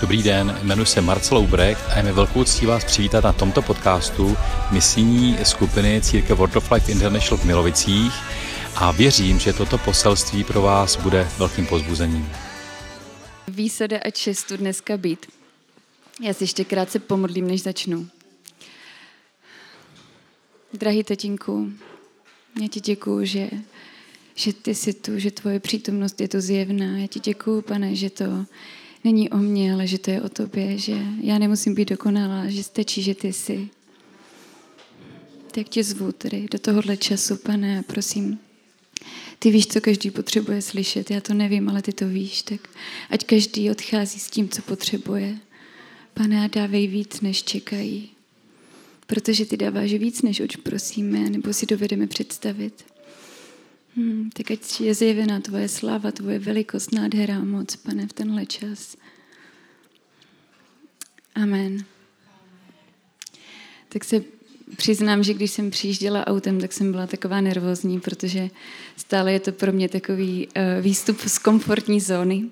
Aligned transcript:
Dobrý 0.00 0.22
den, 0.22 0.58
jmenuji 0.62 0.86
se 0.86 1.00
Marcel 1.00 1.38
Ubrecht 1.38 1.90
a 1.90 1.96
je 1.96 2.02
mi 2.02 2.12
velkou 2.12 2.44
ctí 2.44 2.66
vás 2.66 2.84
přivítat 2.84 3.24
na 3.24 3.32
tomto 3.32 3.62
podcastu 3.62 4.36
misijní 4.70 5.38
skupiny 5.42 6.00
Církev 6.02 6.38
World 6.38 6.56
of 6.56 6.70
Life 6.70 6.92
International 6.92 7.38
v 7.38 7.44
Milovicích 7.44 8.12
a 8.76 8.92
věřím, 8.92 9.38
že 9.38 9.52
toto 9.52 9.78
poselství 9.78 10.44
pro 10.44 10.62
vás 10.62 10.96
bude 10.96 11.28
velkým 11.38 11.66
pozbuzením. 11.66 12.28
Výsada 13.48 13.98
a 14.04 14.10
čestu 14.10 14.56
dneska 14.56 14.96
být. 14.96 15.26
Já 16.22 16.34
si 16.34 16.44
ještě 16.44 16.64
krátce 16.64 16.98
pomodlím, 16.98 17.46
než 17.46 17.62
začnu. 17.62 18.08
Drahý 20.72 21.04
tatínku, 21.04 21.72
já 22.62 22.68
ti 22.68 22.80
děkuju, 22.80 23.24
že, 23.24 23.50
že 24.34 24.52
ty 24.52 24.74
jsi 24.74 24.92
tu, 24.92 25.18
že 25.18 25.30
tvoje 25.30 25.60
přítomnost 25.60 26.20
je 26.20 26.28
tu 26.28 26.40
zjevná. 26.40 26.98
Já 26.98 27.06
ti 27.06 27.20
děkuju, 27.20 27.62
pane, 27.62 27.94
že 27.94 28.10
to 28.10 28.24
není 29.04 29.30
o 29.30 29.36
mně, 29.36 29.72
ale 29.72 29.86
že 29.86 29.98
to 29.98 30.10
je 30.10 30.22
o 30.22 30.28
tobě, 30.28 30.78
že 30.78 30.96
já 31.20 31.38
nemusím 31.38 31.74
být 31.74 31.88
dokonalá, 31.88 32.48
že 32.48 32.62
stačí, 32.62 33.02
že 33.02 33.14
ty 33.14 33.32
jsi. 33.32 33.68
Tak 35.50 35.68
tě 35.68 35.84
zvu 35.84 36.12
tedy 36.12 36.46
do 36.50 36.58
tohohle 36.58 36.96
času, 36.96 37.36
pane, 37.36 37.82
prosím, 37.82 38.38
ty 39.38 39.50
víš, 39.50 39.66
co 39.66 39.80
každý 39.80 40.10
potřebuje 40.10 40.62
slyšet, 40.62 41.10
já 41.10 41.20
to 41.20 41.34
nevím, 41.34 41.68
ale 41.68 41.82
ty 41.82 41.92
to 41.92 42.08
víš, 42.08 42.42
tak 42.42 42.68
ať 43.10 43.24
každý 43.24 43.70
odchází 43.70 44.18
s 44.20 44.30
tím, 44.30 44.48
co 44.48 44.62
potřebuje. 44.62 45.38
Pane, 46.14 46.44
a 46.44 46.46
dávej 46.46 46.86
víc, 46.86 47.20
než 47.20 47.42
čekají. 47.42 48.10
Protože 49.06 49.46
ty 49.46 49.56
dáváš 49.56 49.92
víc, 49.92 50.22
než 50.22 50.40
oč 50.40 50.56
prosíme, 50.56 51.30
nebo 51.30 51.52
si 51.52 51.66
dovedeme 51.66 52.06
představit. 52.06 52.84
Hmm, 53.98 54.30
tak 54.30 54.50
ať 54.50 54.80
je 54.80 54.94
zjevená 54.94 55.42
tvoje 55.42 55.66
sláva, 55.68 56.14
tvoje 56.14 56.38
velikost, 56.38 56.94
nádhera 56.94 57.36
a 57.36 57.44
moc, 57.44 57.76
pane, 57.76 58.06
v 58.06 58.12
tenhle 58.12 58.46
čas. 58.46 58.96
Amen. 61.34 61.84
Tak 63.88 64.04
se 64.04 64.22
přiznám, 64.76 65.22
že 65.22 65.34
když 65.34 65.50
jsem 65.50 65.70
přijížděla 65.70 66.26
autem, 66.26 66.60
tak 66.60 66.72
jsem 66.72 66.92
byla 66.92 67.06
taková 67.06 67.40
nervózní, 67.40 68.00
protože 68.00 68.50
stále 68.96 69.32
je 69.32 69.40
to 69.40 69.52
pro 69.52 69.72
mě 69.72 69.88
takový 69.88 70.46
uh, 70.46 70.84
výstup 70.84 71.20
z 71.20 71.38
komfortní 71.38 72.00
zóny. 72.00 72.44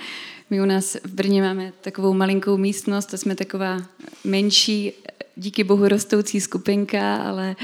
My 0.50 0.62
u 0.62 0.64
nás 0.64 0.96
v 1.04 1.12
Brně 1.14 1.42
máme 1.42 1.72
takovou 1.80 2.14
malinkou 2.14 2.56
místnost, 2.56 3.06
to 3.06 3.18
jsme 3.18 3.34
taková 3.34 3.82
menší, 4.24 4.92
díky 5.36 5.64
bohu 5.64 5.88
rostoucí 5.88 6.40
skupinka, 6.40 7.16
ale 7.16 7.56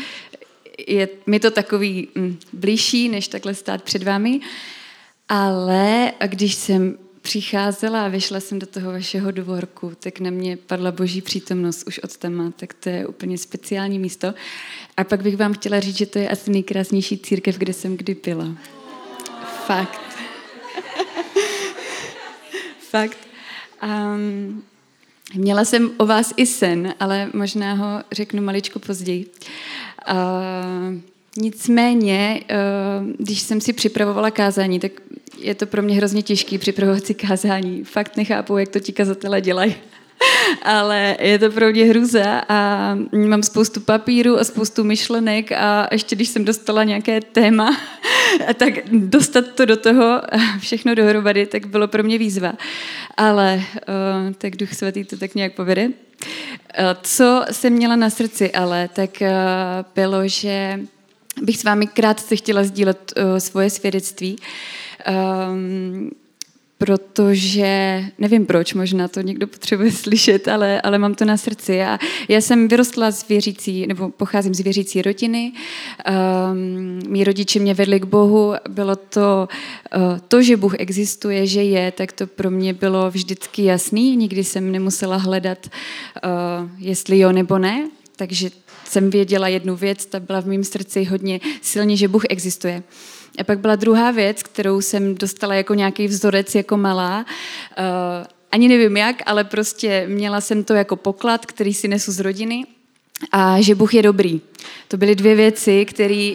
je 0.87 1.09
mi 1.27 1.41
to 1.41 1.51
takový 1.51 2.09
mm, 2.15 2.39
blížší, 2.53 3.09
než 3.09 3.29
takhle 3.29 3.55
stát 3.55 3.83
před 3.83 4.03
vámi. 4.03 4.41
Ale 5.29 6.13
když 6.27 6.55
jsem 6.55 6.99
přicházela 7.23 8.05
a 8.05 8.09
vyšla 8.09 8.41
jsem 8.41 8.59
do 8.59 8.67
toho 8.67 8.93
vašeho 8.93 9.31
dvorku, 9.31 9.93
tak 10.01 10.21
na 10.21 10.31
mě 10.31 10.57
padla 10.57 10.93
boží 10.93 11.23
přítomnost 11.23 11.87
už 11.87 11.99
od 11.99 12.17
tam, 12.17 12.53
tak 12.57 12.75
to 12.75 12.89
je 12.89 13.07
úplně 13.07 13.39
speciální 13.39 13.99
místo. 13.99 14.35
A 14.97 15.05
pak 15.05 15.23
bych 15.23 15.37
vám 15.37 15.55
chtěla 15.55 15.81
říct, 15.81 15.97
že 15.97 16.07
to 16.07 16.19
je 16.19 16.29
asi 16.29 16.51
nejkrásnější 16.51 17.19
církev, 17.19 17.59
kde 17.59 17.73
jsem 17.73 17.97
kdy 17.97 18.17
byla. 18.25 18.57
Fakt. 19.67 20.01
Fakt. 22.91 23.19
Um, 23.83 24.63
měla 25.35 25.65
jsem 25.65 25.91
o 25.97 26.07
vás 26.07 26.33
i 26.37 26.47
sen, 26.47 26.95
ale 27.01 27.31
možná 27.35 27.75
ho 27.75 28.03
řeknu 28.13 28.43
maličko 28.43 28.79
později. 28.79 29.27
Uh, 30.11 30.95
nicméně, 31.37 32.41
uh, 32.51 33.11
když 33.19 33.41
jsem 33.41 33.61
si 33.61 33.73
připravovala 33.73 34.31
kázání, 34.31 34.81
tak 34.81 34.93
je 35.39 35.55
to 35.55 35.67
pro 35.67 35.83
mě 35.83 35.97
hrozně 35.97 36.23
těžký 36.23 36.59
připravovat 36.59 37.07
si 37.07 37.15
kázání. 37.15 37.85
Fakt 37.85 38.17
nechápu, 38.17 38.59
jak 38.59 38.69
to 38.69 38.81
ti 38.81 38.93
kazatele 38.93 39.41
dělají. 39.41 39.75
Ale 40.63 41.17
je 41.21 41.39
to 41.39 41.51
pro 41.51 41.71
mě 41.71 41.85
hruza 41.85 42.43
a 42.49 42.95
mám 43.13 43.43
spoustu 43.43 43.81
papíru 43.81 44.39
a 44.39 44.45
spoustu 44.45 44.85
myšlenek 44.85 45.53
a 45.53 45.89
ještě 45.93 46.17
když 46.17 46.29
jsem 46.29 46.45
dostala 46.45 46.85
nějaké 46.85 47.21
téma, 47.21 47.77
tak 48.55 48.75
dostat 48.93 49.45
to 49.55 49.65
do 49.65 49.77
toho 49.77 50.23
všechno 50.59 50.95
dohromady, 50.95 51.47
tak 51.47 51.67
bylo 51.67 51.89
pro 51.89 52.03
mě 52.03 52.19
výzva. 52.19 52.53
Ale 53.17 53.55
uh, 53.57 54.33
tak 54.39 54.57
Duch 54.57 54.75
Svatý 54.75 55.05
to 55.05 55.17
tak 55.17 55.35
nějak 55.35 55.55
povede. 55.55 55.87
Uh, 55.87 55.93
co 57.03 57.45
jsem 57.51 57.73
měla 57.73 57.97
na 57.97 58.11
srdci 58.11 58.53
ale, 58.53 58.89
tak 58.93 59.11
uh, 59.21 59.29
bylo, 59.95 60.29
že 60.29 60.81
bych 61.43 61.59
s 61.59 61.65
vámi 61.65 61.87
krátce 61.87 62.37
chtěla 62.37 62.65
sdílet 62.65 63.13
svoje 63.39 63.71
svědectví. 63.71 64.37
Protože 66.79 68.05
nevím 68.19 68.47
proč, 68.47 68.75
možná 68.75 69.09
to 69.09 69.21
někdo 69.21 69.47
potřebuje 69.47 69.93
slyšet, 70.05 70.49
ale, 70.49 70.81
ale 70.81 70.99
mám 70.99 71.15
to 71.15 71.25
na 71.25 71.37
srdci. 71.37 71.83
A 71.83 71.99
já 72.29 72.41
jsem 72.41 72.69
vyrostla 72.69 73.11
z 73.11 73.29
věřící, 73.29 73.87
nebo 73.87 74.09
pocházím 74.09 74.55
z 74.55 74.61
věřící 74.61 75.03
rodiny. 75.03 75.53
Um, 75.53 77.01
mý 77.09 77.25
rodiče 77.25 77.59
mě 77.59 77.75
vedli 77.75 78.01
k 78.01 78.05
Bohu. 78.05 78.55
Bylo 78.69 78.97
to, 78.97 79.49
uh, 79.97 80.19
to, 80.29 80.43
že 80.43 80.57
Bůh 80.57 80.75
existuje, 80.79 81.47
že 81.47 81.63
je, 81.63 81.93
tak 81.93 82.13
to 82.13 82.27
pro 82.27 82.51
mě 82.51 82.75
bylo 82.75 83.11
vždycky 83.11 83.65
jasný. 83.65 84.17
Nikdy 84.17 84.45
jsem 84.45 84.73
nemusela 84.73 85.17
hledat, 85.17 85.67
uh, 85.67 86.71
jestli 86.79 87.19
jo 87.19 87.33
nebo 87.33 87.59
ne. 87.59 87.91
Takže 88.17 88.51
jsem 88.85 89.11
věděla 89.11 89.49
jednu 89.49 89.77
věc, 89.77 90.07
ta 90.07 90.21
byla 90.21 90.41
v 90.41 90.47
mém 90.47 90.65
srdci 90.65 91.05
hodně 91.05 91.41
silně, 91.63 91.97
že 91.97 92.09
Bůh 92.09 92.23
existuje. 92.29 92.83
A 93.41 93.45
pak 93.45 93.59
byla 93.59 93.77
druhá 93.77 94.11
věc, 94.11 94.43
kterou 94.43 94.81
jsem 94.81 95.15
dostala 95.15 95.55
jako 95.55 95.75
nějaký 95.75 96.07
vzorec 96.07 96.55
jako 96.55 96.77
malá. 96.77 97.27
Uh, 97.79 98.27
ani 98.53 98.69
nevím 98.69 98.97
jak, 98.97 99.17
ale 99.27 99.45
prostě 99.45 100.07
měla 100.09 100.41
jsem 100.41 100.65
to 100.65 100.75
jako 100.75 100.97
poklad, 100.97 101.47
který 101.47 101.75
si 101.75 101.89
nesu 101.89 102.13
z 102.13 102.21
rodiny 102.21 102.67
a 103.33 103.61
že 103.61 103.75
Bůh 103.75 103.95
je 103.95 104.03
dobrý. 104.03 104.41
To 104.89 104.97
byly 104.97 105.15
dvě 105.15 105.35
věci, 105.35 105.87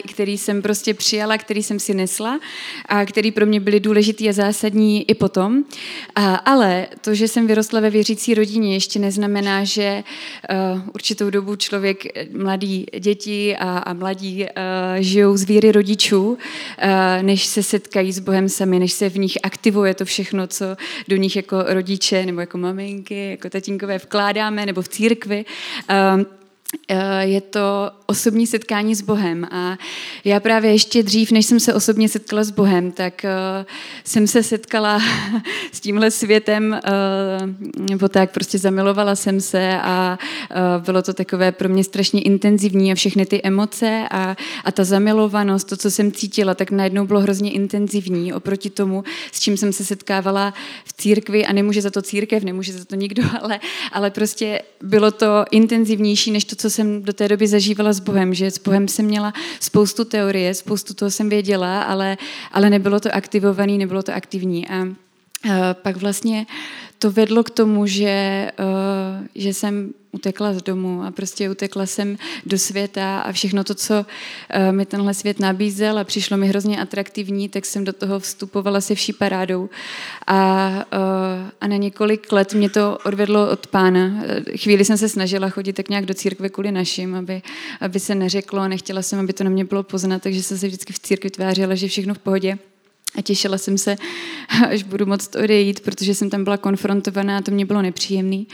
které 0.07 0.31
jsem 0.31 0.61
prostě 0.61 0.94
přijala, 0.94 1.38
které 1.38 1.59
jsem 1.59 1.79
si 1.79 1.94
nesla 1.94 2.39
a 2.85 3.05
které 3.05 3.31
pro 3.31 3.45
mě 3.45 3.59
byly 3.59 3.79
důležité 3.79 4.29
a 4.29 4.33
zásadní 4.33 5.09
i 5.09 5.13
potom. 5.13 5.63
A, 6.16 6.35
ale 6.35 6.88
to, 7.01 7.16
že 7.16 7.27
jsem 7.27 7.47
vyrostla 7.47 7.79
ve 7.79 7.89
věřící 7.89 8.33
rodině, 8.33 8.73
ještě 8.73 8.99
neznamená, 8.99 9.63
že 9.63 10.03
uh, 10.73 10.81
určitou 10.94 11.29
dobu 11.29 11.55
člověk, 11.55 12.03
mladí 12.38 12.85
děti 13.00 13.57
a, 13.57 13.77
a 13.77 13.94
mladí 13.94 14.44
uh, 14.44 14.50
žijou 15.00 15.38
z 15.38 15.44
víry 15.44 15.71
rodičů, 15.71 16.29
uh, 16.29 16.38
než 17.21 17.45
se 17.45 17.63
setkají 17.63 18.11
s 18.11 18.19
Bohem 18.19 18.50
sami, 18.50 18.79
než 18.79 18.94
se 18.94 19.09
v 19.09 19.17
nich 19.17 19.38
aktivuje 19.44 19.94
to 19.94 20.05
všechno, 20.05 20.47
co 20.47 20.65
do 21.07 21.15
nich 21.15 21.35
jako 21.35 21.63
rodiče 21.67 22.25
nebo 22.25 22.39
jako 22.39 22.57
maminky, 22.57 23.29
jako 23.29 23.50
tatínkové 23.50 23.97
vkládáme, 23.97 24.65
nebo 24.65 24.81
v 24.81 24.88
církvi. 24.88 25.45
Uh, 25.89 25.94
Eh, 25.94 26.42
je 27.19 27.41
to 27.41 27.91
osobní 28.06 28.47
setkání 28.47 28.95
s 28.95 29.01
Bohem. 29.01 29.47
A 29.51 29.78
já 30.23 30.39
právě 30.39 30.72
ještě 30.72 31.03
dřív, 31.03 31.31
než 31.31 31.45
jsem 31.45 31.59
se 31.59 31.73
osobně 31.73 32.09
setkala 32.09 32.44
s 32.44 32.51
Bohem, 32.51 32.91
tak 32.91 33.22
uh, 33.23 33.66
jsem 34.03 34.28
se 34.28 34.44
setkala 34.44 35.00
s 35.72 35.79
tímhle 35.79 36.12
světem, 36.12 36.79
uh, 36.85 37.89
nebo 37.89 38.07
tak, 38.09 38.31
prostě 38.31 38.57
zamilovala 38.57 39.16
jsem 39.16 39.41
se 39.41 39.79
a 39.81 40.19
bylo 40.85 41.01
to 41.01 41.13
takové 41.13 41.51
pro 41.51 41.69
mě 41.69 41.83
strašně 41.83 42.22
intenzivní 42.22 42.91
a 42.91 42.95
všechny 42.95 43.25
ty 43.25 43.41
emoce 43.44 44.07
a, 44.12 44.35
a 44.66 44.72
ta 44.72 44.83
zamilovanost, 44.83 45.69
to, 45.69 45.78
co 45.78 45.91
jsem 45.91 46.12
cítila, 46.12 46.53
tak 46.53 46.72
najednou 46.72 47.06
bylo 47.06 47.19
hrozně 47.19 47.51
intenzivní 47.51 48.33
oproti 48.33 48.69
tomu, 48.69 49.03
s 49.31 49.39
čím 49.39 49.57
jsem 49.57 49.73
se 49.73 49.85
setkávala 49.85 50.53
v 50.85 50.94
církvi 50.94 51.45
a 51.45 51.53
nemůže 51.53 51.81
za 51.81 51.91
to 51.91 52.01
církev, 52.01 52.44
nemůže 52.44 52.73
za 52.73 52.85
to 52.85 52.95
nikdo, 52.95 53.23
ale, 53.41 53.59
ale 53.91 54.12
prostě 54.12 54.62
bylo 54.81 55.12
to 55.12 55.45
intenzivnější, 55.51 56.31
než 56.31 56.45
to, 56.45 56.56
co 56.63 56.69
jsem 56.69 57.03
do 57.03 57.13
té 57.13 57.28
doby 57.28 57.47
zažívala 57.47 57.94
s 57.94 58.00
Bohem, 58.00 58.34
že 58.34 58.51
s 58.51 58.59
Bohem 58.59 58.88
jsem 58.88 59.06
měla 59.06 59.34
spoustu 59.59 60.06
teorie, 60.06 60.53
spoustu 60.53 60.94
toho 60.94 61.12
jsem 61.12 61.29
věděla, 61.29 61.84
ale, 61.84 62.18
ale 62.51 62.69
nebylo 62.69 63.00
to 63.00 63.16
aktivovaný, 63.16 63.78
nebylo 63.78 64.03
to 64.03 64.13
aktivní. 64.13 64.68
A 64.68 64.88
pak 65.73 65.97
vlastně 65.97 66.45
to 67.03 67.11
vedlo 67.11 67.43
k 67.43 67.49
tomu, 67.49 67.87
že, 67.87 68.51
uh, 68.59 69.27
že 69.35 69.53
jsem 69.53 69.94
utekla 70.12 70.53
z 70.53 70.62
domu 70.62 71.03
a 71.03 71.12
prostě 71.12 71.50
utekla 71.50 71.85
jsem 71.85 72.18
do 72.45 72.57
světa 72.57 73.19
a 73.19 73.31
všechno 73.31 73.63
to, 73.63 73.75
co 73.75 73.94
uh, 74.00 74.75
mi 74.75 74.85
tenhle 74.85 75.13
svět 75.13 75.39
nabízel 75.39 76.00
a 76.00 76.03
přišlo 76.03 76.38
mi 76.38 76.47
hrozně 76.47 76.81
atraktivní, 76.81 77.50
tak 77.50 77.65
jsem 77.65 77.83
do 77.83 77.94
toho 77.94 78.19
vstupovala 78.19 78.81
se 78.81 78.95
vší 78.95 79.13
parádou. 79.13 79.69
A, 80.27 80.38
a 81.62 81.68
na 81.68 81.75
několik 81.75 82.31
let 82.31 82.53
mě 82.53 82.69
to 82.69 82.97
odvedlo 83.06 83.50
od 83.51 83.68
pána. 83.68 84.23
Chvíli 84.57 84.85
jsem 84.85 84.97
se 84.97 85.09
snažila 85.09 85.50
chodit 85.50 85.73
tak 85.73 85.89
nějak 85.89 86.06
do 86.06 86.13
církve 86.13 86.50
kvůli 86.50 86.71
našim, 86.71 87.15
aby, 87.15 87.41
aby 87.81 88.00
se 88.00 88.15
neřeklo, 88.15 88.68
nechtěla 88.68 89.01
jsem, 89.01 89.19
aby 89.19 89.33
to 89.33 89.44
na 89.44 89.50
mě 89.50 89.65
bylo 89.65 89.83
poznat, 89.83 90.21
takže 90.21 90.44
jsem 90.44 90.57
se 90.57 90.68
vždycky 90.68 90.94
v 90.94 91.00
církvi 91.00 91.29
tvářila, 91.29 91.75
že 91.75 91.88
všechno 91.88 92.13
v 92.13 92.19
pohodě. 92.19 92.57
A 93.15 93.21
těšila 93.21 93.57
jsem 93.57 93.77
se, 93.77 93.95
až 94.69 94.83
budu 94.83 95.06
moct 95.06 95.36
odejít, 95.36 95.80
protože 95.80 96.15
jsem 96.15 96.30
tam 96.30 96.44
byla 96.44 96.57
konfrontovaná 96.57 97.38
a 97.38 97.42
to 97.42 97.51
mě 97.51 97.65
bylo 97.65 97.81
nepříjemný. 97.81 98.48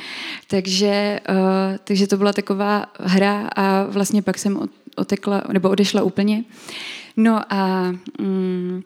Takže, 0.48 1.20
uh, 1.30 1.78
takže 1.84 2.08
to 2.08 2.18
byla 2.18 2.34
taková 2.34 2.86
hra 3.00 3.50
a 3.56 3.84
vlastně 3.84 4.22
pak 4.22 4.38
jsem 4.38 4.60
otekla, 4.96 5.44
nebo 5.52 5.70
odešla 5.70 6.04
úplně. 6.04 6.44
No 7.18 7.54
a 7.54 7.96
um, 8.20 8.84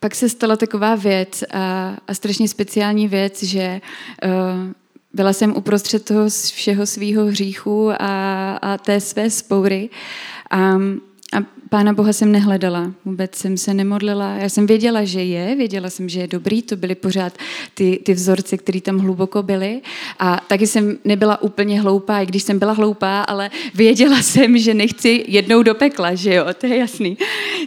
pak 0.00 0.14
se 0.14 0.28
stala 0.28 0.56
taková 0.56 0.94
věc 0.94 1.44
a, 1.52 1.96
a 2.08 2.14
strašně 2.14 2.48
speciální 2.48 3.08
věc, 3.08 3.42
že 3.42 3.80
uh, 4.24 4.30
byla 5.12 5.32
jsem 5.32 5.56
uprostřed 5.56 6.04
toho 6.04 6.28
všeho 6.28 6.86
svého 6.86 7.26
hříchu 7.26 7.90
a, 7.90 8.56
a 8.56 8.78
té 8.78 9.00
své 9.00 9.30
spoury. 9.30 9.90
A, 10.50 10.78
a 11.32 11.60
Pána 11.70 11.92
Boha 11.92 12.12
jsem 12.12 12.32
nehledala, 12.32 12.92
vůbec 13.04 13.34
jsem 13.34 13.56
se 13.56 13.74
nemodlila. 13.74 14.34
Já 14.34 14.48
jsem 14.48 14.66
věděla, 14.66 15.04
že 15.04 15.22
je, 15.22 15.56
věděla 15.56 15.90
jsem, 15.90 16.08
že 16.08 16.20
je 16.20 16.26
dobrý, 16.26 16.62
to 16.62 16.76
byly 16.76 16.94
pořád 16.94 17.32
ty, 17.74 18.00
ty 18.04 18.14
vzorce, 18.14 18.56
které 18.56 18.80
tam 18.80 18.98
hluboko 18.98 19.42
byly. 19.42 19.80
A 20.18 20.40
taky 20.48 20.66
jsem 20.66 20.98
nebyla 21.04 21.42
úplně 21.42 21.80
hloupá, 21.80 22.20
i 22.20 22.26
když 22.26 22.42
jsem 22.42 22.58
byla 22.58 22.72
hloupá, 22.72 23.22
ale 23.22 23.50
věděla 23.74 24.22
jsem, 24.22 24.58
že 24.58 24.74
nechci 24.74 25.24
jednou 25.28 25.62
do 25.62 25.74
pekla, 25.74 26.14
že 26.14 26.34
jo, 26.34 26.46
to 26.60 26.66
je 26.66 26.76
jasný. 26.76 27.18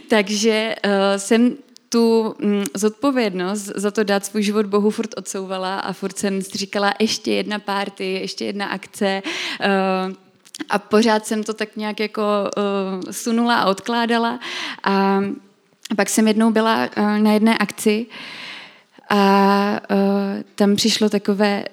Takže 0.08 0.74
uh, 0.84 0.90
jsem 1.16 1.56
tu 1.88 2.34
mm, 2.38 2.64
zodpovědnost 2.74 3.72
za 3.74 3.90
to 3.90 4.04
dát 4.04 4.24
svůj 4.24 4.42
život 4.42 4.66
Bohu 4.66 4.90
furt 4.90 5.10
odsouvala 5.16 5.78
a 5.78 5.92
furt 5.92 6.18
jsem 6.18 6.42
říkala 6.42 6.94
ještě 7.00 7.32
jedna 7.32 7.58
party, 7.58 8.12
ještě 8.12 8.44
jedna 8.44 8.66
akce, 8.66 9.22
uh, 10.06 10.23
a 10.68 10.78
pořád 10.78 11.26
jsem 11.26 11.44
to 11.44 11.54
tak 11.54 11.76
nějak 11.76 12.00
jako 12.00 12.22
uh, 12.56 13.10
sunula 13.10 13.56
a 13.56 13.66
odkládala. 13.66 14.40
A 14.84 15.20
pak 15.96 16.10
jsem 16.10 16.28
jednou 16.28 16.50
byla 16.50 16.88
uh, 16.96 17.18
na 17.18 17.32
jedné 17.32 17.58
akci 17.58 18.06
a 19.10 19.80
uh, 19.90 19.98
tam 20.54 20.76
přišlo 20.76 21.08
takové 21.08 21.64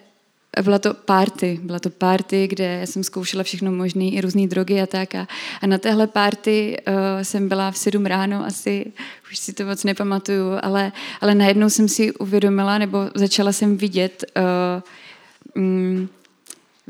byla 0.62 0.80
to 0.80 0.94
party, 0.94 1.60
byla 1.64 1.80
to 1.80 1.90
party, 1.90 2.48
kde 2.48 2.82
jsem 2.86 3.04
zkoušela 3.04 3.44
všechno 3.44 3.72
možné, 3.72 4.06
i 4.06 4.22
různé 4.22 4.48
drogy 4.48 4.82
a 4.82 4.86
tak. 4.86 5.16
A, 5.16 5.28
a 5.62 5.68
na 5.68 5.78
téhle 5.78 6.08
party 6.08 6.78
uh, 6.88 6.94
jsem 7.22 7.50
byla 7.50 7.72
v 7.72 7.78
sedm 7.78 8.06
ráno 8.06 8.46
asi, 8.46 8.92
už 9.32 9.38
si 9.38 9.54
to 9.54 9.66
moc 9.66 9.84
nepamatuju, 9.84 10.46
ale, 10.62 10.92
ale 11.22 11.36
najednou 11.36 11.70
jsem 11.70 11.88
si 11.88 12.14
uvědomila, 12.14 12.78
nebo 12.78 13.10
začala 13.16 13.52
jsem 13.52 13.78
vidět 13.78 14.24
uh, 14.38 15.64
um, 15.64 16.10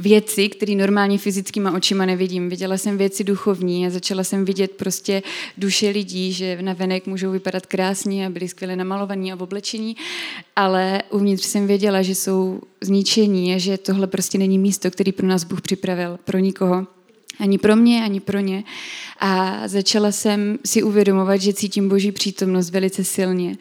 věci, 0.01 0.49
které 0.49 0.75
normálně 0.75 1.17
fyzickýma 1.17 1.71
očima 1.71 2.05
nevidím. 2.05 2.49
Viděla 2.49 2.77
jsem 2.77 2.97
věci 2.97 3.23
duchovní 3.23 3.87
a 3.87 3.89
začala 3.89 4.23
jsem 4.23 4.45
vidět 4.45 4.71
prostě 4.71 5.23
duše 5.57 5.89
lidí, 5.89 6.33
že 6.33 6.61
na 6.61 6.73
venek 6.73 7.07
můžou 7.07 7.31
vypadat 7.31 7.65
krásně 7.65 8.27
a 8.27 8.29
byli 8.29 8.47
skvěle 8.47 8.75
namalovaní 8.75 9.33
a 9.33 9.35
oblečení, 9.35 9.95
ale 10.55 11.01
uvnitř 11.09 11.45
jsem 11.45 11.67
věděla, 11.67 12.01
že 12.01 12.15
jsou 12.15 12.61
zničení 12.81 13.55
a 13.55 13.57
že 13.57 13.77
tohle 13.77 14.07
prostě 14.07 14.37
není 14.37 14.59
místo, 14.59 14.91
který 14.91 15.11
pro 15.11 15.27
nás 15.27 15.43
Bůh 15.43 15.61
připravil, 15.61 16.19
pro 16.25 16.39
nikoho. 16.39 16.87
Ani 17.39 17.57
pro 17.57 17.75
mě, 17.75 18.03
ani 18.03 18.19
pro 18.19 18.39
ně. 18.39 18.63
A 19.19 19.61
začala 19.67 20.11
jsem 20.11 20.59
si 20.65 20.83
uvědomovat, 20.83 21.41
že 21.41 21.53
cítím 21.53 21.89
Boží 21.89 22.11
přítomnost 22.11 22.69
velice 22.69 23.03
silně. 23.03 23.57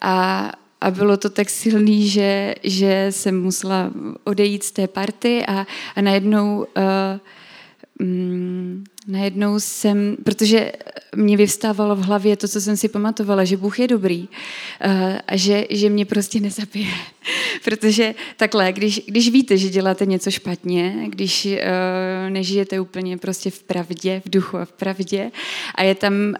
A 0.00 0.52
a 0.80 0.90
bylo 0.90 1.16
to 1.16 1.30
tak 1.30 1.50
silný, 1.50 2.08
že, 2.08 2.54
že 2.62 3.06
jsem 3.10 3.42
musela 3.42 3.90
odejít 4.24 4.62
z 4.62 4.70
té 4.70 4.86
party 4.86 5.46
a, 5.46 5.66
a 5.96 6.00
najednou, 6.00 6.66
uh, 6.76 8.06
mm, 8.06 8.84
najednou 9.06 9.60
jsem, 9.60 10.16
protože 10.24 10.72
mě 11.16 11.36
vyvstávalo 11.36 11.96
v 11.96 12.04
hlavě 12.04 12.36
to, 12.36 12.48
co 12.48 12.60
jsem 12.60 12.76
si 12.76 12.88
pamatovala, 12.88 13.44
že 13.44 13.56
Bůh 13.56 13.78
je 13.78 13.88
dobrý 13.88 14.28
uh, 14.28 14.90
a 15.26 15.36
že, 15.36 15.66
že 15.70 15.90
mě 15.90 16.04
prostě 16.04 16.40
nezabije. 16.40 16.92
protože 17.64 18.14
takhle, 18.36 18.72
když, 18.72 19.02
když 19.06 19.30
víte, 19.30 19.58
že 19.58 19.68
děláte 19.68 20.06
něco 20.06 20.30
špatně, 20.30 21.06
když 21.08 21.46
uh, 21.46 22.30
nežijete 22.30 22.80
úplně 22.80 23.18
prostě 23.18 23.50
v 23.50 23.62
pravdě, 23.62 24.22
v 24.24 24.30
duchu 24.30 24.56
a 24.56 24.64
v 24.64 24.72
pravdě 24.72 25.30
a 25.74 25.82
je 25.82 25.94
tam 25.94 26.12
uh, 26.12 26.34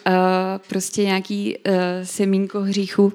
prostě 0.69 1.03
nějaký 1.03 1.56
uh, 1.56 1.75
semínko 2.03 2.61
hříchu, 2.61 3.12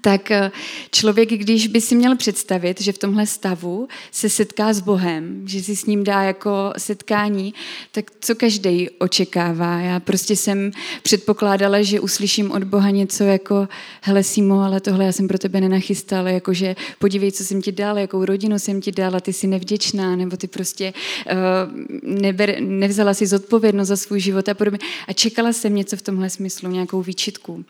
tak 0.00 0.30
eh, 0.30 0.50
člověk, 0.90 1.28
když 1.28 1.66
by 1.66 1.80
si 1.80 1.94
měl 1.94 2.16
představit, 2.16 2.80
že 2.80 2.92
v 2.92 2.98
tomhle 2.98 3.26
stavu 3.26 3.88
se 4.10 4.28
setká 4.28 4.72
s 4.72 4.80
Bohem, 4.80 5.42
že 5.48 5.62
si 5.62 5.76
s 5.76 5.86
ním 5.86 6.04
dá 6.04 6.22
jako 6.22 6.72
setkání, 6.78 7.54
tak 7.92 8.04
co 8.20 8.34
každý 8.34 8.90
očekává? 8.90 9.80
Já 9.80 10.00
prostě 10.00 10.36
jsem 10.36 10.70
předpokládala, 11.02 11.82
že 11.82 12.00
uslyším 12.00 12.50
od 12.50 12.64
Boha 12.64 12.90
něco 12.90 13.24
jako 13.24 13.68
hele 14.02 14.22
Simo, 14.22 14.60
ale 14.60 14.80
tohle 14.80 15.04
já 15.04 15.12
jsem 15.12 15.28
pro 15.28 15.38
tebe 15.38 15.60
nenachystala, 15.60 16.30
jakože 16.30 16.76
podívej, 16.98 17.32
co 17.32 17.44
jsem 17.44 17.62
ti 17.62 17.72
dala, 17.72 18.00
jakou 18.00 18.24
rodinu 18.24 18.58
jsem 18.58 18.80
ti 18.80 18.92
dala, 18.92 19.20
ty 19.20 19.32
jsi 19.32 19.46
nevděčná, 19.46 20.16
nebo 20.16 20.36
ty 20.36 20.46
prostě 20.46 20.92
uh, 21.26 22.20
neber, 22.20 22.56
nevzala 22.60 23.14
si 23.14 23.26
zodpovědnost 23.26 23.88
za 23.88 23.96
svůj 23.96 24.20
život 24.20 24.48
a 24.48 24.54
podobně. 24.54 24.78
A 25.08 25.12
čekala 25.12 25.52
jsem 25.52 25.74
něco 25.74 25.96
v 25.96 26.02
tomhle 26.02 26.30
smyslu, 26.30 26.70
nějakou 26.70 27.02
výčitku. 27.02 27.64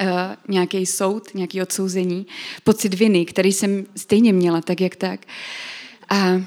Uh, 0.00 0.08
nějaký 0.48 0.86
soud, 0.86 1.34
nějaký 1.34 1.62
odsouzení, 1.62 2.26
pocit 2.64 2.94
viny, 2.94 3.24
který 3.24 3.52
jsem 3.52 3.86
stejně 3.96 4.32
měla, 4.32 4.60
tak 4.60 4.80
jak 4.80 4.96
tak. 4.96 5.20
A 6.08 6.42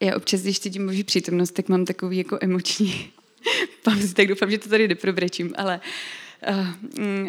já 0.00 0.16
občas, 0.16 0.40
když 0.42 0.60
cítím 0.60 0.86
boží 0.86 1.04
přítomnost, 1.04 1.50
tak 1.50 1.68
mám 1.68 1.84
takový 1.84 2.16
jako 2.16 2.38
emoční 2.40 3.10
pauzy, 3.82 4.14
tak 4.14 4.26
doufám, 4.26 4.50
že 4.50 4.58
to 4.58 4.68
tady 4.68 4.88
neprobrečím, 4.88 5.52
ale 5.56 5.80
uh, 6.48 7.28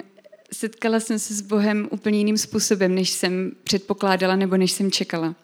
setkala 0.53 0.99
jsem 0.99 1.19
se 1.19 1.33
s 1.33 1.41
Bohem 1.41 1.87
úplně 1.91 2.17
jiným 2.17 2.37
způsobem, 2.37 2.95
než 2.95 3.09
jsem 3.09 3.51
předpokládala 3.63 4.35
nebo 4.35 4.57
než 4.57 4.71
jsem 4.71 4.91
čekala. 4.91 5.35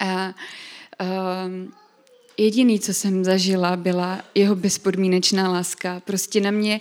A 0.00 0.34
uh, 1.00 1.72
Jediný, 2.42 2.80
co 2.80 2.94
jsem 2.94 3.24
zažila, 3.24 3.76
byla 3.76 4.20
jeho 4.34 4.56
bezpodmínečná 4.56 5.48
láska. 5.52 6.02
Prostě 6.04 6.40
na 6.40 6.50
mě, 6.50 6.80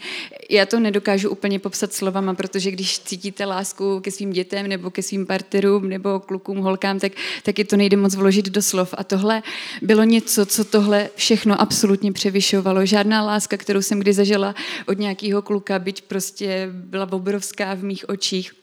já 0.50 0.66
to 0.66 0.80
nedokážu 0.80 1.30
úplně 1.30 1.60
popsat 1.60 1.94
slovama, 1.94 2.34
protože 2.34 2.72
když 2.72 3.00
cítíte 3.00 3.46
lásku 3.46 4.00
ke 4.00 4.12
svým 4.12 4.34
dětem 4.34 4.68
nebo 4.68 4.92
ke 4.92 5.04
svým 5.04 5.26
partnerům 5.26 5.90
nebo 5.90 6.20
klukům, 6.20 6.58
holkám, 6.58 7.00
tak, 7.00 7.12
tak 7.44 7.60
je 7.60 7.66
to 7.66 7.78
nejde 7.78 7.98
moc 7.98 8.16
vložit 8.16 8.46
do 8.50 8.62
slov. 8.62 8.94
A 8.98 9.04
tohle 9.04 9.44
bylo 9.82 10.04
něco, 10.04 10.46
co 10.46 10.64
tohle 10.64 11.10
všechno 11.16 11.62
absolutně 11.62 12.12
převyšovalo. 12.12 12.86
Žádná 12.86 13.26
láska, 13.26 13.58
kterou 13.58 13.82
jsem 13.82 14.00
kdy 14.00 14.14
zažila 14.14 14.56
od 14.88 15.00
nějakého 15.00 15.42
kluka, 15.42 15.80
byť 15.80 16.02
prostě 16.02 16.70
byla 16.72 17.12
obrovská 17.12 17.74
v 17.74 17.84
mých 17.84 18.10
očích, 18.10 18.61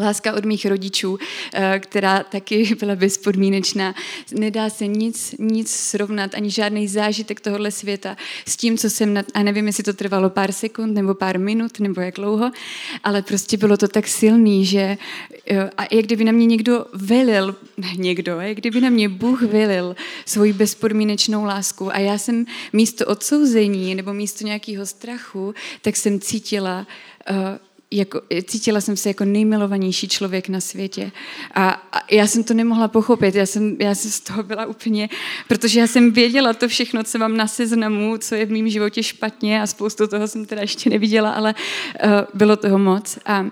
Láska 0.00 0.32
od 0.32 0.44
mých 0.44 0.66
rodičů, 0.66 1.18
eh, 1.54 1.78
která 1.78 2.22
taky 2.22 2.74
byla 2.80 2.96
bezpodmínečná. 2.96 3.94
Nedá 4.32 4.70
se 4.70 4.86
nic, 4.86 5.34
nic 5.38 5.70
srovnat, 5.70 6.34
ani 6.34 6.50
žádný 6.50 6.88
zážitek 6.88 7.40
tohohle 7.40 7.70
světa 7.70 8.16
s 8.46 8.56
tím, 8.56 8.78
co 8.78 8.90
jsem, 8.90 9.24
a 9.34 9.42
nevím, 9.42 9.66
jestli 9.66 9.84
to 9.84 9.92
trvalo 9.92 10.30
pár 10.30 10.52
sekund 10.52 10.94
nebo 10.94 11.14
pár 11.14 11.38
minut, 11.38 11.80
nebo 11.80 12.00
jak 12.00 12.14
dlouho, 12.14 12.50
ale 13.04 13.22
prostě 13.22 13.56
bylo 13.56 13.76
to 13.76 13.88
tak 13.88 14.08
silný, 14.08 14.66
že 14.66 14.96
eh, 15.50 15.70
a 15.78 15.82
jak 15.94 16.04
kdyby 16.04 16.24
na 16.24 16.32
mě 16.32 16.46
někdo 16.46 16.86
velil, 16.92 17.56
někdo, 17.96 18.40
jak 18.40 18.56
kdyby 18.56 18.80
na 18.80 18.90
mě 18.90 19.08
Bůh 19.08 19.42
velil 19.42 19.96
svoji 20.26 20.52
bezpodmínečnou 20.52 21.44
lásku 21.44 21.94
a 21.94 21.98
já 21.98 22.18
jsem 22.18 22.46
místo 22.72 23.06
odsouzení 23.06 23.94
nebo 23.94 24.14
místo 24.14 24.46
nějakého 24.46 24.86
strachu, 24.86 25.54
tak 25.82 25.96
jsem 25.96 26.20
cítila 26.20 26.86
uh, 27.30 27.36
jako, 27.90 28.20
cítila 28.44 28.80
jsem 28.80 28.96
se 28.96 29.08
jako 29.08 29.24
nejmilovanější 29.24 30.08
člověk 30.08 30.48
na 30.48 30.60
světě. 30.60 31.12
A, 31.54 31.68
a 31.92 32.14
já 32.14 32.26
jsem 32.26 32.44
to 32.44 32.54
nemohla 32.54 32.88
pochopit, 32.88 33.34
já 33.34 33.46
jsem, 33.46 33.76
já 33.78 33.94
jsem 33.94 34.10
z 34.10 34.20
toho 34.20 34.42
byla 34.42 34.66
úplně, 34.66 35.08
protože 35.48 35.80
já 35.80 35.86
jsem 35.86 36.10
věděla 36.10 36.52
to 36.52 36.68
všechno, 36.68 37.04
co 37.04 37.18
mám 37.18 37.36
na 37.36 37.46
seznamu, 37.46 38.16
co 38.18 38.34
je 38.34 38.46
v 38.46 38.50
mém 38.50 38.68
životě 38.68 39.02
špatně 39.02 39.62
a 39.62 39.66
spoustu 39.66 40.06
toho 40.06 40.28
jsem 40.28 40.46
teda 40.46 40.60
ještě 40.62 40.90
neviděla, 40.90 41.30
ale 41.30 41.54
uh, 42.04 42.10
bylo 42.34 42.56
toho 42.56 42.78
moc. 42.78 43.18
A, 43.26 43.46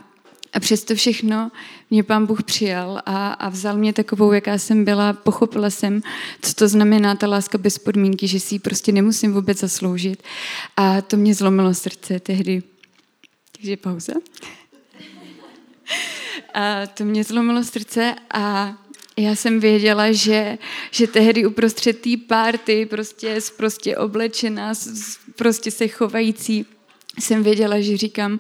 a 0.53 0.61
přesto 0.61 0.95
všechno 0.95 1.51
mě 1.91 2.03
pán 2.03 2.27
Bůh 2.27 2.43
přijal 2.43 3.03
a, 3.07 3.33
a 3.33 3.49
vzal 3.49 3.77
mě 3.77 3.93
takovou, 3.93 4.33
jaká 4.33 4.59
jsem 4.59 4.85
byla, 4.85 5.13
pochopila 5.13 5.71
jsem, 5.71 6.03
co 6.43 6.55
to 6.55 6.69
znamená 6.69 7.15
ta 7.15 7.27
láska 7.27 7.59
bez 7.59 7.79
podmínky, 7.79 8.29
že 8.29 8.41
si 8.41 8.55
ji 8.55 8.59
prostě 8.59 8.93
nemusím 8.93 9.33
vůbec 9.33 9.59
zasloužit. 9.59 10.23
A 10.77 11.01
to 11.01 11.17
mě 11.17 11.35
zlomilo 11.35 11.75
srdce 11.75 12.21
tehdy 12.21 12.63
takže 13.63 13.77
pauza. 13.77 14.13
A 16.55 16.87
to 16.87 17.05
mě 17.05 17.25
zlomilo 17.25 17.65
srdce 17.65 18.15
a 18.35 18.77
já 19.17 19.35
jsem 19.35 19.61
věděla, 19.61 20.13
že, 20.13 20.59
že 20.91 21.07
tehdy 21.07 21.47
uprostřed 21.47 22.01
té 22.01 22.11
párty, 22.27 22.87
prostě, 22.87 23.39
prostě 23.57 23.97
oblečená, 23.97 24.73
prostě 25.37 25.71
se 25.71 25.89
chovající, 25.89 26.67
jsem 27.19 27.43
věděla, 27.43 27.81
že 27.81 27.97
říkám, 27.97 28.39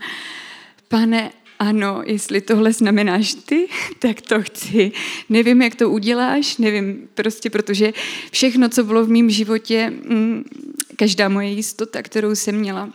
pane, 0.88 1.30
ano, 1.58 2.02
jestli 2.06 2.40
tohle 2.40 2.72
znamenáš 2.72 3.34
ty, 3.34 3.68
tak 3.98 4.20
to 4.20 4.42
chci. 4.42 4.92
Nevím, 5.28 5.62
jak 5.62 5.74
to 5.74 5.90
uděláš, 5.90 6.56
nevím, 6.56 7.08
prostě 7.14 7.50
protože 7.50 7.92
všechno, 8.30 8.68
co 8.68 8.84
bylo 8.84 9.04
v 9.04 9.08
mém 9.08 9.30
životě, 9.30 9.90
mm, 9.90 10.44
každá 10.96 11.28
moje 11.28 11.48
jistota, 11.48 12.02
kterou 12.02 12.34
jsem 12.34 12.54
měla, 12.54 12.90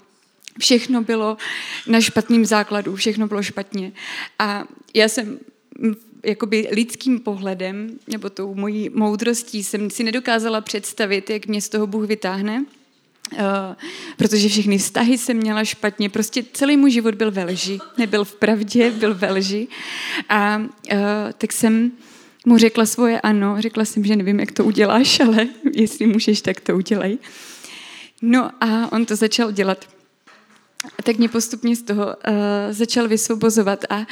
Všechno 0.59 1.03
bylo 1.03 1.37
na 1.87 2.01
špatným 2.01 2.45
základu, 2.45 2.95
všechno 2.95 3.27
bylo 3.27 3.43
špatně. 3.43 3.91
A 4.39 4.65
já 4.93 5.09
jsem 5.09 5.39
jakoby 6.25 6.67
lidským 6.71 7.19
pohledem, 7.19 7.99
nebo 8.07 8.29
tou 8.29 8.55
mojí 8.55 8.89
moudrostí 8.89 9.63
jsem 9.63 9.89
si 9.89 10.03
nedokázala 10.03 10.61
představit, 10.61 11.29
jak 11.29 11.47
mě 11.47 11.61
z 11.61 11.69
toho 11.69 11.87
Bůh 11.87 12.07
vytáhne. 12.07 12.65
Uh, 13.31 13.39
protože 14.17 14.49
všechny 14.49 14.77
vztahy 14.77 15.17
jsem 15.17 15.37
měla 15.37 15.63
špatně, 15.63 16.09
prostě 16.09 16.43
celý 16.53 16.77
můj 16.77 16.91
život 16.91 17.15
byl 17.15 17.31
ve 17.31 17.43
lži, 17.43 17.79
nebyl 17.97 18.25
v 18.25 18.35
pravdě, 18.35 18.91
byl 18.91 19.15
ve 19.15 19.31
lži. 19.31 19.67
A 20.29 20.57
uh, 20.57 20.99
tak 21.37 21.53
jsem 21.53 21.91
mu 22.45 22.57
řekla 22.57 22.85
svoje 22.85 23.21
ano, 23.21 23.55
řekla 23.59 23.85
jsem, 23.85 24.05
že 24.05 24.15
nevím, 24.15 24.39
jak 24.39 24.51
to 24.51 24.65
uděláš, 24.65 25.19
ale 25.27 25.47
jestli 25.73 26.07
můžeš, 26.07 26.41
tak 26.41 26.61
to 26.61 26.75
udělej. 26.75 27.17
No 28.21 28.49
a 28.61 28.91
on 28.91 29.05
to 29.05 29.15
začal 29.15 29.51
dělat. 29.51 29.97
Tak 31.03 31.17
mě 31.17 31.29
postupně 31.29 31.75
z 31.75 31.82
toho 31.82 32.06
uh, 32.06 32.13
začal 32.72 33.08
vysvobozovat 33.08 33.86
a 33.89 33.98
uh, 33.98 34.06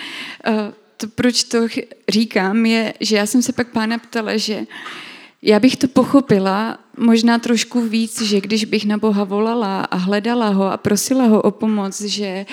to, 0.98 1.08
proč 1.08 1.44
to 1.44 1.68
říkám, 2.10 2.66
je, 2.66 2.94
že 3.00 3.16
já 3.16 3.26
jsem 3.26 3.42
se 3.42 3.54
pak 3.54 3.68
pána 3.68 3.98
ptala, 3.98 4.38
že 4.38 4.66
já 5.42 5.60
bych 5.60 5.78
to 5.78 5.88
pochopila 5.88 6.78
možná 6.98 7.40
trošku 7.40 7.82
víc, 7.82 8.22
že 8.22 8.42
když 8.42 8.66
bych 8.66 8.86
na 8.86 8.98
Boha 8.98 9.24
volala 9.24 9.82
a 9.82 9.96
hledala 9.96 10.50
ho 10.50 10.72
a 10.72 10.78
prosila 10.78 11.26
ho 11.26 11.42
o 11.42 11.52
pomoc, 11.52 12.02
že, 12.02 12.46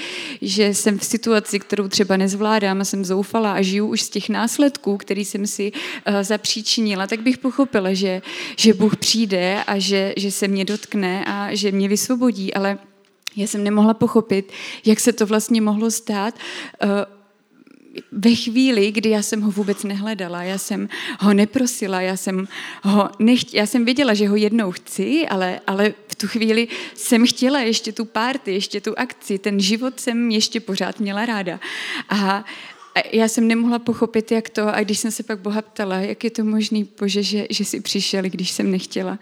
že 0.43 0.75
jsem 0.75 0.99
v 0.99 1.05
situaci, 1.05 1.59
kterou 1.59 1.89
třeba 1.89 2.17
nezvládám 2.17 2.81
a 2.81 2.85
jsem 2.85 3.05
zoufala 3.05 3.53
a 3.53 3.63
žiju 3.63 3.87
už 3.87 4.03
z 4.03 4.09
těch 4.09 4.29
následků, 4.29 4.97
který 4.97 5.25
jsem 5.25 5.47
si 5.47 5.73
uh, 5.73 6.23
zapříčinila, 6.23 7.07
tak 7.07 7.21
bych 7.21 7.39
pochopila, 7.39 7.95
že, 7.95 8.23
že 8.57 8.75
Bůh 8.75 8.97
přijde 8.97 9.65
a 9.67 9.79
že, 9.79 10.15
že 10.17 10.31
se 10.31 10.49
mě 10.49 10.65
dotkne 10.65 11.25
a 11.25 11.55
že 11.55 11.73
mě 11.73 11.89
vysvobodí, 11.89 12.55
ale 12.55 12.79
já 13.37 13.47
jsem 13.47 13.65
nemohla 13.65 13.95
pochopit, 13.95 14.53
jak 14.85 15.01
se 15.01 15.13
to 15.13 15.27
vlastně 15.27 15.61
mohlo 15.61 15.91
stát. 15.91 16.35
Uh, 16.85 16.91
ve 18.13 18.35
chvíli, 18.35 18.93
kdy 18.93 19.11
já 19.11 19.23
jsem 19.23 19.41
ho 19.41 19.51
vůbec 19.51 19.85
nehledala, 19.85 20.43
já 20.43 20.59
jsem 20.59 20.89
ho 21.21 21.35
neprosila, 21.35 22.01
já 22.01 22.17
jsem 22.17 22.49
ho 22.83 23.11
necht, 23.19 23.55
já 23.55 23.67
jsem 23.67 23.85
věděla, 23.85 24.15
že 24.15 24.29
ho 24.29 24.37
jednou 24.37 24.73
chci, 24.73 25.27
ale, 25.29 25.61
ale 25.67 25.95
v 26.09 26.15
tu 26.15 26.29
chvíli 26.29 26.69
jsem 26.95 27.27
chtěla 27.27 27.61
ještě 27.61 27.93
tu 27.93 28.05
párty, 28.05 28.53
ještě 28.53 28.81
tu 28.81 28.99
akci, 28.99 29.39
ten 29.39 29.61
život 29.61 30.01
jsem 30.01 30.31
ještě 30.31 30.61
pořád 30.61 31.01
měla 31.01 31.27
ráda. 31.27 31.61
A, 32.09 32.45
a 32.95 33.01
já 33.13 33.29
jsem 33.29 33.49
nemohla 33.49 33.79
pochopit, 33.79 34.33
jak 34.33 34.49
to, 34.49 34.75
a 34.75 34.81
když 34.81 34.99
jsem 34.99 35.11
se 35.11 35.23
pak 35.23 35.41
Boha 35.41 35.63
ptala, 35.63 35.97
jak 35.99 36.25
je 36.25 36.31
to 36.31 36.45
možný, 36.45 36.89
Bože, 37.01 37.23
že, 37.23 37.47
že 37.51 37.65
jsi 37.65 37.81
přišel, 37.81 38.23
když 38.23 38.51
jsem 38.51 38.71
nechtěla. 38.71 39.19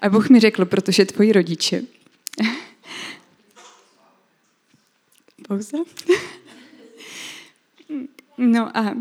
A 0.00 0.08
Bůh 0.08 0.28
mi 0.28 0.40
řekl, 0.40 0.64
protože 0.64 1.04
tvoji 1.04 1.32
rodiče. 1.32 1.82
Pauza. 5.48 5.78
No 8.38 8.76
a 8.76 8.94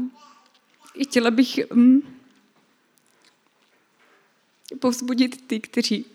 chtěla 1.03 1.31
bych 1.31 1.59
um, 1.71 2.03
povzbudit 4.79 5.47
ty, 5.47 5.59
kteří 5.59 6.05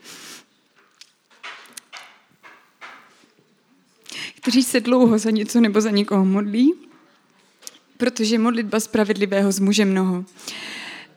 kteří 4.41 4.63
se 4.63 4.81
dlouho 4.81 5.19
za 5.19 5.31
něco 5.31 5.61
nebo 5.61 5.81
za 5.81 5.91
někoho 5.91 6.25
modlí, 6.25 6.75
protože 7.97 8.39
modlitba 8.39 8.81
spravedlivého 8.81 9.53
zmuže 9.53 9.85
mnoho. 9.85 10.25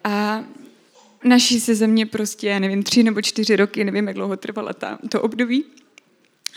A 0.04 0.44
naší 1.24 1.60
se 1.60 1.76
země 1.76 2.06
prostě, 2.06 2.48
já 2.48 2.60
nevím, 2.60 2.84
tři 2.84 3.04
nebo 3.04 3.22
čtyři 3.22 3.56
roky, 3.56 3.84
nevím, 3.84 4.08
jak 4.08 4.16
dlouho 4.16 4.38
trvala 4.38 4.74
ta, 4.74 5.00
to 5.10 5.22
období, 5.22 5.66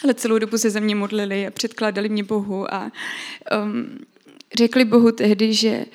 ale 0.05 0.15
celou 0.15 0.38
dobu 0.38 0.59
se 0.59 0.71
ze 0.71 0.81
mě 0.81 0.95
modlili 0.95 1.47
a 1.47 1.50
předkládali 1.50 2.09
mě 2.09 2.25
Bohu 2.25 2.75
a 2.75 2.93
um, 3.62 3.99
řekli 4.55 4.85
Bohu 4.85 5.12
tehdy, 5.12 5.55
že, 5.55 5.87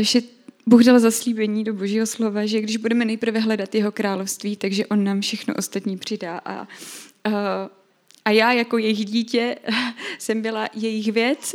že 0.00 0.20
Bůh 0.66 0.84
dal 0.84 0.98
zaslíbení 1.00 1.64
do 1.64 1.74
Božího 1.74 2.06
slova, 2.06 2.46
že 2.46 2.60
když 2.60 2.76
budeme 2.76 3.04
nejprve 3.04 3.40
hledat 3.40 3.74
jeho 3.74 3.92
království, 3.92 4.56
takže 4.56 4.86
on 4.86 5.04
nám 5.04 5.20
všechno 5.20 5.54
ostatní 5.54 5.98
přidá. 5.98 6.38
A, 6.38 6.52
a, 6.54 6.66
a 8.24 8.30
já 8.30 8.52
jako 8.52 8.78
jejich 8.78 9.04
dítě 9.04 9.56
jsem 10.18 10.42
byla 10.42 10.68
jejich 10.74 11.12
věc 11.12 11.54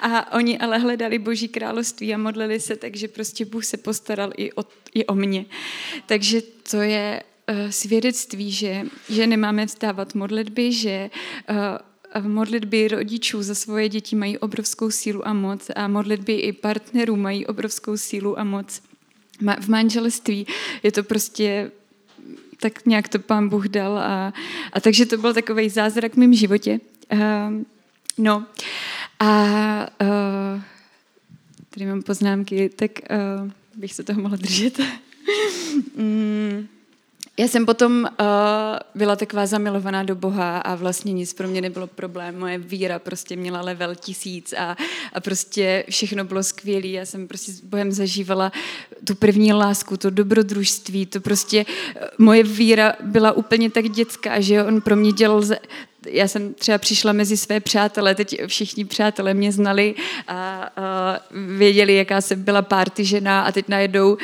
a, 0.00 0.32
oni 0.32 0.58
ale 0.58 0.78
hledali 0.78 1.18
Boží 1.18 1.48
království 1.48 2.14
a 2.14 2.18
modlili 2.18 2.60
se, 2.60 2.76
takže 2.76 3.08
prostě 3.08 3.44
Bůh 3.44 3.64
se 3.64 3.76
postaral 3.76 4.32
i 4.36 4.52
o, 4.52 4.64
i 4.94 5.06
o 5.06 5.14
mě. 5.14 5.44
Takže 6.06 6.42
to 6.70 6.76
je 6.76 7.22
svědectví, 7.70 8.52
že, 8.52 8.86
že 9.08 9.26
nemáme 9.26 9.66
vstávat 9.66 10.14
modlitby, 10.14 10.72
že 10.72 11.10
uh, 11.50 12.26
modlitby 12.28 12.88
rodičů 12.88 13.42
za 13.42 13.54
svoje 13.54 13.88
děti 13.88 14.16
mají 14.16 14.38
obrovskou 14.38 14.90
sílu 14.90 15.28
a 15.28 15.32
moc 15.32 15.70
a 15.76 15.88
modlitby 15.88 16.34
i 16.34 16.52
partnerů 16.52 17.16
mají 17.16 17.46
obrovskou 17.46 17.96
sílu 17.96 18.38
a 18.38 18.44
moc. 18.44 18.82
V 19.60 19.68
manželství 19.68 20.46
je 20.82 20.92
to 20.92 21.02
prostě 21.02 21.70
tak 22.60 22.86
nějak 22.86 23.08
to 23.08 23.18
pán 23.18 23.48
Bůh 23.48 23.68
dal 23.68 23.98
a, 23.98 24.32
a 24.72 24.80
takže 24.80 25.06
to 25.06 25.18
byl 25.18 25.34
takový 25.34 25.68
zázrak 25.68 26.14
v 26.14 26.16
mém 26.16 26.34
životě. 26.34 26.80
Uh, 27.12 27.18
no 28.18 28.46
a 29.20 29.30
uh, 30.02 30.62
tady 31.70 31.86
mám 31.86 32.02
poznámky, 32.02 32.68
tak 32.76 32.90
uh, 33.42 33.50
bych 33.74 33.94
se 33.94 34.02
toho 34.02 34.20
mohla 34.20 34.36
držet. 34.36 34.80
mm. 35.96 36.68
Já 37.38 37.48
jsem 37.48 37.66
potom 37.66 38.08
uh, 38.20 38.26
byla 38.94 39.16
taková 39.16 39.46
zamilovaná 39.46 40.02
do 40.02 40.14
Boha 40.14 40.58
a 40.58 40.74
vlastně 40.74 41.12
nic 41.12 41.32
pro 41.32 41.48
mě 41.48 41.60
nebylo 41.60 41.86
problém. 41.86 42.38
Moje 42.38 42.58
víra 42.58 42.98
prostě 42.98 43.36
měla 43.36 43.60
level 43.60 43.94
tisíc 43.94 44.52
a, 44.52 44.76
a 45.12 45.20
prostě 45.20 45.84
všechno 45.90 46.24
bylo 46.24 46.42
skvělé. 46.42 46.86
Já 46.86 47.06
jsem 47.06 47.28
prostě 47.28 47.52
s 47.52 47.60
Bohem 47.60 47.92
zažívala 47.92 48.52
tu 49.04 49.14
první 49.14 49.52
lásku, 49.52 49.96
to 49.96 50.10
dobrodružství, 50.10 51.06
to 51.06 51.20
prostě 51.20 51.66
moje 52.18 52.42
víra 52.42 52.92
byla 53.00 53.32
úplně 53.32 53.70
tak 53.70 53.88
dětská, 53.88 54.40
že 54.40 54.64
on 54.64 54.80
pro 54.80 54.96
mě 54.96 55.12
dělal 55.12 55.42
já 56.06 56.28
jsem 56.28 56.54
třeba 56.54 56.78
přišla 56.78 57.12
mezi 57.12 57.36
své 57.36 57.60
přátele, 57.60 58.14
teď 58.14 58.46
všichni 58.46 58.84
přátelé 58.84 59.34
mě 59.34 59.52
znali 59.52 59.94
a, 60.28 60.70
a 60.76 61.20
věděli, 61.56 61.94
jaká 61.94 62.20
jsem 62.20 62.42
byla 62.42 62.62
party 62.62 63.04
žena 63.04 63.42
a 63.42 63.52
teď 63.52 63.68
najednou 63.68 64.16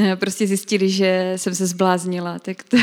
eh, 0.00 0.16
prostě 0.16 0.46
zjistili, 0.46 0.88
že 0.88 1.32
jsem 1.36 1.54
se 1.54 1.66
zbláznila. 1.66 2.38
Tak 2.38 2.62
to, 2.62 2.76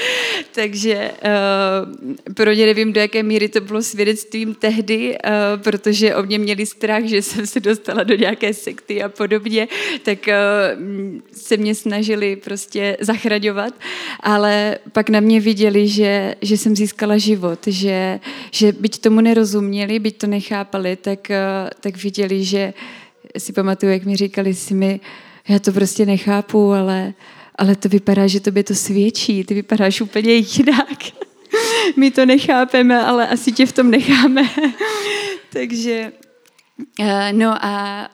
takže 0.54 1.10
uh, 1.24 2.34
pro 2.34 2.52
ně 2.52 2.66
nevím, 2.66 2.92
do 2.92 3.00
jaké 3.00 3.22
míry 3.22 3.48
to 3.48 3.60
bylo 3.60 3.82
svědectvím 3.82 4.54
tehdy, 4.54 5.18
uh, 5.18 5.62
protože 5.62 6.16
o 6.16 6.22
mě 6.22 6.38
měli 6.38 6.66
strach, 6.66 7.04
že 7.04 7.22
jsem 7.22 7.46
se 7.46 7.60
dostala 7.60 8.02
do 8.02 8.14
nějaké 8.14 8.54
sekty 8.54 9.02
a 9.02 9.08
podobně, 9.08 9.68
tak 10.02 10.18
uh, 10.28 10.32
se 11.32 11.56
mě 11.56 11.74
snažili 11.74 12.36
prostě 12.36 12.96
zachraňovat, 13.00 13.74
ale 14.20 14.78
pak 14.92 15.08
na 15.08 15.20
mě 15.20 15.40
viděli, 15.40 15.88
že, 15.88 16.34
že 16.42 16.56
jsem 16.56 16.76
získala 16.76 17.18
život, 17.18 17.66
že 17.66 17.91
že, 17.92 18.20
že 18.50 18.72
byť 18.72 19.00
tomu 19.00 19.20
nerozuměli, 19.20 19.98
byť 19.98 20.16
to 20.18 20.26
nechápali, 20.26 20.96
tak, 20.96 21.30
eh, 21.30 21.70
tak 21.80 21.96
viděli, 21.96 22.44
že 22.44 22.74
si 23.38 23.52
pamatuju, 23.52 23.92
jak 23.92 24.04
mi 24.04 24.16
říkali 24.16 24.54
si 24.54 24.74
mi, 24.74 25.00
já 25.48 25.58
to 25.58 25.72
prostě 25.72 26.06
nechápu, 26.06 26.72
ale, 26.72 27.14
ale 27.56 27.76
to 27.76 27.88
vypadá, 27.88 28.26
že 28.26 28.40
tobě 28.40 28.64
to 28.64 28.74
svědčí, 28.74 29.44
ty 29.44 29.54
vypadáš 29.54 30.00
úplně 30.00 30.32
jinak. 30.32 30.98
My 31.96 32.10
to 32.10 32.26
nechápeme, 32.26 33.04
ale 33.04 33.28
asi 33.28 33.52
tě 33.52 33.66
v 33.66 33.72
tom 33.72 33.90
necháme. 33.90 34.42
Takže 35.52 36.12
eh, 37.00 37.32
no 37.32 37.64
a 37.64 38.08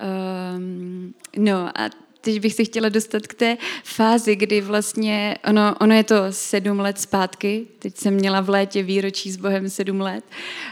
um, 0.56 1.14
no 1.37 1.70
a 1.75 1.90
teď 2.32 2.40
bych 2.42 2.54
se 2.54 2.64
chtěla 2.64 2.88
dostat 2.88 3.26
k 3.26 3.35
té 3.35 3.56
fázi, 3.85 4.37
kdy 4.37 4.61
vlastně, 4.61 5.37
ono, 5.49 5.75
ono 5.80 5.94
je 5.94 6.04
to 6.04 6.16
sedm 6.30 6.80
let 6.80 7.00
zpátky, 7.00 7.66
teď 7.78 7.97
jsem 7.97 8.14
měla 8.14 8.40
v 8.40 8.49
létě 8.49 8.82
výročí 8.82 9.30
s 9.30 9.37
Bohem 9.37 9.68
sedm 9.68 10.00
let. 10.00 10.25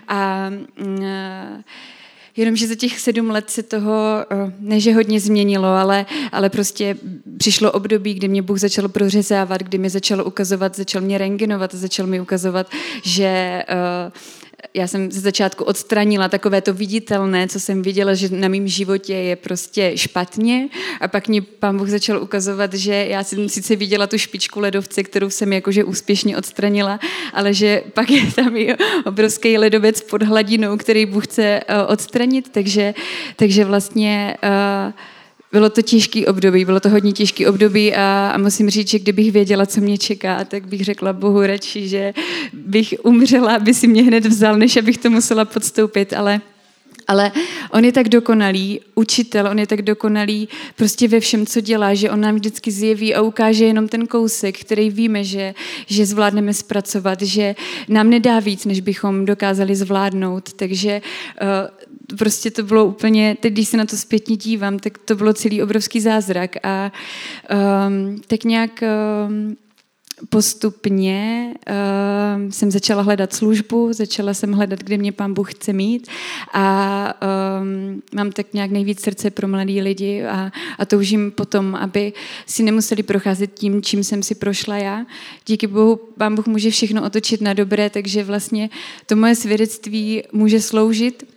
A 0.09 0.51
mm, 0.51 1.63
Jenomže 2.37 2.67
za 2.67 2.75
těch 2.75 3.01
sedm 3.01 3.31
let 3.31 3.51
se 3.51 3.63
toho, 3.63 3.95
ne 4.59 4.81
že 4.81 4.95
hodně 4.95 5.21
změnilo, 5.21 5.69
ale, 5.69 6.07
ale 6.33 6.51
prostě 6.51 6.97
přišlo 7.39 7.73
období, 7.73 8.15
kdy 8.15 8.29
mě 8.29 8.43
Bůh 8.43 8.59
začal 8.59 8.89
prořezávat, 8.89 9.63
kdy 9.63 9.79
mi 9.79 9.91
začal 9.91 10.27
ukazovat, 10.27 10.77
začal 10.77 11.01
mě 11.03 11.19
rengenovat, 11.19 11.75
začal 11.75 12.07
mi 12.07 12.21
ukazovat, 12.21 12.71
že 13.03 13.63
uh, 13.69 14.13
já 14.75 14.87
jsem 14.87 15.13
ze 15.13 15.21
začátku 15.21 15.65
odstranila 15.65 16.29
takové 16.29 16.61
to 16.61 16.75
viditelné, 16.75 17.49
co 17.49 17.61
jsem 17.61 17.83
viděla, 17.83 18.15
že 18.15 18.29
na 18.29 18.49
mém 18.49 18.69
životě 18.69 19.15
je 19.15 19.37
prostě 19.37 19.93
špatně. 19.95 20.69
A 21.01 21.09
pak 21.09 21.29
mě 21.29 21.43
pán 21.43 21.79
Bůh 21.79 21.89
začal 21.89 22.23
ukazovat, 22.23 22.75
že 22.75 23.07
já 23.09 23.25
jsem 23.25 23.49
sice 23.49 23.77
viděla 23.77 24.07
tu 24.07 24.19
špičku 24.19 24.61
ledovce, 24.61 25.03
kterou 25.03 25.31
jsem 25.31 25.53
jakože 25.53 25.85
úspěšně 25.85 26.37
odstranila, 26.37 27.01
ale 27.33 27.55
že 27.55 27.83
pak 27.95 28.11
je 28.11 28.33
tam 28.33 28.57
i 28.57 28.75
obrovský 29.05 29.59
ledovec 29.59 30.01
pod 30.01 30.23
hladinou, 30.23 30.77
který 30.77 31.07
Bůh 31.07 31.27
chce 31.27 31.43
eh, 31.43 31.83
odstranit, 31.83 32.49
takže, 32.49 32.95
takže 33.37 33.65
vlastně 33.65 34.37
uh, 34.43 34.93
bylo 35.57 35.71
to 35.71 35.83
těžký 35.83 36.27
období, 36.27 36.65
bylo 36.65 36.81
to 36.81 36.89
hodně 36.89 37.13
těžký 37.13 37.47
období 37.47 37.95
a, 37.95 38.31
a 38.35 38.39
musím 38.39 38.71
říct, 38.71 38.89
že 38.89 38.99
kdybych 38.99 39.33
věděla, 39.33 39.67
co 39.67 39.81
mě 39.81 39.99
čeká, 39.99 40.45
tak 40.45 40.69
bych 40.69 40.85
řekla 40.85 41.13
Bohu 41.13 41.43
radši, 41.43 41.89
že 41.89 42.15
bych 42.53 42.95
umřela, 43.03 43.57
aby 43.57 43.75
si 43.75 43.89
mě 43.89 44.03
hned 44.03 44.27
vzal, 44.27 44.59
než 44.59 44.77
abych 44.77 44.99
to 44.99 45.11
musela 45.11 45.45
podstoupit, 45.45 46.13
ale 46.13 46.41
ale 47.09 47.33
on 47.71 47.85
je 47.85 47.93
tak 47.93 48.09
dokonalý 48.09 48.81
učitel, 48.95 49.47
on 49.47 49.59
je 49.59 49.67
tak 49.67 49.83
dokonalý 49.83 50.49
prostě 50.77 51.09
ve 51.09 51.21
všem, 51.21 51.47
co 51.47 51.61
dělá, 51.61 51.95
že 51.95 52.11
on 52.11 52.21
nám 52.21 52.35
vždycky 52.35 52.71
zjeví 52.71 53.15
a 53.15 53.23
ukáže 53.23 53.65
jenom 53.65 53.89
ten 53.89 54.07
kousek, 54.07 54.59
který 54.59 54.91
víme, 54.91 55.25
že, 55.25 55.55
že 55.87 56.07
zvládneme 56.07 56.55
zpracovat, 56.55 57.23
že 57.23 57.55
nám 57.89 58.11
nedá 58.11 58.41
víc, 58.41 58.65
než 58.65 58.81
bychom 58.81 59.25
dokázali 59.25 59.77
zvládnout. 59.77 60.53
Takže 60.53 61.03
uh, 61.43 61.49
prostě 62.19 62.51
to 62.51 62.63
bylo 62.63 62.85
úplně, 62.85 63.37
teď 63.41 63.53
když 63.53 63.69
se 63.69 63.77
na 63.77 63.85
to 63.85 63.97
zpětně 63.97 64.37
dívám, 64.37 64.79
tak 64.79 64.99
to 64.99 65.15
bylo 65.15 65.33
celý 65.33 65.63
obrovský 65.63 66.01
zázrak 66.01 66.57
a 66.63 66.93
um, 67.89 68.21
tak 68.27 68.45
nějak 68.45 68.85
um, 69.29 69.57
postupně 70.29 71.53
uh, 71.69 72.51
jsem 72.51 72.71
začala 72.71 73.03
hledat 73.03 73.33
službu, 73.33 73.93
začala 73.93 74.35
jsem 74.35 74.53
hledat, 74.53 74.79
kde 74.79 74.99
mě 74.99 75.13
pán 75.13 75.35
Bůh 75.35 75.55
chce 75.55 75.73
mít 75.73 76.09
a 76.53 77.15
um, 77.61 78.03
mám 78.15 78.33
tak 78.33 78.47
nějak 78.55 78.71
nejvíc 78.71 79.01
srdce 79.01 79.31
pro 79.31 79.49
mladý 79.49 79.81
lidi 79.81 80.25
a, 80.25 80.53
a 80.79 80.85
toužím 80.85 81.31
potom, 81.31 81.75
aby 81.75 82.13
si 82.47 82.63
nemuseli 82.63 83.03
procházet 83.03 83.55
tím, 83.55 83.83
čím 83.83 84.05
jsem 84.05 84.23
si 84.23 84.35
prošla 84.35 84.77
já. 84.77 85.07
Díky 85.47 85.67
Bohu 85.67 85.97
pán 85.97 86.35
Bůh 86.35 86.47
může 86.47 86.71
všechno 86.71 87.05
otočit 87.05 87.41
na 87.41 87.53
dobré, 87.53 87.91
takže 87.91 88.25
vlastně 88.25 88.71
to 89.07 89.17
moje 89.17 89.35
svědectví 89.35 90.23
může 90.33 90.61
sloužit 90.61 91.36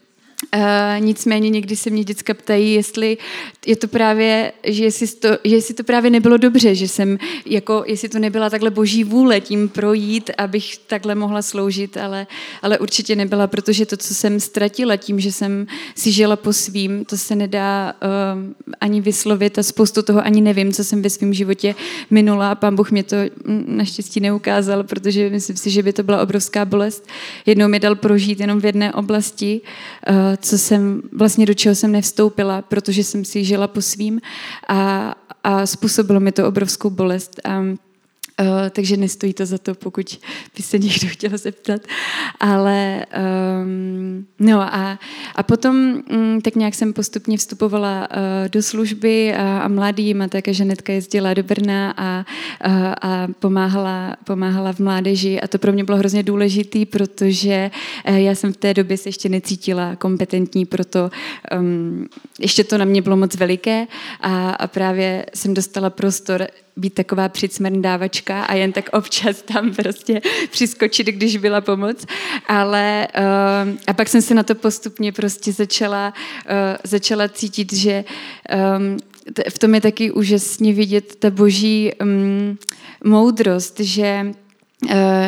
Uh, 0.56 1.06
nicméně 1.06 1.50
někdy 1.50 1.76
se 1.76 1.90
mě 1.90 2.04
děcka 2.04 2.34
ptají, 2.34 2.74
jestli 2.74 3.18
je 3.66 3.76
to 3.76 3.88
právě, 3.88 4.52
že 4.64 4.84
jestli 4.84 5.08
to, 5.08 5.28
že 5.44 5.56
jestli 5.56 5.74
to 5.74 5.84
právě 5.84 6.12
nebylo 6.12 6.38
dobře, 6.38 6.76
že 6.76 6.88
jsem, 6.88 7.18
jako, 7.46 7.84
jestli 7.88 8.10
to 8.10 8.20
nebyla 8.20 8.50
takhle 8.50 8.70
boží 8.70 9.04
vůle 9.04 9.42
tím 9.42 9.70
projít, 9.70 10.32
abych 10.38 10.78
takhle 10.78 11.16
mohla 11.16 11.42
sloužit, 11.42 11.98
ale, 11.98 12.28
ale 12.62 12.80
určitě 12.80 13.16
nebyla, 13.16 13.48
protože 13.48 13.86
to, 13.86 13.98
co 13.98 14.16
jsem 14.16 14.40
ztratila 14.40 14.98
tím, 14.98 15.20
že 15.20 15.32
jsem 15.32 15.68
si 15.96 16.12
žila 16.12 16.36
po 16.36 16.54
svým, 16.54 17.06
to 17.06 17.18
se 17.18 17.36
nedá 17.36 17.94
uh, 17.94 18.74
ani 18.82 19.02
vyslovit 19.02 19.60
a 19.60 19.64
spoustu 19.64 20.02
toho 20.02 20.26
ani 20.26 20.42
nevím, 20.42 20.74
co 20.74 20.84
jsem 20.84 21.02
ve 21.02 21.10
svém 21.10 21.34
životě 21.34 21.76
minula 22.10 22.52
a 22.52 22.56
pán 22.56 22.76
Bůh 22.76 22.92
mě 22.92 23.04
to 23.04 23.16
naštěstí 23.68 24.20
neukázal, 24.20 24.84
protože 24.84 25.30
myslím 25.30 25.58
si, 25.58 25.70
že 25.70 25.84
by 25.84 25.94
to 25.94 26.04
byla 26.04 26.22
obrovská 26.22 26.66
bolest. 26.66 27.08
Jednou 27.46 27.68
mi 27.68 27.80
dal 27.80 27.96
prožít 27.96 28.40
jenom 28.40 28.60
v 28.62 28.66
jedné 28.66 28.94
oblasti, 28.94 29.62
uh, 30.10 30.29
co 30.38 30.58
jsem, 30.58 31.02
vlastně 31.12 31.46
do 31.46 31.54
čeho 31.54 31.76
jsem 31.76 31.92
nevstoupila, 31.92 32.62
protože 32.62 33.04
jsem 33.04 33.26
si 33.26 33.44
žila 33.44 33.68
po 33.68 33.82
svým 33.82 34.22
a, 34.68 35.16
a 35.44 35.66
způsobilo 35.66 36.20
mi 36.20 36.32
to 36.32 36.48
obrovskou 36.48 36.90
bolest. 36.90 37.42
A, 37.44 37.64
Uh, 38.40 38.70
takže 38.70 38.98
nestojí 38.98 39.34
to 39.34 39.46
za 39.46 39.58
to, 39.58 39.76
pokud 39.76 40.20
by 40.58 40.64
se 40.64 40.78
někdo 40.80 41.08
chtěl 41.10 41.38
zeptat. 41.38 41.82
Ale 42.40 43.06
um, 43.64 44.26
no 44.40 44.62
a, 44.62 45.00
a 45.36 45.44
potom 45.44 46.02
um, 46.12 46.42
tak 46.42 46.56
nějak 46.56 46.76
jsem 46.76 46.94
postupně 46.94 47.38
vstupovala 47.38 48.08
uh, 48.12 48.50
do 48.50 48.64
služby 48.64 49.34
a, 49.34 49.60
a 49.60 49.68
mladým 49.68 50.22
a 50.22 50.28
také 50.28 50.54
Žanetka 50.54 50.94
jezdila 50.94 51.34
do 51.34 51.44
Brna 51.44 51.94
a, 51.98 52.26
uh, 52.68 52.94
a 53.02 53.28
pomáhala, 53.40 54.16
pomáhala 54.24 54.74
v 54.74 54.80
mládeži 54.80 55.42
a 55.42 55.48
to 55.48 55.58
pro 55.58 55.72
mě 55.72 55.84
bylo 55.84 55.98
hrozně 55.98 56.24
důležitý, 56.24 56.86
protože 56.86 57.72
uh, 58.10 58.16
já 58.16 58.36
jsem 58.36 58.54
v 58.54 58.58
té 58.58 58.74
době 58.74 58.98
se 58.98 59.10
ještě 59.10 59.30
necítila 59.30 59.96
kompetentní, 59.96 60.66
proto 60.66 61.12
um, 61.60 62.08
ještě 62.40 62.64
to 62.64 62.78
na 62.78 62.86
mě 62.86 63.02
bylo 63.02 63.18
moc 63.18 63.36
veliké 63.36 63.88
a, 64.22 64.50
a 64.50 64.68
právě 64.68 65.26
jsem 65.36 65.54
dostala 65.54 65.90
prostor 65.90 66.48
být 66.80 66.94
taková 66.94 67.30
přicmrndávačka 67.30 68.29
a 68.34 68.54
jen 68.54 68.72
tak 68.72 68.90
občas 68.94 69.42
tam 69.42 69.74
prostě 69.74 70.22
přiskočit, 70.52 71.08
když 71.08 71.38
byla 71.38 71.62
pomoc. 71.62 72.06
Ale 72.48 73.08
uh, 73.18 73.78
a 73.88 73.94
pak 73.94 74.10
jsem 74.10 74.22
se 74.22 74.34
na 74.34 74.44
to 74.44 74.56
postupně 74.56 75.12
prostě 75.12 75.54
začala, 75.54 76.14
uh, 76.46 76.78
začala 76.84 77.30
cítit, 77.30 77.74
že 77.74 78.04
um, 78.78 78.98
v 79.50 79.60
tom 79.60 79.76
je 79.76 79.82
taky 79.82 80.12
úžasně 80.12 80.74
vidět 80.74 81.16
ta 81.16 81.30
boží 81.30 81.92
um, 82.02 82.58
moudrost, 83.04 83.80
že 83.80 84.34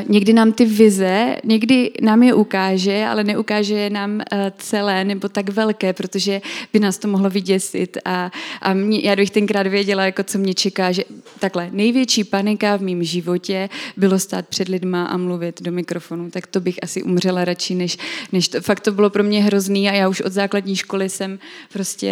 někdy 0.07 0.33
nám 0.33 0.51
ty 0.51 0.65
vize, 0.65 1.37
někdy 1.43 1.91
nám 2.01 2.23
je 2.23 2.33
ukáže, 2.33 3.05
ale 3.05 3.23
neukáže 3.23 3.75
je 3.75 3.89
nám 3.89 4.11
uh, 4.15 4.39
celé 4.57 5.03
nebo 5.03 5.29
tak 5.29 5.49
velké, 5.49 5.93
protože 5.93 6.41
by 6.73 6.79
nás 6.79 6.97
to 6.97 7.07
mohlo 7.07 7.29
vyděsit. 7.29 7.97
A, 8.05 8.31
a 8.61 8.73
mě, 8.73 8.99
já 9.03 9.15
bych 9.15 9.31
tenkrát 9.31 9.67
věděla, 9.67 10.05
jako 10.05 10.23
co 10.23 10.37
mě 10.37 10.53
čeká, 10.53 10.91
že 10.91 11.03
takhle 11.39 11.69
největší 11.71 12.23
panika 12.23 12.77
v 12.77 12.81
mém 12.81 13.03
životě 13.03 13.69
bylo 13.97 14.19
stát 14.19 14.47
před 14.47 14.67
lidma 14.67 15.05
a 15.05 15.17
mluvit 15.17 15.61
do 15.61 15.71
mikrofonu. 15.71 16.31
Tak 16.31 16.47
to 16.47 16.59
bych 16.59 16.79
asi 16.83 17.03
umřela 17.03 17.45
radši, 17.45 17.75
než, 17.75 17.97
než 18.31 18.47
to. 18.47 18.61
Fakt 18.61 18.79
to 18.79 18.91
bylo 18.91 19.09
pro 19.09 19.23
mě 19.23 19.43
hrozný 19.43 19.89
a 19.89 19.93
já 19.93 20.07
už 20.07 20.21
od 20.21 20.33
základní 20.33 20.75
školy 20.75 21.09
jsem 21.09 21.39
prostě, 21.73 22.11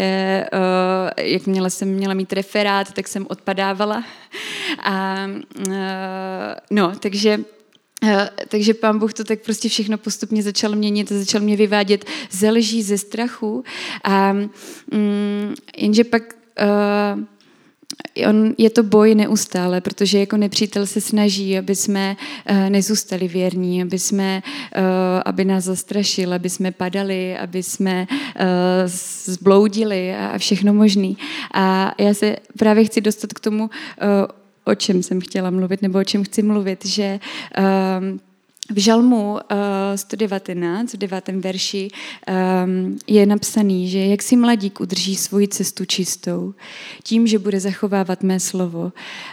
uh, 0.53 1.25
jak 1.25 1.47
měla 1.47 1.69
jsem 1.69 1.87
měla 1.87 2.13
mít 2.13 2.33
referát, 2.33 2.93
tak 2.93 3.07
jsem 3.07 3.25
odpadávala. 3.29 4.03
A, 4.83 5.27
uh, 5.67 5.73
no, 6.71 6.95
takže 6.99 7.28
takže, 7.29 7.45
eh, 8.03 8.29
takže 8.47 8.73
pán 8.73 8.99
Bůh 8.99 9.13
to 9.13 9.23
tak 9.23 9.39
prostě 9.41 9.69
všechno 9.69 9.97
postupně 9.97 10.43
začal 10.43 10.75
měnit, 10.75 11.09
začal 11.09 11.41
mě 11.41 11.55
vyvádět 11.55 12.05
ze 12.31 12.51
lží, 12.51 12.83
ze 12.83 12.97
strachu. 12.97 13.63
A 14.03 14.33
mm, 14.33 15.55
jenže 15.77 16.03
pak 16.03 16.23
uh, 16.61 17.23
on, 18.29 18.55
je 18.57 18.69
to 18.69 18.83
boj 18.83 19.15
neustále, 19.15 19.81
protože 19.81 20.19
jako 20.19 20.37
nepřítel 20.37 20.85
se 20.85 21.01
snaží, 21.01 21.57
aby 21.57 21.75
jsme 21.75 22.17
uh, 22.49 22.69
nezůstali 22.69 23.27
věrní, 23.27 23.81
aby, 23.81 23.99
jsme, 23.99 24.43
uh, 24.77 24.81
aby 25.25 25.45
nás 25.45 25.63
zastrašil, 25.63 26.33
aby 26.33 26.49
jsme 26.49 26.71
padali, 26.71 27.37
aby 27.37 27.63
jsme 27.63 28.07
uh, 28.09 28.45
zbloudili 29.25 30.15
a, 30.15 30.27
a 30.27 30.37
všechno 30.37 30.73
možný. 30.73 31.17
A 31.53 31.93
já 31.97 32.13
se 32.13 32.35
právě 32.57 32.83
chci 32.83 33.01
dostat 33.01 33.33
k 33.33 33.39
tomu, 33.39 33.63
uh, 33.63 33.69
o 34.65 34.75
čem 34.75 35.03
jsem 35.03 35.21
chtěla 35.21 35.49
mluvit, 35.49 35.81
nebo 35.81 35.99
o 35.99 36.03
čem 36.03 36.23
chci 36.23 36.41
mluvit, 36.41 36.85
že 36.85 37.19
um, 37.99 38.19
v 38.71 38.79
Žalmu 38.79 39.31
uh, 39.31 39.39
119, 39.95 40.93
v 40.93 40.97
devátém 40.97 41.41
verši, 41.41 41.87
um, 42.65 42.99
je 43.07 43.25
napsaný, 43.25 43.89
že 43.89 43.99
jak 43.99 44.21
si 44.21 44.35
mladík 44.35 44.79
udrží 44.79 45.15
svoji 45.15 45.47
cestu 45.47 45.85
čistou, 45.85 46.53
tím, 47.03 47.27
že 47.27 47.39
bude 47.39 47.59
zachovávat 47.59 48.23
mé 48.23 48.39
slovo. 48.39 48.91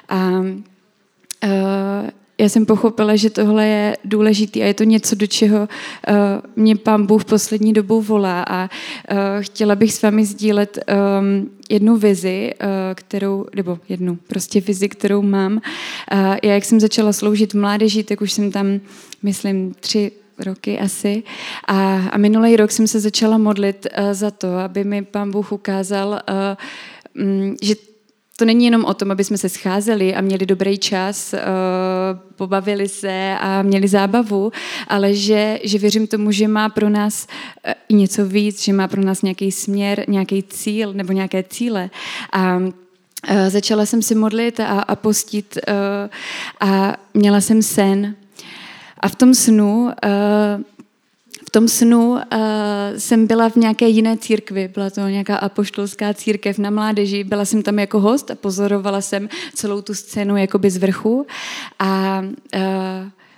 A 0.09 0.41
uh, 0.41 2.11
já 2.39 2.49
jsem 2.49 2.67
pochopila, 2.67 3.17
že 3.17 3.31
tohle 3.31 3.67
je 3.67 3.97
důležitý 4.05 4.63
a 4.63 4.67
je 4.67 4.75
to 4.75 4.85
něco, 4.85 5.15
do 5.15 5.27
čeho 5.27 5.59
uh, 5.61 6.15
mě 6.57 6.77
pán 6.77 7.07
Bůh 7.07 7.25
poslední 7.25 7.73
dobou 7.73 8.03
volá 8.03 8.43
a 8.43 8.63
uh, 9.11 9.19
chtěla 9.41 9.75
bych 9.75 9.93
s 9.93 10.03
vámi 10.03 10.25
sdílet 10.25 10.79
um, 10.79 11.51
jednu 11.69 11.97
vizi, 11.97 12.55
uh, 12.61 12.69
kterou, 12.95 13.47
nebo 13.55 13.79
jednu 13.89 14.19
prostě 14.27 14.61
vizi, 14.61 14.89
kterou 14.89 15.23
mám. 15.23 15.53
Uh, 15.53 15.61
já, 16.43 16.55
jak 16.55 16.65
jsem 16.65 16.81
začala 16.81 17.13
sloužit 17.13 17.55
v 17.55 17.59
mládeži, 17.59 18.05
tak 18.05 18.21
už 18.21 18.33
jsem 18.33 18.53
tam, 18.53 18.81
myslím, 19.23 19.75
tři 19.81 20.13
roky 20.39 20.79
asi. 20.79 21.23
A, 21.67 22.09
a 22.13 22.19
minulý 22.19 22.57
rok 22.57 22.71
jsem 22.71 22.87
se 22.87 23.01
začala 23.01 23.39
modlit 23.39 23.87
uh, 23.99 24.13
za 24.13 24.31
to, 24.31 24.49
aby 24.59 24.85
mi 24.85 25.03
pán 25.03 25.31
Bůh 25.31 25.53
ukázal, 25.53 26.21
uh, 26.29 27.55
že 27.63 27.75
to 28.37 28.45
není 28.45 28.65
jenom 28.65 28.85
o 28.85 28.95
tom, 28.95 29.11
aby 29.11 29.25
jsme 29.25 29.39
se 29.39 29.49
scházeli 29.49 30.15
a 30.15 30.21
měli 30.21 30.47
dobrý 30.47 30.79
čas, 30.79 31.33
uh, 31.33 31.39
pobavili 32.37 32.89
se 32.89 33.37
a 33.41 33.63
měli 33.63 33.89
zábavu, 33.89 34.53
ale 34.89 35.15
že, 35.15 35.59
že 35.65 35.79
věřím 35.79 36.07
tomu, 36.07 36.33
že 36.33 36.49
má 36.49 36.69
pro 36.69 36.89
nás 36.89 37.27
uh, 37.67 37.73
i 37.89 37.95
něco 37.95 38.27
víc, 38.27 38.63
že 38.63 38.73
má 38.73 38.89
pro 38.89 39.03
nás 39.03 39.23
nějaký 39.23 39.53
směr, 39.53 40.05
nějaký 40.09 40.43
cíl 40.43 40.93
nebo 40.93 41.13
nějaké 41.13 41.43
cíle. 41.43 41.91
A 42.33 42.57
uh, 42.57 42.73
začala 43.49 43.87
jsem 43.87 44.03
si 44.03 44.15
modlit 44.15 44.61
a, 44.61 44.81
a 44.81 44.97
postit 44.97 45.59
a 46.61 46.97
měla 47.15 47.41
jsem 47.41 47.63
sen. 47.63 48.17
A 49.01 49.09
v 49.09 49.15
tom 49.15 49.35
snu 49.35 49.91
tom 51.57 51.69
snu 51.69 52.11
uh, 52.11 52.19
jsem 52.99 53.27
byla 53.27 53.49
v 53.49 53.57
nějaké 53.57 53.89
jiné 53.89 54.17
církvi, 54.17 54.69
byla 54.75 54.91
to 54.91 55.01
nějaká 55.01 55.37
apoštolská 55.37 56.15
církev 56.15 56.59
na 56.59 56.71
mládeži, 56.71 57.25
byla 57.25 57.45
jsem 57.45 57.63
tam 57.63 57.79
jako 57.79 58.01
host 58.01 58.31
a 58.31 58.35
pozorovala 58.35 59.01
jsem 59.01 59.29
celou 59.55 59.81
tu 59.81 59.95
scénu 59.95 60.37
jakoby 60.37 60.71
z 60.71 60.77
vrchu. 60.77 61.27
A 61.79 62.23
uh, 62.55 62.61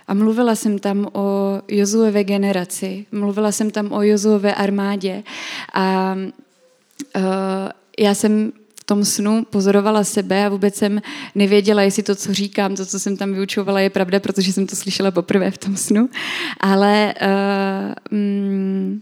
a 0.07 0.13
mluvila 0.13 0.55
jsem 0.55 0.79
tam 0.79 1.07
o 1.13 1.61
Jozuové 1.67 2.23
generaci, 2.23 3.05
mluvila 3.11 3.51
jsem 3.51 3.71
tam 3.71 3.91
o 3.91 4.01
Jozuové 4.01 4.55
armádě. 4.55 5.23
A 5.73 6.15
uh, 7.15 7.23
já 7.99 8.13
jsem 8.15 8.51
tom 8.89 9.05
snu 9.05 9.45
pozorovala 9.49 10.03
sebe 10.03 10.45
a 10.45 10.49
vůbec 10.49 10.75
jsem 10.75 11.01
nevěděla, 11.35 11.81
jestli 11.81 12.03
to, 12.03 12.15
co 12.15 12.33
říkám, 12.33 12.75
to, 12.75 12.85
co 12.85 12.99
jsem 12.99 13.17
tam 13.17 13.33
vyučovala, 13.33 13.79
je 13.79 13.89
pravda, 13.89 14.19
protože 14.19 14.53
jsem 14.53 14.67
to 14.67 14.75
slyšela 14.75 15.11
poprvé 15.11 15.51
v 15.51 15.57
tom 15.57 15.77
snu. 15.77 16.09
Ale 16.59 17.13
uh, 17.21 18.17
mm, 18.17 19.01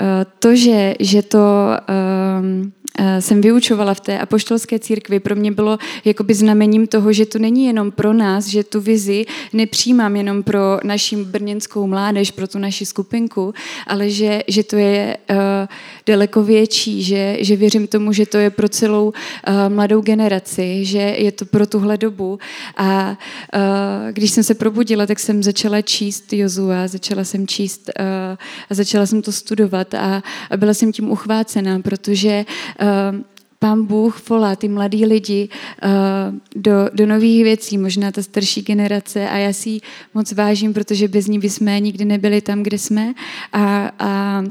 uh, 0.00 0.06
to, 0.38 0.56
že, 0.56 0.94
že 1.00 1.22
to 1.22 1.38
uh, 1.38 2.72
jsem 3.20 3.40
vyučovala 3.40 3.94
v 3.94 4.00
té 4.00 4.18
apoštolské 4.18 4.78
církvi, 4.78 5.20
pro 5.20 5.36
mě 5.36 5.52
bylo 5.52 5.78
jakoby 6.04 6.34
znamením 6.34 6.86
toho, 6.86 7.12
že 7.12 7.26
to 7.26 7.38
není 7.38 7.66
jenom 7.66 7.90
pro 7.90 8.12
nás, 8.12 8.46
že 8.46 8.64
tu 8.64 8.80
vizi 8.80 9.24
nepřijímám 9.52 10.16
jenom 10.16 10.42
pro 10.42 10.78
naši 10.84 11.16
brněnskou 11.16 11.86
mládež, 11.86 12.30
pro 12.30 12.48
tu 12.48 12.58
naši 12.58 12.86
skupinku, 12.86 13.54
ale 13.86 14.10
že, 14.10 14.42
že 14.48 14.62
to 14.62 14.76
je 14.76 15.16
uh, 15.30 15.36
daleko 16.06 16.42
větší, 16.42 17.02
že, 17.02 17.36
že 17.40 17.56
věřím 17.56 17.86
tomu, 17.86 18.12
že 18.12 18.26
to 18.26 18.38
je 18.38 18.50
pro 18.50 18.68
celou 18.68 19.06
uh, 19.06 19.12
mladou 19.68 20.00
generaci, 20.00 20.84
že 20.84 20.98
je 20.98 21.32
to 21.32 21.44
pro 21.44 21.66
tuhle 21.66 21.96
dobu. 21.96 22.38
A 22.76 23.18
uh, 23.54 24.12
když 24.12 24.30
jsem 24.30 24.44
se 24.44 24.54
probudila, 24.54 25.06
tak 25.06 25.18
jsem 25.18 25.42
začala 25.42 25.82
číst 25.82 26.32
Jozua, 26.32 26.88
začala 26.88 27.24
jsem 27.24 27.46
číst 27.46 27.90
uh, 27.98 28.04
a 28.70 28.74
začala 28.74 29.06
jsem 29.06 29.22
to 29.22 29.32
studovat 29.32 29.94
a, 29.94 30.22
a 30.50 30.56
byla 30.56 30.74
jsem 30.74 30.92
tím 30.92 31.10
uchvácená, 31.10 31.80
protože 31.80 32.44
uh, 32.80 32.81
pán 33.58 33.84
Bůh 33.86 34.28
volá 34.28 34.56
ty 34.56 34.68
mladí 34.68 35.06
lidi 35.06 35.48
uh, 35.48 35.90
do, 36.56 36.72
do 36.92 37.06
nových 37.06 37.44
věcí, 37.44 37.78
možná 37.78 38.12
ta 38.12 38.22
starší 38.22 38.62
generace 38.62 39.28
a 39.28 39.36
já 39.36 39.52
si 39.52 39.68
ji 39.68 39.80
moc 40.14 40.32
vážím, 40.32 40.74
protože 40.74 41.08
bez 41.08 41.26
ní 41.26 41.38
bychom 41.38 41.66
nikdy 41.66 42.04
nebyli 42.04 42.40
tam, 42.40 42.62
kde 42.62 42.78
jsme 42.78 43.14
a, 43.52 43.90
a 43.98 44.42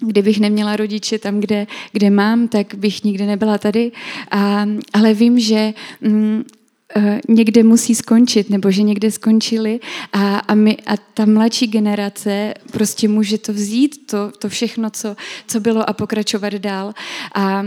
Kdybych 0.00 0.40
neměla 0.40 0.76
rodiče 0.76 1.18
tam, 1.18 1.40
kde, 1.40 1.66
kde 1.92 2.10
mám, 2.10 2.48
tak 2.48 2.74
bych 2.74 3.04
nikdy 3.04 3.26
nebyla 3.26 3.58
tady. 3.58 3.92
A, 4.30 4.66
ale 4.92 5.14
vím, 5.14 5.40
že 5.40 5.74
mm, 6.00 6.44
někde 7.28 7.62
musí 7.62 7.94
skončit, 7.94 8.50
nebo 8.50 8.70
že 8.70 8.82
někde 8.82 9.10
skončili 9.10 9.80
a, 10.12 10.38
a, 10.38 10.54
my, 10.54 10.76
a 10.86 10.96
ta 11.14 11.24
mladší 11.24 11.66
generace 11.66 12.54
prostě 12.72 13.08
může 13.08 13.38
to 13.38 13.52
vzít, 13.52 14.06
to, 14.06 14.32
to 14.38 14.48
všechno, 14.48 14.90
co, 14.90 15.16
co 15.46 15.60
bylo 15.60 15.90
a 15.90 15.92
pokračovat 15.92 16.54
dál. 16.54 16.94
A, 17.34 17.42
a 17.42 17.64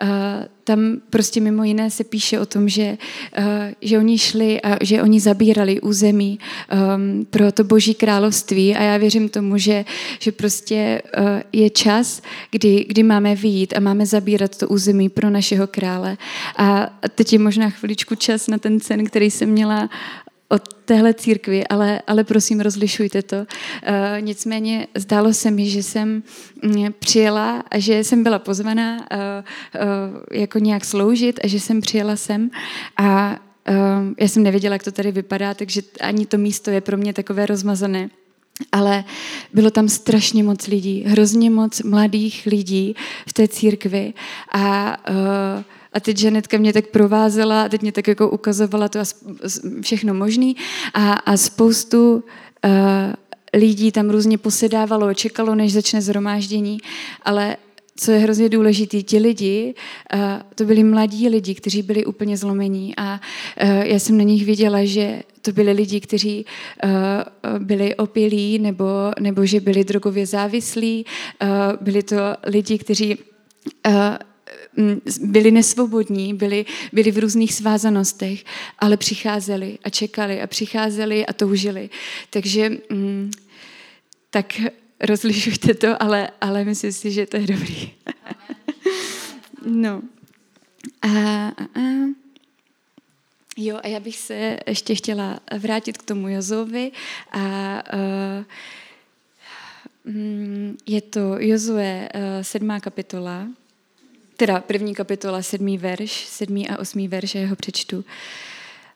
eh, 0.00 0.48
tam 0.64 0.96
prostě 1.10 1.40
mimo 1.40 1.64
jiné 1.64 1.90
se 1.90 2.04
píše 2.04 2.40
o 2.40 2.46
tom, 2.46 2.68
že, 2.68 2.98
uh, 3.38 3.44
že 3.80 3.98
oni 3.98 4.18
šli 4.18 4.60
a 4.60 4.84
že 4.84 5.02
oni 5.02 5.20
zabírali 5.20 5.80
území 5.80 6.38
um, 6.38 7.24
pro 7.24 7.52
to 7.52 7.64
boží 7.64 7.94
království 7.94 8.76
a 8.76 8.82
já 8.82 8.96
věřím 8.96 9.28
tomu, 9.28 9.58
že, 9.58 9.84
že 10.18 10.32
prostě 10.32 11.02
uh, 11.18 11.24
je 11.52 11.70
čas, 11.70 12.22
kdy, 12.50 12.84
kdy 12.88 13.02
máme 13.02 13.34
vyjít 13.34 13.74
a 13.76 13.80
máme 13.80 14.06
zabírat 14.06 14.58
to 14.58 14.68
území 14.68 15.08
pro 15.08 15.30
našeho 15.30 15.66
krále. 15.66 16.16
A 16.56 16.98
teď 17.14 17.32
je 17.32 17.38
možná 17.38 17.70
chviličku 17.70 18.14
čas 18.14 18.48
na 18.48 18.58
ten 18.58 18.80
sen, 18.80 19.04
který 19.04 19.30
jsem 19.30 19.48
měla 19.48 19.90
od 20.52 20.74
téhle 20.84 21.14
církvi, 21.14 21.66
ale, 21.66 22.02
ale 22.06 22.24
prosím, 22.24 22.60
rozlišujte 22.60 23.22
to. 23.22 23.36
Uh, 23.36 23.44
nicméně 24.20 24.86
zdálo 24.94 25.32
se 25.32 25.50
mi, 25.50 25.70
že 25.70 25.82
jsem 25.82 26.22
mm, 26.62 26.92
přijela 26.98 27.64
a 27.70 27.78
že 27.78 28.04
jsem 28.04 28.22
byla 28.22 28.38
pozvaná 28.38 28.96
uh, 28.96 28.98
uh, 28.98 29.82
jako 30.32 30.58
nějak 30.58 30.84
sloužit 30.84 31.40
a 31.44 31.46
že 31.48 31.60
jsem 31.60 31.80
přijela 31.80 32.16
sem 32.16 32.50
a 32.96 33.38
já 34.18 34.28
jsem 34.28 34.42
nevěděla, 34.42 34.74
jak 34.74 34.82
to 34.82 34.92
tady 34.92 35.12
vypadá, 35.12 35.54
takže 35.54 35.82
ani 36.00 36.26
to 36.26 36.38
místo 36.38 36.70
je 36.70 36.80
pro 36.80 36.96
mě 36.96 37.12
takové 37.12 37.46
rozmazané. 37.46 38.10
Ale 38.72 39.04
bylo 39.52 39.70
tam 39.70 39.88
strašně 39.88 40.44
moc 40.44 40.66
lidí, 40.66 41.04
hrozně 41.06 41.50
moc 41.50 41.82
mladých 41.82 42.46
lidí 42.46 42.94
v 43.28 43.32
té 43.32 43.48
církvi 43.48 44.14
a 44.52 44.96
uh, 45.10 45.62
a 45.92 46.00
teď 46.00 46.16
Žanetka 46.16 46.58
mě 46.58 46.72
tak 46.72 46.86
provázela 46.86 47.62
a 47.62 47.68
teď 47.68 47.82
mě 47.82 47.92
tak 47.92 48.08
jako 48.08 48.30
ukazovala 48.30 48.88
to 48.88 49.00
a 49.00 49.04
všechno 49.80 50.14
možný. 50.14 50.56
A, 50.94 51.12
a 51.12 51.36
spoustu 51.36 52.14
uh, 52.14 52.22
lidí 53.54 53.92
tam 53.92 54.10
různě 54.10 54.38
posedávalo, 54.38 55.14
čekalo, 55.14 55.54
než 55.54 55.72
začne 55.72 56.02
zhromáždění, 56.02 56.78
ale 57.22 57.56
co 57.96 58.10
je 58.10 58.18
hrozně 58.18 58.48
důležité, 58.48 59.02
ti 59.02 59.18
lidi, 59.18 59.74
uh, 60.14 60.20
to 60.54 60.64
byli 60.64 60.84
mladí 60.84 61.28
lidi, 61.28 61.54
kteří 61.54 61.82
byli 61.82 62.04
úplně 62.04 62.36
zlomení. 62.36 62.96
A 62.96 63.20
uh, 63.62 63.70
já 63.70 63.98
jsem 63.98 64.18
na 64.18 64.24
nich 64.24 64.46
viděla, 64.46 64.84
že 64.84 65.22
to 65.42 65.52
byli 65.52 65.72
lidi, 65.72 66.00
kteří 66.00 66.46
byli 67.58 67.94
opilí 67.94 68.58
nebo, 68.58 68.84
nebo 69.20 69.46
že 69.46 69.60
byli 69.60 69.84
drogově 69.84 70.26
závislí, 70.26 71.06
byli 71.80 72.02
to 72.02 72.16
lidi, 72.46 72.78
kteří 72.78 73.18
byli 75.20 75.50
nesvobodní, 75.50 76.34
byli, 76.34 76.64
byli 76.92 77.10
v 77.10 77.18
různých 77.18 77.54
svázanostech, 77.54 78.44
ale 78.78 78.96
přicházeli 78.96 79.78
a 79.84 79.90
čekali 79.90 80.42
a 80.42 80.46
přicházeli 80.46 81.26
a 81.26 81.32
toužili. 81.32 81.90
Takže 82.30 82.70
tak 84.30 84.60
rozlišujte 85.00 85.74
to, 85.74 86.02
ale, 86.02 86.30
ale 86.40 86.64
myslím 86.64 86.92
si, 86.92 87.10
že 87.10 87.26
to 87.26 87.36
je 87.36 87.46
dobrý. 87.46 87.90
no. 89.66 90.02
A, 91.02 91.08
a, 91.08 91.64
a. 91.74 92.12
Jo, 93.56 93.80
a 93.82 93.88
já 93.88 94.00
bych 94.00 94.16
se 94.16 94.58
ještě 94.66 94.94
chtěla 94.94 95.40
vrátit 95.58 95.98
k 95.98 96.02
tomu 96.02 96.28
Jozovi 96.28 96.92
a 97.32 97.82
uh, 97.94 98.44
je 100.86 101.00
to 101.00 101.36
Jozue 101.38 102.08
uh, 102.14 102.20
sedmá 102.42 102.80
kapitola, 102.80 103.46
teda 104.46 104.60
první 104.60 104.94
kapitola, 104.94 105.42
sedmý 105.42 105.78
verš, 105.78 106.26
sedmý 106.26 106.68
a 106.68 106.78
osmý 106.78 107.08
verš, 107.08 107.34
já 107.34 107.48
ho 107.48 107.56
přečtu. 107.56 108.04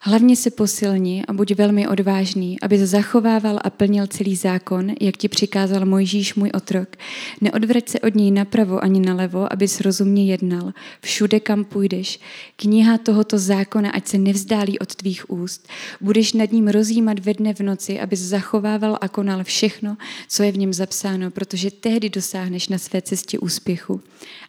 Hlavně 0.08 0.36
se 0.36 0.50
posilni 0.50 1.24
a 1.28 1.32
buď 1.32 1.54
velmi 1.54 1.88
odvážný, 1.88 2.60
aby 2.60 2.86
zachovával 2.86 3.58
a 3.64 3.70
plnil 3.70 4.06
celý 4.06 4.36
zákon, 4.36 4.94
jak 5.00 5.16
ti 5.16 5.28
přikázal 5.28 5.86
Mojžíš 5.86 6.34
můj 6.34 6.50
otrok. 6.54 6.96
Neodvrať 7.40 7.88
se 7.88 8.00
od 8.00 8.14
něj 8.14 8.30
napravo 8.30 8.84
ani 8.84 9.00
nalevo, 9.00 9.52
abys 9.52 9.80
rozumně 9.80 10.26
jednal. 10.26 10.72
Všude, 11.00 11.40
kam 11.40 11.64
půjdeš. 11.64 12.20
Kniha 12.56 12.98
tohoto 12.98 13.38
zákona, 13.38 13.90
ať 13.90 14.08
se 14.08 14.18
nevzdálí 14.18 14.78
od 14.78 14.94
tvých 14.94 15.30
úst. 15.30 15.68
Budeš 16.00 16.32
nad 16.32 16.52
ním 16.52 16.68
rozjímat 16.68 17.18
ve 17.18 17.34
dne 17.34 17.54
v 17.54 17.60
noci, 17.60 18.00
abys 18.00 18.20
zachovával 18.20 18.98
a 19.00 19.08
konal 19.08 19.44
všechno, 19.44 19.96
co 20.28 20.42
je 20.42 20.52
v 20.52 20.58
něm 20.58 20.72
zapsáno, 20.72 21.30
protože 21.30 21.70
tehdy 21.70 22.10
dosáhneš 22.10 22.68
na 22.68 22.78
své 22.78 23.02
cestě 23.02 23.38
úspěchu 23.38 24.00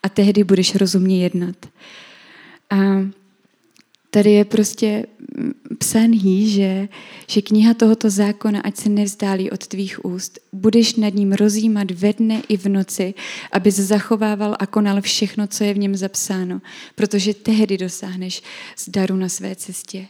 a 0.04 0.10
tehdy 0.10 0.43
budeš 0.43 0.76
rozumně 0.76 1.24
jednat. 1.24 1.56
A 2.70 2.78
tady 4.10 4.32
je 4.32 4.46
prostě 4.46 5.06
psaný, 5.80 6.50
že, 6.50 6.88
že 7.28 7.41
kniha 7.41 7.74
tohoto 7.74 8.10
zákona, 8.10 8.62
ať 8.62 8.78
se 8.78 8.89
nevzdálí 8.89 9.52
od 9.52 9.67
tvých 9.67 10.06
úst, 10.06 10.39
budeš 10.54 10.96
nad 10.96 11.13
ním 11.13 11.34
rozjímat 11.34 11.91
ve 11.91 12.13
dne 12.13 12.41
i 12.50 12.58
v 12.58 12.65
noci, 12.65 13.13
aby 13.52 13.72
zachovával 13.72 14.56
a 14.60 14.65
konal 14.65 15.02
všechno, 15.02 15.48
co 15.48 15.63
je 15.63 15.74
v 15.74 15.78
něm 15.78 15.96
zapsáno, 15.96 16.62
protože 16.96 17.34
tehdy 17.34 17.78
dosáhneš 17.78 18.43
z 18.76 18.89
daru 18.89 19.15
na 19.15 19.30
své 19.30 19.56
cestě. 19.56 20.08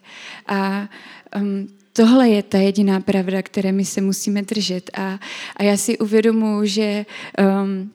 A 0.48 0.90
um, 1.36 1.68
tohle 1.94 2.30
je 2.30 2.44
ta 2.44 2.58
jediná 2.58 3.00
pravda, 3.00 3.42
které 3.42 3.72
my 3.72 3.86
se 3.86 4.02
musíme 4.02 4.42
držet. 4.42 4.90
A, 4.94 5.20
a 5.56 5.64
já 5.64 5.78
si 5.78 5.98
uvědomuji, 5.98 6.68
že 6.68 7.06
um, 7.40 7.92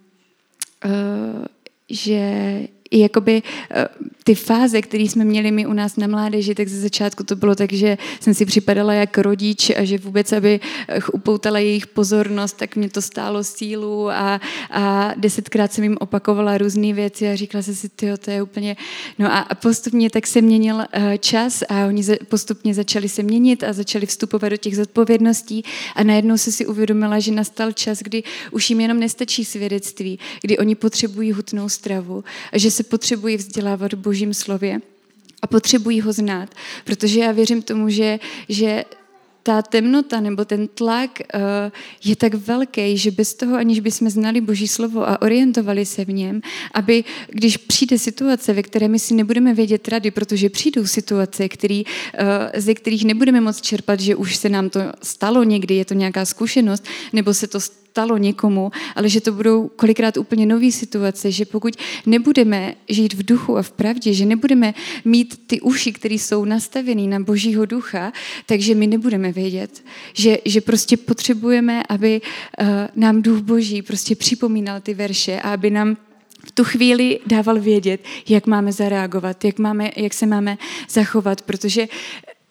uh, 0.85 1.45
že 1.93 2.21
i 2.93 2.99
jakoby 2.99 3.43
eh, 3.71 3.89
ty 4.25 4.35
fáze, 4.35 4.83
které 4.83 5.05
jsme 5.05 5.25
měli 5.25 5.51
my 5.51 5.67
u 5.67 5.73
nás 5.73 5.97
na 5.97 6.07
mládeži, 6.07 6.55
tak 6.55 6.69
ze 6.69 6.81
začátku 6.81 7.25
to 7.25 7.37
bylo 7.37 7.55
tak, 7.55 7.73
že 7.73 7.99
jsem 8.21 8.35
si 8.35 8.47
připadala 8.47 8.95
jako 8.95 9.23
rodič 9.23 9.71
a 9.71 9.85
že 9.85 9.99
vůbec, 9.99 10.33
aby 10.33 10.61
eh, 10.89 11.01
upoutala 11.13 11.59
jejich 11.59 11.87
pozornost, 11.87 12.57
tak 12.57 12.77
mě 12.77 12.89
to 12.89 13.03
stálo 13.03 13.45
sílu 13.45 14.11
a, 14.11 14.41
a 14.71 15.15
desetkrát 15.17 15.73
jsem 15.73 15.85
jim 15.85 15.97
opakovala 16.01 16.59
různé 16.59 16.93
věci 16.93 17.29
a 17.29 17.37
říkala 17.37 17.63
jsem 17.63 17.75
si, 17.75 17.89
tyjo, 17.89 18.17
to 18.17 18.31
je 18.31 18.43
úplně... 18.43 18.77
No 19.19 19.33
a 19.33 19.49
postupně 19.55 20.11
tak 20.11 20.27
se 20.27 20.41
měnil 20.41 20.85
eh, 20.93 21.19
čas 21.19 21.63
a 21.69 21.87
oni 21.87 22.03
postupně 22.29 22.75
začali 22.75 23.09
se 23.09 23.23
měnit 23.23 23.65
a 23.65 23.73
začali 23.73 24.07
vstupovat 24.07 24.49
do 24.49 24.57
těch 24.57 24.77
zodpovědností 24.77 25.65
a 25.95 26.05
najednou 26.05 26.37
se 26.39 26.53
si 26.53 26.67
uvědomila, 26.67 27.19
že 27.19 27.33
nastal 27.33 27.73
čas, 27.73 27.99
kdy 27.99 28.23
už 28.51 28.71
jim 28.71 28.81
jenom 28.81 29.01
nestačí 29.01 29.45
svědectví, 29.45 30.19
kdy 30.41 30.59
oni 30.59 30.75
potřebují 30.75 31.33
hutnou 31.33 31.69
stravu 31.69 32.25
a 32.53 32.59
že 32.59 32.71
se 32.71 32.82
se 32.83 32.89
potřebují 32.89 33.37
vzdělávat 33.37 33.93
v 33.93 33.97
božím 33.97 34.35
slově 34.35 34.81
a 35.43 35.47
potřebují 35.47 36.01
ho 36.01 36.13
znát, 36.13 36.55
protože 36.85 37.21
já 37.21 37.33
věřím 37.33 37.63
tomu, 37.63 37.89
že, 37.89 38.19
že 38.49 38.85
ta 39.43 39.63
temnota 39.63 40.21
nebo 40.21 40.45
ten 40.45 40.69
tlak 40.69 41.11
uh, 41.21 41.41
je 42.05 42.17
tak 42.17 42.35
velký, 42.35 42.99
že 42.99 43.11
bez 43.11 43.35
toho, 43.35 43.57
aniž 43.57 43.81
bychom 43.81 44.11
znali 44.11 44.41
Boží 44.41 44.69
slovo 44.69 45.09
a 45.09 45.23
orientovali 45.23 45.87
se 45.87 46.05
v 46.05 46.13
něm, 46.13 46.41
aby 46.75 47.05
když 47.29 47.57
přijde 47.57 47.99
situace, 47.99 48.53
ve 48.53 48.63
které 48.63 48.89
my 48.89 48.99
si 48.99 49.15
nebudeme 49.15 49.55
vědět 49.55 49.89
rady, 49.89 50.11
protože 50.11 50.51
přijdou 50.51 50.87
situace, 50.87 51.49
který, 51.49 51.85
uh, 51.85 52.61
ze 52.61 52.75
kterých 52.75 53.05
nebudeme 53.05 53.41
moc 53.41 53.61
čerpat, 53.61 54.01
že 54.01 54.17
už 54.17 54.37
se 54.37 54.49
nám 54.49 54.71
to 54.71 54.81
stalo 55.03 55.43
někdy, 55.43 55.75
je 55.75 55.85
to 55.85 55.95
nějaká 55.95 56.25
zkušenost, 56.25 56.85
nebo 57.13 57.35
se 57.35 57.47
to 57.47 57.61
stalo 57.61 57.82
někomu, 58.17 58.71
ale 58.95 59.09
že 59.09 59.21
to 59.21 59.33
budou 59.33 59.69
kolikrát 59.69 60.17
úplně 60.17 60.47
nové 60.47 60.71
situace, 60.71 61.31
že 61.31 61.45
pokud 61.45 61.77
nebudeme 62.07 62.75
žít 62.89 63.15
v 63.15 63.23
duchu 63.23 63.57
a 63.57 63.63
v 63.63 63.73
pravdě, 63.73 64.15
že 64.15 64.27
nebudeme 64.27 64.75
mít 65.05 65.41
ty 65.47 65.61
uši, 65.61 65.93
které 65.93 66.15
jsou 66.15 66.45
nastavené 66.45 67.03
na 67.03 67.21
Božího 67.21 67.67
ducha, 67.67 68.13
takže 68.47 68.75
my 68.75 68.87
nebudeme 68.87 69.33
vědět. 69.33 69.85
Že, 70.13 70.39
že 70.45 70.61
prostě 70.61 70.97
potřebujeme, 70.97 71.83
aby 71.89 72.21
uh, 72.21 72.67
nám 72.97 73.23
duch 73.23 73.41
Boží 73.41 73.83
prostě 73.83 74.17
připomínal 74.17 74.81
ty 74.81 74.95
verše 74.95 75.41
a 75.41 75.53
aby 75.53 75.71
nám 75.71 75.97
v 76.47 76.53
tu 76.53 76.65
chvíli 76.65 77.21
dával 77.27 77.61
vědět, 77.61 78.01
jak 78.29 78.47
máme 78.47 78.73
zareagovat, 78.73 79.45
jak, 79.45 79.59
máme, 79.59 79.91
jak 79.97 80.15
se 80.15 80.27
máme 80.27 80.59
zachovat, 80.91 81.43
protože 81.43 81.89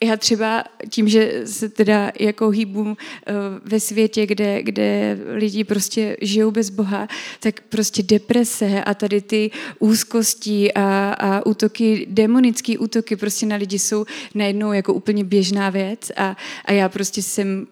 já 0.04 0.18
třeba 0.18 0.64
tím, 0.90 1.08
že 1.08 1.42
se 1.46 1.70
teda 1.70 2.12
jako 2.20 2.50
hýbu 2.50 2.98
eh, 2.98 3.34
ve 3.66 3.80
světě, 3.80 4.26
kde, 4.26 4.64
kde 4.64 5.18
lidi 5.34 5.64
prostě 5.64 6.18
žijou 6.22 6.52
bez 6.52 6.70
Boha, 6.70 7.08
tak 7.40 7.62
prostě 7.70 8.04
deprese 8.04 8.84
a 8.84 8.94
tady 8.94 9.22
ty 9.22 9.52
úzkosti 9.80 10.74
a, 10.74 11.14
a 11.14 11.46
útoky, 11.46 12.08
demonické 12.10 12.78
útoky 12.78 13.16
prostě 13.16 13.46
na 13.46 13.56
lidi 13.56 13.80
jsou 13.80 14.06
najednou 14.36 14.74
jako 14.74 14.94
úplně 14.94 15.24
běžná 15.24 15.70
věc 15.70 16.12
a, 16.18 16.38
a 16.66 16.72
já 16.72 16.90
prostě 16.90 17.22
jsem 17.22 17.68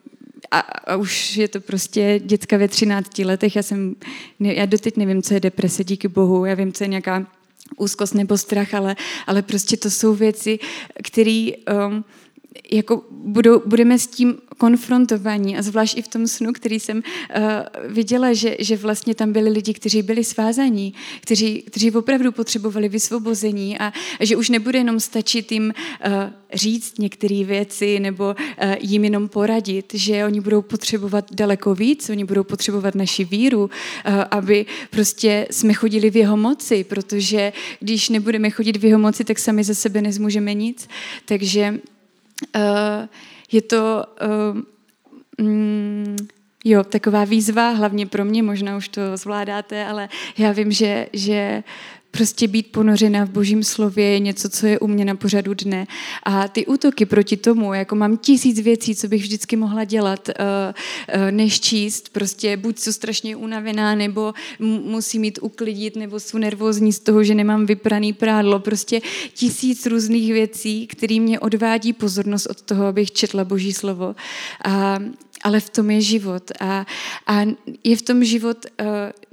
a, 0.51 0.59
a 0.59 0.95
už 0.95 1.37
je 1.37 1.47
to 1.47 1.61
prostě 1.61 2.19
děcka 2.23 2.57
ve 2.57 2.67
13 2.67 3.19
letech, 3.19 3.55
já 3.55 3.63
jsem, 3.63 3.95
já 4.39 4.65
doteď 4.65 4.97
nevím, 4.97 5.21
co 5.21 5.33
je 5.33 5.39
deprese, 5.39 5.83
díky 5.83 6.07
bohu, 6.07 6.45
já 6.45 6.55
vím, 6.55 6.73
co 6.73 6.83
je 6.83 6.87
nějaká 6.87 7.27
úzkost 7.77 8.13
nebo 8.13 8.37
strach, 8.37 8.73
ale, 8.73 8.95
ale 9.27 9.41
prostě 9.41 9.77
to 9.77 9.89
jsou 9.89 10.15
věci, 10.15 10.59
které 11.03 11.51
um, 11.87 12.05
jako 12.71 13.03
budou, 13.11 13.61
budeme 13.65 13.99
s 13.99 14.07
tím 14.07 14.37
konfrontovaní 14.57 15.57
a 15.57 15.61
zvlášť 15.61 15.97
i 15.97 16.01
v 16.01 16.07
tom 16.07 16.27
snu, 16.27 16.53
který 16.53 16.79
jsem 16.79 16.97
uh, 16.97 17.03
viděla, 17.93 18.33
že, 18.33 18.55
že 18.59 18.77
vlastně 18.77 19.15
tam 19.15 19.33
byli 19.33 19.49
lidi, 19.49 19.73
kteří 19.73 20.01
byli 20.01 20.23
svázaní, 20.23 20.93
kteří, 21.21 21.61
kteří 21.61 21.91
opravdu 21.91 22.31
potřebovali 22.31 22.89
vysvobození 22.89 23.79
a, 23.79 23.93
a 24.19 24.25
že 24.25 24.35
už 24.35 24.49
nebude 24.49 24.79
jenom 24.79 24.99
stačit 24.99 25.51
jim 25.51 25.73
uh, 26.05 26.11
říct 26.53 26.99
některé 26.99 27.43
věci 27.43 27.99
nebo 27.99 28.35
uh, 28.35 28.73
jim 28.79 29.03
jenom 29.03 29.29
poradit, 29.29 29.93
že 29.93 30.25
oni 30.25 30.41
budou 30.41 30.61
potřebovat 30.61 31.25
daleko 31.33 31.75
víc, 31.75 32.09
oni 32.09 32.25
budou 32.25 32.43
potřebovat 32.43 32.95
naši 32.95 33.25
víru, 33.25 33.61
uh, 33.63 33.69
aby 34.31 34.65
prostě 34.89 35.47
jsme 35.51 35.73
chodili 35.73 36.09
v 36.09 36.17
jeho 36.17 36.37
moci, 36.37 36.83
protože 36.83 37.53
když 37.79 38.09
nebudeme 38.09 38.49
chodit 38.49 38.77
v 38.77 38.85
jeho 38.85 38.99
moci, 38.99 39.23
tak 39.23 39.39
sami 39.39 39.63
za 39.63 39.73
sebe 39.73 40.01
nezmůžeme 40.01 40.53
nic. 40.53 40.87
Takže 41.25 41.79
je 43.51 43.61
to 43.61 44.03
uh, 44.21 45.45
mm, 45.45 46.17
jo, 46.65 46.83
taková 46.83 47.23
výzva, 47.23 47.69
hlavně 47.69 48.05
pro 48.05 48.25
mě, 48.25 48.43
možná 48.43 48.77
už 48.77 48.87
to 48.87 49.17
zvládáte, 49.17 49.85
ale 49.85 50.09
já 50.37 50.51
vím, 50.51 50.71
že, 50.71 51.07
že 51.13 51.63
Prostě 52.11 52.47
být 52.47 52.71
ponořena 52.71 53.25
v 53.25 53.29
božím 53.29 53.63
slově 53.63 54.05
je 54.05 54.19
něco, 54.19 54.49
co 54.49 54.67
je 54.67 54.79
u 54.79 54.87
mě 54.87 55.05
na 55.05 55.15
pořadu 55.15 55.53
dne. 55.53 55.87
A 56.23 56.47
ty 56.47 56.65
útoky 56.65 57.05
proti 57.05 57.37
tomu, 57.37 57.73
jako 57.73 57.95
mám 57.95 58.17
tisíc 58.17 58.59
věcí, 58.59 58.95
co 58.95 59.07
bych 59.07 59.21
vždycky 59.21 59.55
mohla 59.55 59.83
dělat, 59.83 60.29
uh, 60.29 60.35
uh, 61.15 61.31
než 61.31 61.59
číst. 61.59 62.09
Prostě 62.09 62.57
buď 62.57 62.79
jsou 62.79 62.91
strašně 62.91 63.35
unavená, 63.35 63.95
nebo 63.95 64.33
musím 64.59 65.21
mít 65.21 65.39
uklidit, 65.41 65.95
nebo 65.95 66.19
jsou 66.19 66.37
nervózní 66.37 66.93
z 66.93 66.99
toho, 66.99 67.23
že 67.23 67.35
nemám 67.35 67.65
vypraný 67.65 68.13
prádlo. 68.13 68.59
Prostě 68.59 69.01
tisíc 69.33 69.85
různých 69.85 70.33
věcí, 70.33 70.87
které 70.87 71.19
mě 71.19 71.39
odvádí 71.39 71.93
pozornost 71.93 72.45
od 72.45 72.61
toho, 72.61 72.85
abych 72.85 73.11
četla 73.11 73.43
boží 73.43 73.73
slovo. 73.73 74.15
A, 74.65 74.99
ale 75.43 75.59
v 75.59 75.69
tom 75.69 75.91
je 75.91 76.01
život. 76.01 76.51
A, 76.59 76.85
a 77.27 77.45
je 77.83 77.95
v 77.97 78.01
tom 78.01 78.23
život... 78.23 78.65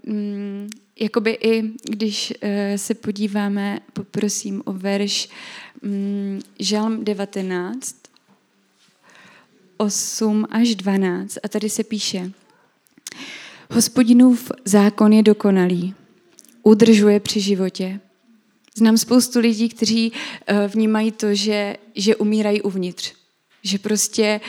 Uh, 0.07 0.69
jakoby 1.01 1.31
i 1.31 1.63
když 1.83 2.33
eh, 2.41 2.79
se 2.79 2.95
podíváme, 2.95 3.81
poprosím 3.93 4.63
o 4.65 4.73
verš 4.73 5.29
mm, 5.83 6.41
Žalm 6.59 7.05
19, 7.05 7.97
8 9.77 10.47
až 10.51 10.75
12 10.75 11.39
a 11.43 11.49
tady 11.49 11.71
se 11.71 11.85
píše 11.85 12.33
Hospodinův 13.71 14.53
zákon 14.65 15.13
je 15.13 15.23
dokonalý, 15.23 15.95
udržuje 16.63 17.21
při 17.21 17.41
životě. 17.41 18.01
Znám 18.75 18.99
spoustu 18.99 19.41
lidí, 19.41 19.69
kteří 19.69 20.13
eh, 20.47 20.69
vnímají 20.69 21.13
to, 21.13 21.35
že, 21.35 21.77
že 21.95 22.17
umírají 22.17 22.63
uvnitř. 22.63 23.13
Že 23.63 23.79
prostě 23.79 24.41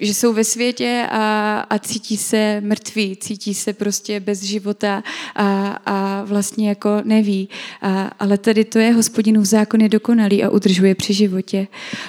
že 0.00 0.14
jsou 0.14 0.32
ve 0.32 0.44
světě 0.44 1.06
a, 1.10 1.58
a 1.70 1.78
cítí 1.78 2.16
se 2.16 2.60
mrtví, 2.64 3.16
cítí 3.16 3.54
se 3.54 3.72
prostě 3.72 4.20
bez 4.20 4.42
života 4.42 5.02
a, 5.34 5.68
a 5.86 6.24
vlastně 6.24 6.68
jako 6.68 6.90
neví. 7.04 7.48
A, 7.82 8.10
ale 8.18 8.38
tady 8.38 8.64
to 8.64 8.78
je, 8.78 8.92
hospodinův 8.92 9.44
zákon 9.44 9.80
je 9.80 9.88
dokonalý 9.88 10.44
a 10.44 10.50
udržuje 10.50 10.94
při 10.94 11.14
životě. 11.14 11.66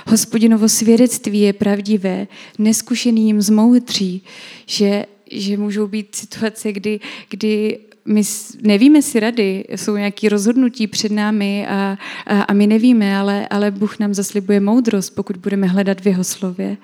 Hospodinovo 0.07 0.69
svědectví 0.69 1.41
je 1.41 1.53
pravdivé, 1.53 2.27
neskušený 2.59 3.25
jim 3.25 3.41
zmoutří, 3.41 4.23
že, 4.65 5.05
že 5.31 5.57
můžou 5.57 5.87
být 5.87 6.15
situace, 6.15 6.71
kdy, 6.71 6.99
kdy 7.29 7.79
my 8.05 8.21
nevíme 8.61 9.01
si 9.01 9.19
rady, 9.19 9.65
jsou 9.75 9.95
nějaké 9.95 10.29
rozhodnutí 10.29 10.87
před 10.87 11.11
námi 11.11 11.67
a, 11.67 11.97
a, 12.25 12.41
a 12.41 12.53
my 12.53 12.67
nevíme, 12.67 13.17
ale, 13.17 13.47
ale 13.47 13.71
Bůh 13.71 13.99
nám 13.99 14.13
zaslibuje 14.13 14.59
moudrost, 14.59 15.15
pokud 15.15 15.37
budeme 15.37 15.67
hledat 15.67 16.01
v 16.01 16.07
jeho 16.07 16.23
slově. 16.23 16.77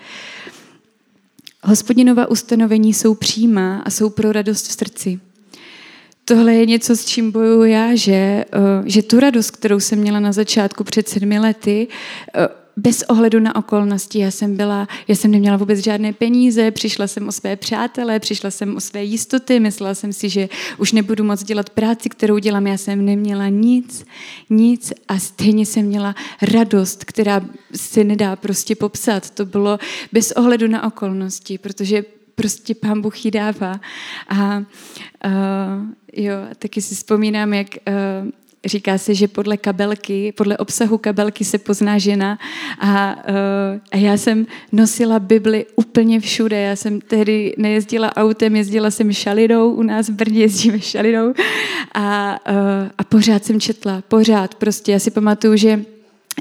Hospodinova 1.66 2.30
ustanovení 2.30 2.94
jsou 2.94 3.16
přímá 3.16 3.82
a 3.86 3.90
jsou 3.90 4.10
pro 4.10 4.32
radost 4.32 4.68
v 4.68 4.72
srdci. 4.72 5.20
Tohle 6.26 6.54
je 6.54 6.66
něco, 6.66 6.96
s 6.96 7.06
čím 7.06 7.32
bojuju 7.32 7.64
já, 7.64 7.96
že, 7.96 8.14
eh, 8.14 8.46
že 8.86 9.02
tu 9.02 9.20
radost, 9.20 9.52
kterou 9.52 9.80
jsem 9.80 10.00
měla 10.00 10.20
na 10.20 10.32
začátku 10.32 10.84
před 10.84 11.10
sedmi 11.10 11.40
lety, 11.40 11.88
eh, 12.36 12.48
bez 12.78 13.04
ohledu 13.04 13.40
na 13.40 13.56
okolnosti. 13.56 14.20
Já 14.20 14.32
jsem 14.32 14.58
byla, 14.58 14.88
já 15.08 15.16
jsem 15.16 15.32
neměla 15.32 15.58
vůbec 15.58 15.80
žádné 15.80 16.14
peníze, 16.14 16.72
přišla 16.72 17.08
jsem 17.08 17.28
o 17.28 17.32
své 17.32 17.56
přátelé, 17.56 18.20
přišla 18.20 18.52
jsem 18.52 18.76
o 18.76 18.80
své 18.80 19.04
jistoty, 19.04 19.60
myslela 19.60 19.96
jsem 19.96 20.14
si, 20.14 20.30
že 20.30 20.50
už 20.78 20.92
nebudu 20.92 21.24
moc 21.24 21.44
dělat 21.44 21.70
práci, 21.70 22.10
kterou 22.10 22.38
dělám. 22.38 22.68
Já 22.68 22.78
jsem 22.78 23.06
neměla 23.06 23.50
nic, 23.50 24.06
nic 24.50 24.94
a 25.08 25.20
stejně 25.20 25.66
jsem 25.66 25.86
měla 25.86 26.16
radost, 26.42 27.06
která 27.06 27.42
se 27.76 28.04
nedá 28.04 28.36
prostě 28.36 28.76
popsat. 28.76 29.30
To 29.30 29.46
bylo 29.46 29.80
bez 30.12 30.32
ohledu 30.32 30.68
na 30.68 30.84
okolnosti, 30.84 31.58
protože 31.58 32.04
prostě 32.36 32.76
pán 32.76 33.02
Bůh 33.02 33.26
ji 33.26 33.32
dává. 33.32 33.80
A 34.30 34.58
uh, 34.58 34.64
jo, 36.14 36.36
taky 36.60 36.82
si 36.82 36.96
vzpomínám, 36.96 37.54
jak 37.54 37.68
uh, 37.88 38.30
Říká 38.66 38.98
se, 38.98 39.16
že 39.16 39.28
podle 39.28 39.58
kabelky, 39.58 40.32
podle 40.32 40.58
obsahu 40.58 40.98
kabelky 40.98 41.46
se 41.46 41.58
pozná 41.58 41.98
žena 41.98 42.40
a, 42.80 43.16
uh, 43.30 43.34
a 43.92 43.98
já 43.98 44.18
jsem 44.18 44.48
nosila 44.72 45.20
Bibli 45.20 45.66
úplně 45.76 46.20
všude. 46.20 46.62
Já 46.62 46.76
jsem 46.76 47.02
tehdy 47.02 47.56
nejezdila 47.58 48.16
autem, 48.16 48.56
jezdila 48.56 48.92
jsem 48.92 49.14
šalidou, 49.14 49.74
u 49.74 49.84
nás 49.84 50.10
v 50.10 50.14
Brně 50.14 50.42
jezdíme 50.42 50.80
šalidou 50.80 51.34
a, 51.94 52.40
uh, 52.50 52.58
a 52.98 53.04
pořád 53.04 53.46
jsem 53.46 53.60
četla, 53.60 54.04
pořád 54.08 54.56
prostě. 54.56 54.92
Já 54.92 55.00
si 55.00 55.12
pamatuju, 55.12 55.56
že 55.56 55.86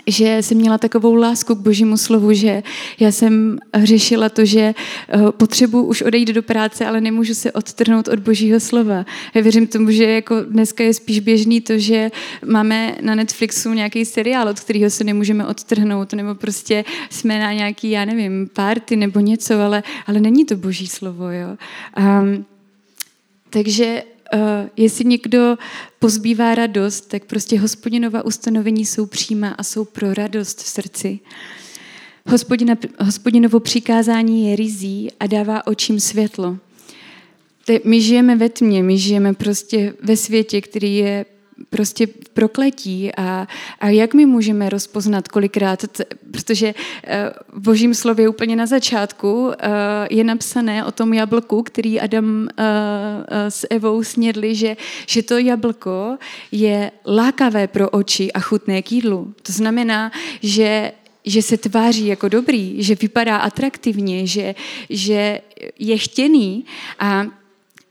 že 0.07 0.39
jsem 0.41 0.59
měla 0.59 0.79
takovou 0.79 1.15
lásku 1.15 1.55
k 1.55 1.59
božímu 1.59 1.97
slovu, 1.97 2.33
že 2.33 2.63
já 3.01 3.13
jsem 3.13 3.59
řešila 3.75 4.29
to, 4.29 4.45
že 4.45 4.61
eh, 4.61 5.19
potřebuji 5.31 5.85
už 5.85 6.03
odejít 6.03 6.29
do 6.29 6.43
práce, 6.43 6.87
ale 6.87 7.01
nemůžu 7.01 7.35
se 7.35 7.53
odtrhnout 7.53 8.09
od 8.09 8.19
božího 8.19 8.61
slova. 8.61 9.07
Já 9.35 9.43
věřím 9.43 9.67
tomu, 9.67 9.91
že 9.91 10.05
jako 10.05 10.41
dneska 10.41 10.85
je 10.85 10.95
spíš 10.95 11.21
běžný 11.21 11.61
to, 11.61 11.79
že 11.79 12.11
máme 12.47 12.97
na 13.01 13.15
Netflixu 13.15 13.73
nějaký 13.73 14.05
seriál, 14.05 14.49
od 14.49 14.61
kterého 14.61 14.91
se 14.91 15.05
nemůžeme 15.05 15.47
odtrhnout, 15.47 16.13
nebo 16.13 16.35
prostě 16.35 16.85
jsme 17.11 17.39
na 17.39 17.53
nějaký, 17.53 17.91
já 17.91 18.05
nevím, 18.05 18.49
party 18.53 18.97
nebo 18.97 19.21
něco, 19.21 19.61
ale, 19.61 19.83
ale 20.07 20.21
není 20.21 20.45
to 20.45 20.57
boží 20.57 20.87
slovo. 20.87 21.31
Jo? 21.31 21.57
Um, 21.99 22.45
takže 23.51 24.03
uh, 24.35 24.41
jestli 24.77 25.05
někdo 25.05 25.59
pozbývá 25.99 26.55
radost, 26.55 27.01
tak 27.01 27.25
prostě 27.25 27.61
hospodinova 27.61 28.25
ustanovení 28.25 28.87
jsou 28.87 29.07
přímá 29.07 29.49
a 29.49 29.63
jsou 29.63 29.85
pro 29.85 30.15
radost 30.15 30.59
v 30.63 30.67
srdci. 30.67 31.21
Hospodina, 32.27 32.75
hospodinovo 33.01 33.61
přikázání 33.61 34.51
je 34.51 34.57
rizí 34.57 35.09
a 35.21 35.27
dává 35.27 35.67
očím 35.67 36.01
světlo. 36.01 36.59
My 37.85 38.01
žijeme 38.01 38.37
ve 38.37 38.49
tmě, 38.49 38.83
my 38.83 38.99
žijeme 38.99 39.35
prostě 39.35 39.95
ve 40.03 40.17
světě, 40.17 40.61
který 40.61 40.97
je 40.97 41.25
prostě 41.71 42.07
prokletí 42.07 43.15
a, 43.15 43.49
a 43.81 43.89
jak 43.89 44.15
my 44.15 44.27
můžeme 44.27 44.69
rozpoznat 44.69 45.29
kolikrát, 45.29 45.85
protože 46.31 46.75
eh, 47.05 47.31
v 47.53 47.61
božím 47.61 47.95
slově 47.95 48.29
úplně 48.29 48.57
na 48.57 48.67
začátku 48.67 49.53
eh, 49.53 49.69
je 50.11 50.25
napsané 50.25 50.85
o 50.85 50.93
tom 50.93 51.15
jablku, 51.15 51.63
který 51.63 52.01
Adam 52.01 52.49
eh, 52.49 53.51
s 53.51 53.67
Evou 53.71 54.03
snědli, 54.05 54.55
že, 54.55 54.77
že 55.07 55.23
to 55.23 55.39
jablko 55.39 56.19
je 56.53 56.91
lákavé 57.07 57.67
pro 57.67 57.91
oči 57.91 58.33
a 58.33 58.41
chutné 58.41 58.83
k 58.83 58.93
jídlu. 58.93 59.35
To 59.43 59.53
znamená, 59.53 60.13
že 60.43 60.93
že 61.25 61.43
se 61.43 61.57
tváří 61.57 62.07
jako 62.07 62.29
dobrý, 62.29 62.83
že 62.83 62.95
vypadá 62.95 63.37
atraktivně, 63.37 64.27
že, 64.27 64.55
že 64.91 65.41
je 65.79 65.99
chtěný 65.99 66.65
a 66.99 67.27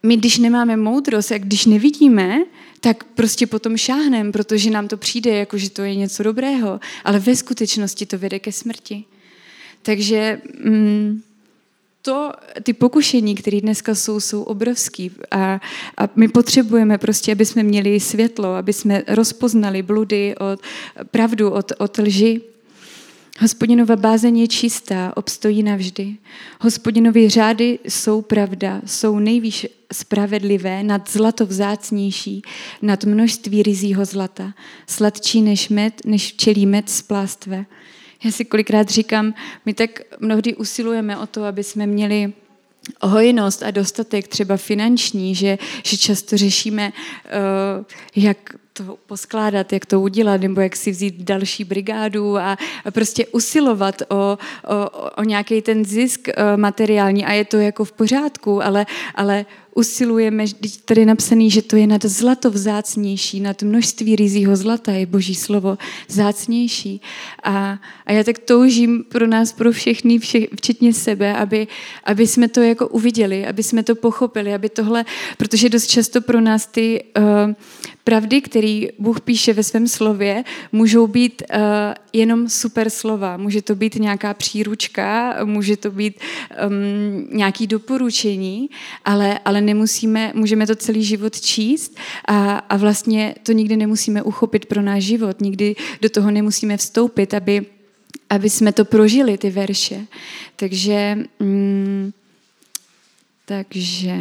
my, 0.03 0.17
když 0.17 0.37
nemáme 0.37 0.77
moudrost 0.77 1.31
a 1.31 1.37
když 1.37 1.65
nevidíme, 1.65 2.39
tak 2.81 3.03
prostě 3.03 3.47
potom 3.47 3.77
šáhnem, 3.77 4.31
protože 4.31 4.69
nám 4.69 4.87
to 4.87 4.97
přijde, 4.97 5.31
jako 5.35 5.57
že 5.57 5.69
to 5.69 5.81
je 5.81 5.95
něco 5.95 6.23
dobrého, 6.23 6.79
ale 7.03 7.19
ve 7.19 7.35
skutečnosti 7.35 8.05
to 8.05 8.17
vede 8.17 8.39
ke 8.39 8.51
smrti. 8.51 9.03
Takže 9.81 10.41
mm, 10.63 11.21
to, 12.01 12.31
ty 12.63 12.73
pokušení, 12.73 13.35
které 13.35 13.61
dneska 13.61 13.95
jsou, 13.95 14.19
jsou 14.19 14.43
obrovský 14.43 15.11
a, 15.31 15.61
a 15.97 16.09
my 16.15 16.27
potřebujeme 16.27 16.97
prostě, 16.97 17.31
aby 17.31 17.45
jsme 17.45 17.63
měli 17.63 17.99
světlo, 17.99 18.55
aby 18.55 18.73
jsme 18.73 19.03
rozpoznali 19.07 19.81
bludy 19.81 20.35
od 20.35 20.59
pravdu 21.11 21.51
od, 21.51 21.71
od 21.77 21.97
lži. 21.97 22.41
Hospodinova 23.41 23.95
bázeň 23.95 24.37
je 24.37 24.47
čistá, 24.47 25.17
obstojí 25.17 25.63
navždy. 25.63 26.17
Hospodinovy 26.61 27.29
řády 27.29 27.79
jsou 27.83 28.21
pravda, 28.21 28.81
jsou 28.85 29.19
nejvýš 29.19 29.67
spravedlivé, 29.93 30.83
nad 30.83 31.09
zlato 31.09 31.45
vzácnější, 31.45 32.41
nad 32.81 33.03
množství 33.03 33.63
rizího 33.63 34.05
zlata, 34.05 34.53
sladčí 34.87 35.41
než 35.41 35.69
med, 35.69 36.01
než 36.05 36.33
včelí 36.33 36.65
med 36.65 36.89
z 36.89 37.01
plástve. 37.01 37.65
Já 38.23 38.31
si 38.31 38.45
kolikrát 38.45 38.89
říkám, 38.89 39.33
my 39.65 39.73
tak 39.73 40.01
mnohdy 40.19 40.55
usilujeme 40.55 41.17
o 41.17 41.27
to, 41.27 41.43
aby 41.43 41.63
jsme 41.63 41.87
měli 41.87 42.33
hojnost 43.01 43.63
a 43.63 43.71
dostatek 43.71 44.27
třeba 44.27 44.57
finanční, 44.57 45.35
že, 45.35 45.57
že 45.83 45.97
často 45.97 46.37
řešíme, 46.37 46.93
uh, 47.25 47.85
jak 48.15 48.37
to 48.73 48.97
poskládat, 49.05 49.73
jak 49.73 49.85
to 49.85 50.01
udělat, 50.01 50.41
nebo 50.41 50.61
jak 50.61 50.75
si 50.75 50.91
vzít 50.91 51.15
další 51.23 51.63
brigádu 51.63 52.37
a, 52.37 52.57
prostě 52.91 53.27
usilovat 53.27 54.01
o, 54.01 54.15
o, 54.15 54.37
o 55.17 55.23
nějaký 55.23 55.61
ten 55.61 55.85
zisk 55.85 56.27
uh, 56.27 56.59
materiální. 56.59 57.25
A 57.25 57.33
je 57.33 57.45
to 57.45 57.57
jako 57.57 57.85
v 57.85 57.91
pořádku, 57.91 58.63
ale, 58.63 58.85
ale 59.15 59.45
usilujeme, 59.75 60.45
tady 60.85 61.01
je 61.01 61.05
napsaný, 61.05 61.51
že 61.51 61.61
to 61.61 61.75
je 61.75 61.87
nad 61.87 62.05
zlato 62.05 62.51
vzácnější, 62.51 63.39
nad 63.39 63.63
množství 63.63 64.15
rizího 64.15 64.55
zlata 64.55 64.91
je 64.91 65.05
boží 65.05 65.35
slovo 65.35 65.77
vzácnější. 66.07 67.01
A, 67.43 67.79
a 68.05 68.11
já 68.11 68.23
tak 68.23 68.39
toužím 68.39 69.03
pro 69.03 69.27
nás, 69.27 69.53
pro 69.53 69.71
všechny, 69.71 70.19
vše, 70.19 70.39
včetně 70.55 70.93
sebe, 70.93 71.33
aby, 71.35 71.67
aby 72.03 72.27
jsme 72.27 72.47
to 72.47 72.61
jako 72.61 72.87
uviděli, 72.87 73.47
aby 73.47 73.63
jsme 73.63 73.83
to 73.83 73.95
pochopili, 73.95 74.53
aby 74.53 74.69
tohle, 74.69 75.05
protože 75.37 75.69
dost 75.69 75.87
často 75.87 76.21
pro 76.21 76.41
nás 76.41 76.65
ty 76.65 77.03
uh, 77.17 77.53
pravdy, 78.11 78.41
které 78.41 78.87
Bůh 78.99 79.21
píše 79.21 79.53
ve 79.53 79.63
svém 79.63 79.87
slově, 79.87 80.43
můžou 80.71 81.07
být 81.07 81.43
uh, 81.49 81.57
jenom 82.13 82.49
super 82.49 82.89
slova. 82.89 83.37
Může 83.37 83.61
to 83.61 83.75
být 83.75 83.95
nějaká 83.95 84.33
příručka, 84.33 85.35
může 85.45 85.77
to 85.77 85.91
být 85.91 86.19
um, 86.67 87.27
nějaký 87.31 87.67
doporučení, 87.67 88.69
ale, 89.05 89.39
ale 89.45 89.61
nemusíme, 89.61 90.31
můžeme 90.35 90.67
to 90.67 90.75
celý 90.75 91.03
život 91.03 91.41
číst 91.41 91.95
a, 92.27 92.57
a 92.57 92.77
vlastně 92.77 93.35
to 93.43 93.51
nikdy 93.51 93.77
nemusíme 93.77 94.23
uchopit 94.23 94.65
pro 94.65 94.81
náš 94.81 95.03
život. 95.03 95.41
Nikdy 95.41 95.75
do 96.01 96.09
toho 96.09 96.31
nemusíme 96.31 96.77
vstoupit, 96.77 97.33
aby, 97.33 97.65
aby 98.29 98.49
jsme 98.49 98.71
to 98.71 98.85
prožili, 98.85 99.37
ty 99.37 99.49
verše. 99.49 100.07
Takže, 100.55 101.17
mm, 101.39 102.11
takže 103.45 104.15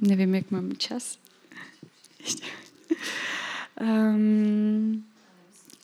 nevím, 0.00 0.34
jak 0.34 0.50
mám 0.50 0.72
čas. 0.76 1.16
Ještě. 2.20 2.59
Um, 3.80 5.04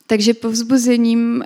takže 0.06 0.35
povzbuzením 0.35 1.44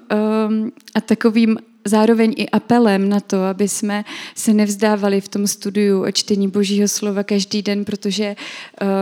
um, 0.49 0.73
a 0.95 1.01
takovým 1.01 1.59
zároveň 1.85 2.35
i 2.37 2.49
apelem 2.49 3.09
na 3.09 3.21
to, 3.21 3.43
aby 3.43 3.69
jsme 3.69 4.05
se 4.35 4.55
nevzdávali 4.55 5.21
v 5.21 5.29
tom 5.29 5.47
studiu 5.47 6.03
o 6.03 6.13
čtení 6.13 6.49
Božího 6.49 6.89
slova 6.89 7.23
každý 7.23 7.63
den, 7.63 7.85
protože 7.85 8.37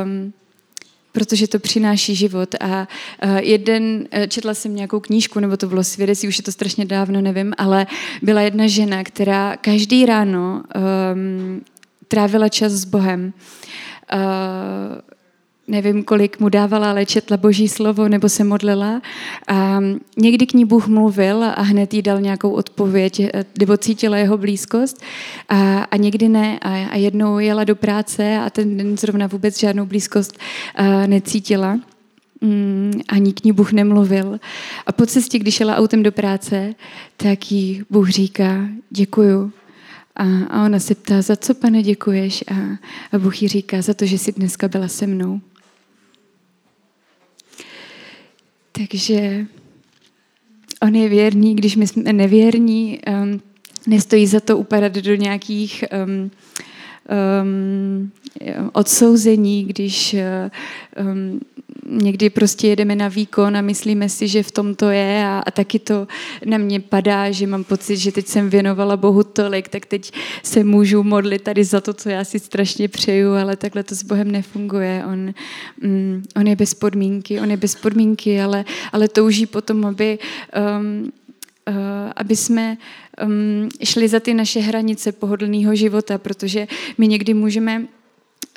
um, 0.04 0.32
protože 1.12 1.48
to 1.48 1.58
přináší 1.58 2.14
život. 2.14 2.54
A 2.60 2.88
uh, 3.24 3.36
jeden, 3.36 4.08
uh, 4.18 4.26
četla 4.26 4.54
jsem 4.54 4.74
nějakou 4.74 5.00
knížku, 5.00 5.40
nebo 5.40 5.56
to 5.56 5.66
bylo 5.66 5.84
svědectví, 5.84 6.28
už 6.28 6.38
je 6.38 6.44
to 6.44 6.52
strašně 6.52 6.84
dávno, 6.84 7.20
nevím, 7.20 7.54
ale 7.58 7.86
byla 8.22 8.40
jedna 8.40 8.66
žena, 8.66 9.04
která 9.04 9.56
každý 9.56 10.06
ráno 10.06 10.62
um, 11.14 11.62
trávila 12.08 12.48
čas 12.48 12.72
s 12.72 12.84
Bohem. 12.84 13.32
Uh, 14.14 14.20
nevím, 15.68 16.04
kolik 16.04 16.40
mu 16.40 16.48
dávala, 16.48 16.90
ale 16.90 17.06
četla 17.06 17.36
boží 17.36 17.68
slovo 17.68 18.08
nebo 18.08 18.28
se 18.28 18.44
modlila. 18.44 19.02
A 19.48 19.80
někdy 20.16 20.46
k 20.46 20.52
ní 20.52 20.64
Bůh 20.64 20.88
mluvil 20.88 21.44
a 21.44 21.62
hned 21.62 21.94
jí 21.94 22.02
dal 22.02 22.20
nějakou 22.20 22.50
odpověď, 22.50 23.20
eh, 23.20 23.44
nebo 23.58 23.76
cítila 23.76 24.16
jeho 24.16 24.38
blízkost 24.38 25.02
a, 25.48 25.78
a 25.78 25.96
někdy 25.96 26.28
ne. 26.28 26.58
A, 26.62 26.86
a 26.86 26.96
jednou 26.96 27.38
jela 27.38 27.64
do 27.64 27.76
práce 27.76 28.38
a 28.38 28.50
ten 28.50 28.76
den 28.76 28.96
zrovna 28.96 29.26
vůbec 29.26 29.58
žádnou 29.58 29.86
blízkost 29.86 30.38
a, 30.74 30.84
eh, 30.84 31.06
necítila. 31.06 31.78
Mm, 32.40 32.92
ani 33.08 33.32
k 33.32 33.44
ní 33.44 33.52
Bůh 33.52 33.72
nemluvil. 33.72 34.40
A 34.86 34.92
po 34.92 35.06
cestě, 35.06 35.38
když 35.38 35.54
šla 35.54 35.76
autem 35.76 36.02
do 36.02 36.12
práce, 36.12 36.74
tak 37.16 37.52
jí 37.52 37.82
Bůh 37.90 38.08
říká, 38.08 38.68
děkuju, 38.90 39.52
a, 40.16 40.24
a 40.50 40.64
ona 40.64 40.78
se 40.78 40.94
ptá, 40.94 41.22
za 41.22 41.36
co, 41.36 41.54
pane, 41.54 41.82
děkuješ? 41.82 42.44
A, 42.48 42.54
a 43.12 43.18
Bůh 43.18 43.42
jí 43.42 43.48
říká, 43.48 43.82
za 43.82 43.94
to, 43.94 44.06
že 44.06 44.18
jsi 44.18 44.32
dneska 44.32 44.68
byla 44.68 44.88
se 44.88 45.06
mnou. 45.06 45.40
Takže 48.78 49.46
on 50.82 50.94
je 50.94 51.08
věrný, 51.08 51.54
když 51.54 51.76
my 51.76 51.86
jsme 51.86 52.12
nevěrní, 52.12 52.98
um, 53.22 53.40
nestojí 53.86 54.26
za 54.26 54.40
to 54.40 54.58
upadat 54.58 54.92
do 54.92 55.14
nějakých 55.14 55.84
um, 56.06 56.30
um, 57.42 58.12
odsouzení, 58.72 59.64
když 59.64 60.16
um, 61.00 61.40
někdy 61.88 62.30
prostě 62.30 62.68
jedeme 62.68 62.96
na 62.96 63.08
výkon 63.08 63.56
a 63.56 63.60
myslíme 63.60 64.08
si, 64.08 64.28
že 64.28 64.42
v 64.42 64.50
tom 64.50 64.74
to 64.74 64.90
je 64.90 65.24
a, 65.24 65.42
a 65.46 65.50
taky 65.50 65.78
to 65.78 66.08
na 66.44 66.58
mě 66.58 66.80
padá, 66.80 67.30
že 67.30 67.46
mám 67.46 67.64
pocit, 67.64 67.96
že 67.96 68.12
teď 68.12 68.26
jsem 68.26 68.50
věnovala 68.50 68.96
Bohu 68.96 69.22
tolik, 69.22 69.68
tak 69.68 69.86
teď 69.86 70.12
se 70.42 70.64
můžu 70.64 71.02
modlit 71.02 71.42
tady 71.42 71.64
za 71.64 71.80
to, 71.80 71.94
co 71.94 72.08
já 72.08 72.24
si 72.24 72.38
strašně 72.38 72.88
přeju, 72.88 73.32
ale 73.32 73.56
takhle 73.56 73.82
to 73.82 73.94
s 73.94 74.02
Bohem 74.02 74.30
nefunguje. 74.30 75.02
On, 75.06 75.34
um, 75.84 76.22
on 76.36 76.46
je 76.46 76.56
bez 76.56 76.74
podmínky, 76.74 77.40
on 77.40 77.50
je 77.50 77.56
bez 77.56 77.74
podmínky, 77.74 78.40
ale, 78.40 78.64
ale 78.92 79.08
touží 79.08 79.46
potom, 79.46 79.86
aby 79.86 80.18
um, 80.80 81.12
uh, 81.68 81.74
aby 82.16 82.36
jsme 82.36 82.76
um, 83.26 83.68
šli 83.84 84.08
za 84.08 84.20
ty 84.20 84.34
naše 84.34 84.60
hranice 84.60 85.12
pohodlného 85.12 85.74
života, 85.74 86.18
protože 86.18 86.66
my 86.98 87.08
někdy 87.08 87.34
můžeme 87.34 87.86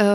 uh, 0.02 0.08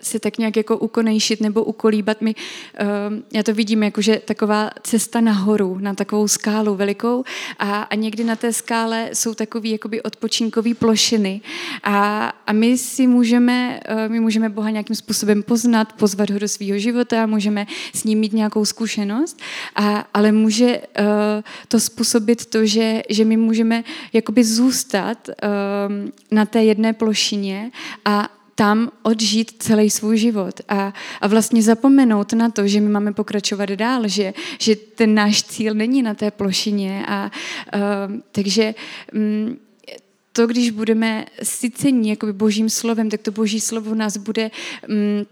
se 0.00 0.18
tak 0.18 0.38
nějak 0.38 0.56
jako 0.56 0.78
ukonejšit 0.78 1.40
nebo 1.40 1.64
ukolíbat. 1.64 2.20
My, 2.20 2.34
uh, 2.34 2.86
já 3.32 3.42
to 3.42 3.54
vidím 3.54 3.82
jako, 3.82 4.00
že 4.00 4.22
taková 4.24 4.70
cesta 4.82 5.20
nahoru, 5.20 5.78
na 5.80 5.94
takovou 5.94 6.28
skálu 6.28 6.74
velikou 6.74 7.24
a, 7.58 7.82
a 7.82 7.94
někdy 7.94 8.24
na 8.24 8.36
té 8.36 8.52
skále 8.52 9.10
jsou 9.12 9.34
takový 9.34 9.70
jakoby 9.70 10.02
odpočinkové 10.02 10.74
plošiny 10.74 11.40
a, 11.82 12.32
a 12.46 12.52
my 12.52 12.78
si 12.78 13.06
můžeme, 13.06 13.80
uh, 13.90 14.12
my 14.12 14.20
můžeme 14.20 14.48
Boha 14.48 14.70
nějakým 14.70 14.96
způsobem 14.96 15.42
poznat, 15.42 15.92
pozvat 15.92 16.30
ho 16.30 16.38
do 16.38 16.48
svého 16.48 16.78
života, 16.78 17.26
můžeme 17.26 17.66
s 17.94 18.04
ním 18.04 18.18
mít 18.18 18.32
nějakou 18.32 18.64
zkušenost, 18.64 19.40
a, 19.76 20.08
ale 20.14 20.32
může 20.32 20.78
uh, 20.78 21.04
to 21.68 21.80
způsobit 21.80 22.46
to, 22.46 22.66
že, 22.66 23.02
že 23.08 23.24
my 23.24 23.36
můžeme 23.36 23.84
jakoby 24.12 24.44
zůstat 24.44 25.28
uh, 25.28 25.34
na 26.30 26.46
té 26.46 26.64
jedné 26.64 26.92
plošině 26.92 27.70
a 28.04 28.28
tam 28.54 28.90
odžít 29.02 29.54
celý 29.58 29.90
svůj 29.90 30.18
život 30.18 30.60
a, 30.68 30.92
a 31.20 31.26
vlastně 31.26 31.62
zapomenout 31.62 32.32
na 32.32 32.50
to, 32.50 32.68
že 32.68 32.80
my 32.80 32.88
máme 32.88 33.12
pokračovat 33.12 33.70
dál, 33.70 34.08
že, 34.08 34.34
že 34.58 34.76
ten 34.76 35.14
náš 35.14 35.42
cíl 35.42 35.74
není 35.74 36.02
na 36.02 36.14
té 36.14 36.30
plošině. 36.30 37.04
A, 37.08 37.30
uh, 37.74 37.80
takže 38.32 38.74
um, 39.14 39.56
to, 40.32 40.46
když 40.46 40.70
budeme 40.70 41.26
sycení 41.42 42.08
jakoby 42.08 42.32
božím 42.32 42.70
slovem, 42.70 43.10
tak 43.10 43.20
to 43.20 43.32
boží 43.32 43.60
slovo 43.60 43.94
nás 43.94 44.16
bude 44.16 44.50
um, 44.88 45.26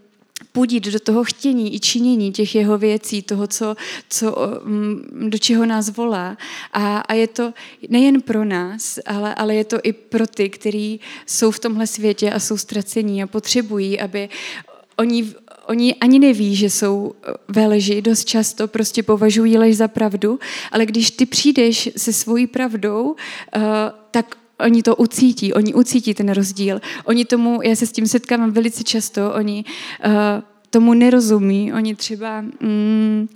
pudit 0.51 0.83
do 0.83 0.99
toho 0.99 1.23
chtění 1.23 1.75
i 1.75 1.79
činění 1.79 2.31
těch 2.31 2.55
jeho 2.55 2.77
věcí, 2.77 3.21
toho, 3.21 3.47
co, 3.47 3.75
co, 4.09 4.35
mm, 4.63 5.29
do 5.29 5.37
čeho 5.37 5.65
nás 5.65 5.89
volá. 5.89 6.37
A, 6.73 6.97
a 6.97 7.13
je 7.13 7.27
to 7.27 7.53
nejen 7.89 8.21
pro 8.21 8.45
nás, 8.45 8.99
ale, 9.05 9.35
ale 9.35 9.55
je 9.55 9.63
to 9.63 9.77
i 9.83 9.93
pro 9.93 10.27
ty, 10.27 10.49
kteří 10.49 10.99
jsou 11.25 11.51
v 11.51 11.59
tomhle 11.59 11.87
světě 11.87 12.31
a 12.31 12.39
jsou 12.39 12.57
ztracení 12.57 13.23
a 13.23 13.27
potřebují, 13.27 13.99
aby 13.99 14.29
oni, 14.95 15.33
oni 15.67 15.95
ani 15.95 16.19
neví, 16.19 16.55
že 16.55 16.69
jsou 16.69 17.13
ve 17.47 17.67
leži, 17.67 18.01
dost 18.01 18.25
často 18.25 18.67
prostě 18.67 19.03
považují 19.03 19.57
lež 19.57 19.77
za 19.77 19.87
pravdu, 19.87 20.39
ale 20.71 20.85
když 20.85 21.11
ty 21.11 21.25
přijdeš 21.25 21.89
se 21.97 22.13
svojí 22.13 22.47
pravdou, 22.47 23.03
uh, 23.05 23.15
tak 24.11 24.35
oni 24.63 24.83
to 24.83 24.95
ucítí, 24.95 25.53
oni 25.53 25.73
ucítí 25.73 26.13
ten 26.13 26.31
rozdíl. 26.31 26.81
Oni 27.05 27.25
tomu, 27.25 27.61
já 27.61 27.75
se 27.75 27.85
s 27.85 27.91
tím 27.91 28.07
setkávám 28.07 28.51
velice 28.51 28.83
často, 28.83 29.33
oni 29.33 29.65
uh, 30.05 30.11
tomu 30.69 30.93
nerozumí, 30.93 31.73
oni 31.73 31.95
třeba 31.95 32.41
mm, 32.41 33.27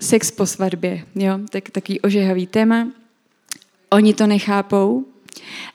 sex 0.00 0.30
po 0.30 0.46
svatbě, 0.46 1.04
jo, 1.14 1.38
tak, 1.50 1.70
takový 1.70 2.00
ožehavý 2.00 2.46
téma, 2.46 2.88
oni 3.90 4.14
to 4.14 4.26
nechápou 4.26 5.04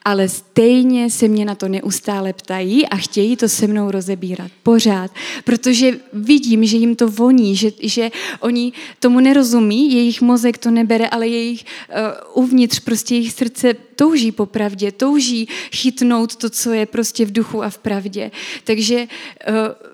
ale 0.05 0.29
stejně 0.29 1.09
se 1.09 1.27
mě 1.27 1.45
na 1.45 1.55
to 1.55 1.67
neustále 1.67 2.33
ptají 2.33 2.87
a 2.87 2.95
chtějí 2.95 3.35
to 3.35 3.49
se 3.49 3.67
mnou 3.67 3.91
rozebírat 3.91 4.51
pořád, 4.63 5.11
protože 5.43 5.99
vidím, 6.13 6.65
že 6.65 6.77
jim 6.77 6.95
to 6.95 7.07
voní, 7.07 7.55
že, 7.55 7.71
že 7.81 8.11
oni 8.39 8.73
tomu 8.99 9.19
nerozumí, 9.19 9.93
jejich 9.93 10.21
mozek 10.21 10.57
to 10.57 10.71
nebere, 10.71 11.07
ale 11.07 11.27
jejich 11.27 11.65
uh, 12.35 12.43
uvnitř, 12.43 12.79
prostě 12.79 13.15
jejich 13.15 13.33
srdce 13.33 13.73
touží 13.95 14.31
po 14.31 14.45
pravdě, 14.45 14.91
touží 14.91 15.47
chytnout 15.71 16.35
to, 16.35 16.49
co 16.49 16.73
je 16.73 16.85
prostě 16.85 17.25
v 17.25 17.31
duchu 17.31 17.63
a 17.63 17.69
v 17.69 17.77
pravdě. 17.77 18.31
Takže 18.63 19.07
uh, 19.47 19.92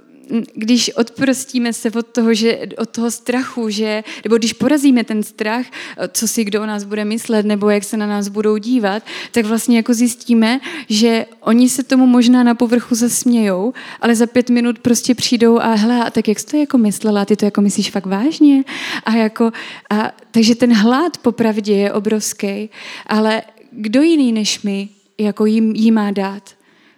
když 0.54 0.92
odprostíme 0.96 1.74
se 1.74 1.92
od 1.92 2.08
toho, 2.08 2.34
že, 2.34 2.60
od 2.78 2.90
toho 2.90 3.12
strachu, 3.12 3.70
že, 3.70 4.04
nebo 4.24 4.38
když 4.38 4.54
porazíme 4.54 5.04
ten 5.04 5.24
strach, 5.24 5.66
co 6.12 6.28
si 6.28 6.44
kdo 6.44 6.62
o 6.62 6.66
nás 6.66 6.84
bude 6.84 7.06
myslet, 7.06 7.46
nebo 7.46 7.70
jak 7.70 7.84
se 7.84 7.98
na 7.98 8.08
nás 8.08 8.28
budou 8.28 8.58
dívat, 8.58 9.04
tak 9.32 9.46
vlastně 9.46 9.78
jako 9.78 9.94
zjistíme, 9.94 10.60
že 10.90 11.26
oni 11.40 11.70
se 11.70 11.84
tomu 11.84 12.06
možná 12.06 12.44
na 12.44 12.56
povrchu 12.56 12.96
zasmějou, 12.96 13.74
ale 14.02 14.16
za 14.16 14.28
pět 14.28 14.50
minut 14.50 14.80
prostě 14.80 15.16
přijdou 15.16 15.60
a 15.60 15.74
hele, 15.74 16.04
a 16.04 16.10
tak 16.10 16.28
jak 16.28 16.40
jsi 16.40 16.46
to 16.46 16.58
jako 16.58 16.78
myslela, 16.78 17.26
ty 17.26 17.36
to 17.36 17.46
jako 17.46 17.62
myslíš 17.62 17.92
fakt 17.92 18.06
vážně? 18.06 18.64
A 19.04 19.16
jako, 19.16 19.52
a, 19.90 20.12
takže 20.32 20.56
ten 20.56 20.74
hlad 20.74 21.18
po 21.18 21.32
pravdě 21.32 21.74
je 21.74 21.94
obrovský, 21.94 22.70
ale 23.08 23.42
kdo 23.72 24.02
jiný 24.02 24.32
než 24.32 24.62
my 24.62 24.90
jako 25.18 25.46
jim, 25.46 25.76
jí 25.76 25.92
má 25.92 26.12
dát? 26.12 26.50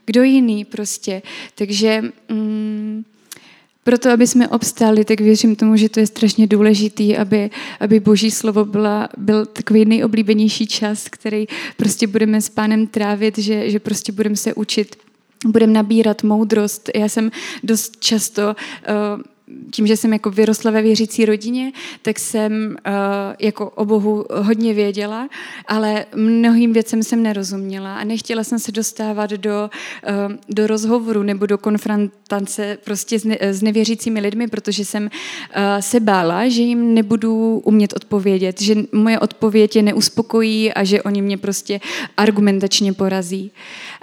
Kdo 0.06 0.24
jiný 0.24 0.66
prostě? 0.66 1.22
Takže 1.56 2.02
mm, 2.30 3.04
proto, 3.84 4.10
aby 4.10 4.28
jsme 4.28 4.48
obstáli, 4.48 5.06
tak 5.06 5.22
věřím 5.22 5.56
tomu, 5.56 5.76
že 5.76 5.90
to 5.90 6.00
je 6.00 6.08
strašně 6.08 6.48
důležitý, 6.48 7.18
aby, 7.18 7.50
aby 7.80 8.00
Boží 8.00 8.32
slovo 8.32 8.66
byla, 8.66 9.10
byl 9.18 9.46
takový 9.46 9.86
nejoblíbenější 9.86 10.68
čas, 10.68 11.08
který 11.10 11.46
prostě 11.78 12.08
budeme 12.08 12.42
s 12.42 12.50
pánem 12.50 12.88
trávit, 12.88 13.38
že, 13.38 13.70
že 13.70 13.80
prostě 13.80 14.12
budeme 14.12 14.36
se 14.36 14.54
učit 14.54 14.96
budeme 15.46 15.74
nabírat 15.74 16.24
moudrost. 16.24 16.90
Já 16.96 17.10
jsem 17.10 17.32
dost 17.64 17.98
často 18.00 18.42
uh, 18.48 19.22
tím, 19.72 19.88
že 19.88 19.98
jsem 19.98 20.14
jako 20.14 20.32
vyrostla 20.32 20.72
ve 20.72 20.82
věřící 20.82 21.26
rodině, 21.26 21.72
tak 22.02 22.20
jsem 22.20 22.76
uh, 22.88 22.94
jako 23.40 23.70
o 23.70 23.86
Bohu 23.86 24.26
hodně 24.30 24.74
věděla, 24.74 25.30
ale 25.68 26.06
mnohým 26.16 26.74
věcem 26.74 27.04
jsem 27.04 27.24
nerozuměla 27.24 27.96
a 27.96 28.04
nechtěla 28.04 28.44
jsem 28.44 28.60
se 28.60 28.72
dostávat 28.72 29.30
do, 29.30 29.70
uh, 30.28 30.34
do 30.50 30.68
rozhovoru 30.68 31.24
nebo 31.24 31.46
do 31.46 31.58
konfrontace 31.58 32.78
prostě 32.84 33.20
s, 33.20 33.24
ne, 33.24 33.38
s 33.42 33.62
nevěřícími 33.62 34.20
lidmi, 34.20 34.48
protože 34.48 34.86
jsem 34.86 35.04
uh, 35.04 35.10
se 35.80 36.00
bála, 36.00 36.50
že 36.50 36.62
jim 36.62 36.94
nebudu 36.94 37.62
umět 37.66 37.94
odpovědět, 37.96 38.62
že 38.62 38.76
moje 38.92 39.20
odpověď 39.20 39.76
je 39.76 39.82
neuspokojí 39.82 40.74
a 40.74 40.84
že 40.84 41.02
oni 41.02 41.22
mě 41.22 41.38
prostě 41.38 41.80
argumentačně 42.18 42.94
porazí. 42.94 43.52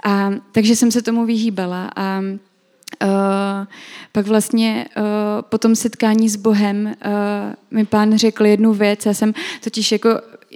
A, 0.03 0.31
takže 0.51 0.75
jsem 0.75 0.91
se 0.91 1.01
tomu 1.01 1.25
vyhýbala 1.25 1.91
a 1.95 2.21
Uh, 3.03 3.67
pak 4.11 4.27
vlastně 4.27 4.85
uh, 4.97 5.03
po 5.41 5.57
tom 5.57 5.75
setkání 5.75 6.29
s 6.29 6.35
Bohem 6.35 6.85
uh, 6.85 6.93
mi 7.71 7.85
pán 7.85 8.17
řekl 8.17 8.45
jednu 8.45 8.73
věc. 8.73 9.05
Já 9.05 9.13
jsem 9.13 9.33
totiž 9.63 9.91
jako, 9.91 10.09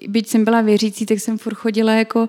byť 0.08 0.28
jsem 0.28 0.44
byla 0.44 0.62
věřící, 0.62 1.06
tak 1.06 1.20
jsem 1.20 1.38
furt 1.38 1.54
chodila 1.54 1.94
jako 1.94 2.28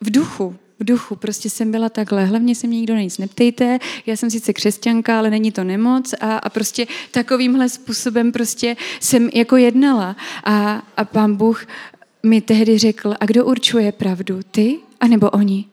v 0.00 0.10
duchu, 0.10 0.56
v 0.80 0.84
duchu. 0.84 1.16
Prostě 1.16 1.50
jsem 1.50 1.70
byla 1.70 1.88
takhle. 1.88 2.24
Hlavně 2.24 2.54
se 2.54 2.66
mě 2.66 2.78
nikdo 2.78 2.94
nic 2.94 3.18
neptejte. 3.18 3.78
Já 4.06 4.16
jsem 4.16 4.30
sice 4.30 4.52
křesťanka, 4.52 5.18
ale 5.18 5.30
není 5.30 5.52
to 5.52 5.64
nemoc. 5.64 6.14
A, 6.20 6.36
a 6.36 6.48
prostě 6.48 6.86
takovýmhle 7.10 7.68
způsobem 7.68 8.32
prostě 8.32 8.76
jsem 9.00 9.30
jako 9.34 9.56
jednala. 9.56 10.16
A, 10.44 10.82
a 10.96 11.04
pán 11.04 11.36
Bůh 11.36 11.66
mi 12.22 12.40
tehdy 12.40 12.78
řekl, 12.78 13.14
a 13.20 13.26
kdo 13.26 13.44
určuje 13.44 13.92
pravdu, 13.92 14.40
ty 14.50 14.78
anebo 15.00 15.30
oni? 15.30 15.64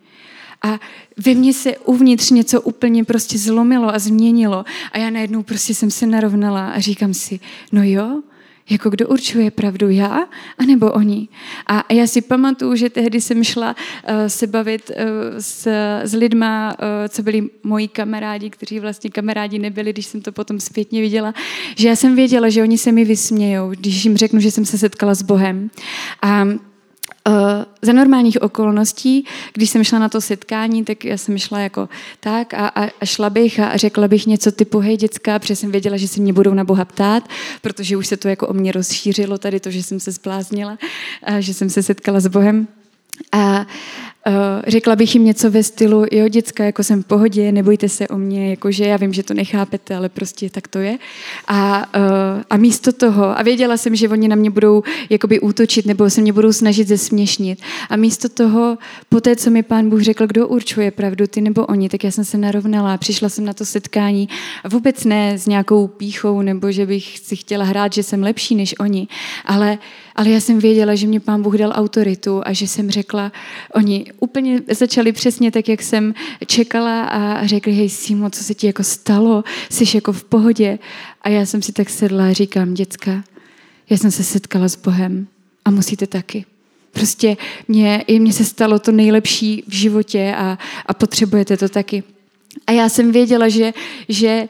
A 0.62 0.80
ve 1.26 1.34
mně 1.34 1.54
se 1.54 1.78
uvnitř 1.78 2.30
něco 2.30 2.62
úplně 2.62 3.04
prostě 3.04 3.38
zlomilo 3.38 3.96
a 3.96 4.00
změnilo. 4.00 4.66
A 4.92 4.98
já 4.98 5.10
najednou 5.10 5.44
prostě 5.44 5.76
jsem 5.76 5.92
se 5.92 6.08
narovnala 6.08 6.70
a 6.70 6.80
říkám 6.80 7.14
si, 7.14 7.40
no 7.72 7.84
jo, 7.84 8.22
jako 8.70 8.90
kdo 8.90 9.08
určuje 9.08 9.52
pravdu, 9.52 9.90
já 9.90 10.28
anebo 10.58 10.92
oni. 10.92 11.28
A 11.68 11.94
já 11.94 12.08
si 12.08 12.22
pamatuju, 12.22 12.76
že 12.76 12.90
tehdy 12.90 13.22
jsem 13.22 13.44
šla 13.44 13.76
uh, 13.76 14.16
se 14.28 14.48
bavit 14.48 14.90
uh, 14.90 14.96
s, 15.40 15.68
s 16.04 16.14
lidma, 16.14 16.74
uh, 16.74 16.86
co 17.10 17.24
byli 17.24 17.44
moji 17.64 17.88
kamarádi, 17.88 18.50
kteří 18.50 18.80
vlastně 18.80 19.10
kamarádi 19.10 19.60
nebyli, 19.60 19.94
když 19.94 20.06
jsem 20.06 20.22
to 20.22 20.32
potom 20.32 20.60
zpětně 20.60 21.02
viděla, 21.02 21.34
že 21.76 21.88
já 21.88 21.96
jsem 21.96 22.16
věděla, 22.16 22.50
že 22.50 22.62
oni 22.62 22.78
se 22.78 22.92
mi 22.92 23.06
vysmějou, 23.06 23.70
když 23.70 24.06
jim 24.06 24.18
řeknu, 24.18 24.40
že 24.40 24.52
jsem 24.52 24.66
se 24.66 24.78
setkala 24.78 25.16
s 25.16 25.22
Bohem. 25.22 25.70
A 26.22 26.48
za 27.82 27.94
normálních 27.94 28.42
okolností, 28.42 29.26
když 29.54 29.70
jsem 29.70 29.84
šla 29.84 30.00
na 30.00 30.10
to 30.10 30.22
setkání, 30.22 30.86
tak 30.86 31.06
já 31.06 31.18
jsem 31.18 31.38
šla 31.38 31.60
jako 31.60 31.90
tak 32.20 32.54
a, 32.54 32.68
a, 32.68 32.90
a 33.02 33.06
šla 33.06 33.30
bych 33.30 33.60
a 33.60 33.78
řekla 33.78 34.08
bych 34.08 34.26
něco 34.26 34.52
typu 34.52 34.80
hej 34.80 34.98
děcka, 34.98 35.40
protože 35.40 35.56
jsem 35.56 35.72
věděla, 35.72 35.98
že 35.98 36.08
se 36.08 36.22
mě 36.22 36.34
budou 36.34 36.54
na 36.54 36.64
Boha 36.64 36.86
ptát, 36.86 37.30
protože 37.62 37.98
už 37.98 38.08
se 38.08 38.18
to 38.18 38.28
jako 38.28 38.48
o 38.48 38.54
mě 38.54 38.72
rozšířilo 38.72 39.38
tady 39.38 39.60
to, 39.60 39.72
že 39.72 39.84
jsem 39.84 40.00
se 40.00 40.12
zbláznila, 40.12 40.78
a 41.24 41.40
že 41.40 41.54
jsem 41.54 41.70
se 41.70 41.84
setkala 41.84 42.20
s 42.20 42.28
Bohem. 42.28 42.68
A 43.32 43.66
řekla 44.68 44.96
bych 44.96 45.16
jim 45.16 45.26
něco 45.26 45.52
ve 45.52 45.64
stylu, 45.64 46.06
jo, 46.12 46.28
děcka, 46.28 46.64
jako 46.64 46.84
jsem 46.84 47.04
v 47.04 47.06
pohodě, 47.06 47.52
nebojte 47.52 47.90
se 47.90 48.08
o 48.08 48.18
mě, 48.18 48.50
jakože 48.50 48.86
já 48.86 48.98
vím, 48.98 49.14
že 49.14 49.24
to 49.24 49.34
nechápete, 49.34 49.96
ale 49.96 50.10
prostě 50.10 50.50
tak 50.50 50.68
to 50.68 50.80
je. 50.80 50.98
A, 51.48 51.86
uh, 51.98 52.42
a 52.50 52.58
místo 52.58 52.92
toho, 52.92 53.40
a 53.40 53.44
věděla 53.44 53.78
jsem, 53.78 53.96
že 53.96 54.10
oni 54.10 54.28
na 54.28 54.36
mě 54.36 54.50
budou 54.50 54.84
jakoby 55.10 55.40
útočit 55.40 55.86
nebo 55.86 56.10
se 56.10 56.22
mě 56.22 56.34
budou 56.34 56.54
snažit 56.54 56.88
zesměšnit. 56.88 57.60
A 57.90 57.96
místo 57.96 58.30
toho, 58.30 58.78
po 59.10 59.22
té, 59.22 59.36
co 59.36 59.50
mi 59.50 59.64
pán 59.64 59.90
Bůh 59.90 60.02
řekl, 60.02 60.28
kdo 60.28 60.48
určuje 60.48 60.92
pravdu, 60.92 61.28
ty 61.28 61.42
nebo 61.42 61.66
oni, 61.66 61.90
tak 61.90 62.04
já 62.04 62.12
jsem 62.12 62.26
se 62.26 62.38
narovnala, 62.38 62.98
přišla 62.98 63.30
jsem 63.30 63.46
na 63.46 63.54
to 63.54 63.66
setkání 63.66 64.30
vůbec 64.70 65.06
ne 65.06 65.38
s 65.38 65.48
nějakou 65.48 65.88
píchou, 65.88 66.42
nebo 66.42 66.72
že 66.72 66.86
bych 66.86 67.20
si 67.20 67.36
chtěla 67.36 67.66
hrát, 67.66 67.94
že 67.94 68.04
jsem 68.04 68.24
lepší 68.24 68.56
než 68.56 68.76
oni, 68.80 69.08
ale 69.46 69.78
ale 70.20 70.30
já 70.30 70.40
jsem 70.40 70.60
věděla, 70.60 70.96
že 70.96 71.08
mě 71.08 71.20
pán 71.20 71.42
Bůh 71.42 71.56
dal 71.56 71.72
autoritu 71.76 72.42
a 72.46 72.54
že 72.54 72.68
jsem 72.68 72.92
řekla, 72.92 73.32
oni 73.74 74.06
úplně 74.20 74.62
začali 74.72 75.12
přesně 75.12 75.52
tak, 75.52 75.70
jak 75.70 75.82
jsem 75.82 76.14
čekala 76.46 77.04
a 77.04 77.48
řekli, 77.48 77.74
hej 77.74 77.90
Simo, 77.90 78.30
co 78.30 78.44
se 78.44 78.54
ti 78.54 78.68
jako 78.68 78.84
stalo, 78.84 79.44
jsi 79.70 79.98
jako 79.98 80.14
v 80.14 80.24
pohodě. 80.24 80.80
A 81.22 81.30
já 81.30 81.46
jsem 81.46 81.62
si 81.62 81.72
tak 81.72 81.90
sedla 81.90 82.28
a 82.28 82.34
říkám, 82.34 82.74
děcka, 82.74 83.24
já 83.90 83.98
jsem 83.98 84.12
se 84.12 84.24
setkala 84.24 84.70
s 84.70 84.76
Bohem 84.76 85.28
a 85.66 85.72
musíte 85.72 86.08
taky. 86.08 86.46
Prostě 86.92 87.38
mě, 87.68 88.04
i 88.08 88.20
mně 88.20 88.34
se 88.34 88.46
stalo 88.46 88.80
to 88.80 88.92
nejlepší 88.92 89.64
v 89.68 89.74
životě 89.74 90.34
a, 90.38 90.58
a 90.86 90.94
potřebujete 90.94 91.58
to 91.58 91.70
taky. 91.70 92.04
A 92.68 92.72
já 92.72 92.90
jsem 92.90 93.12
věděla, 93.12 93.50
že, 93.50 93.74
že 94.10 94.48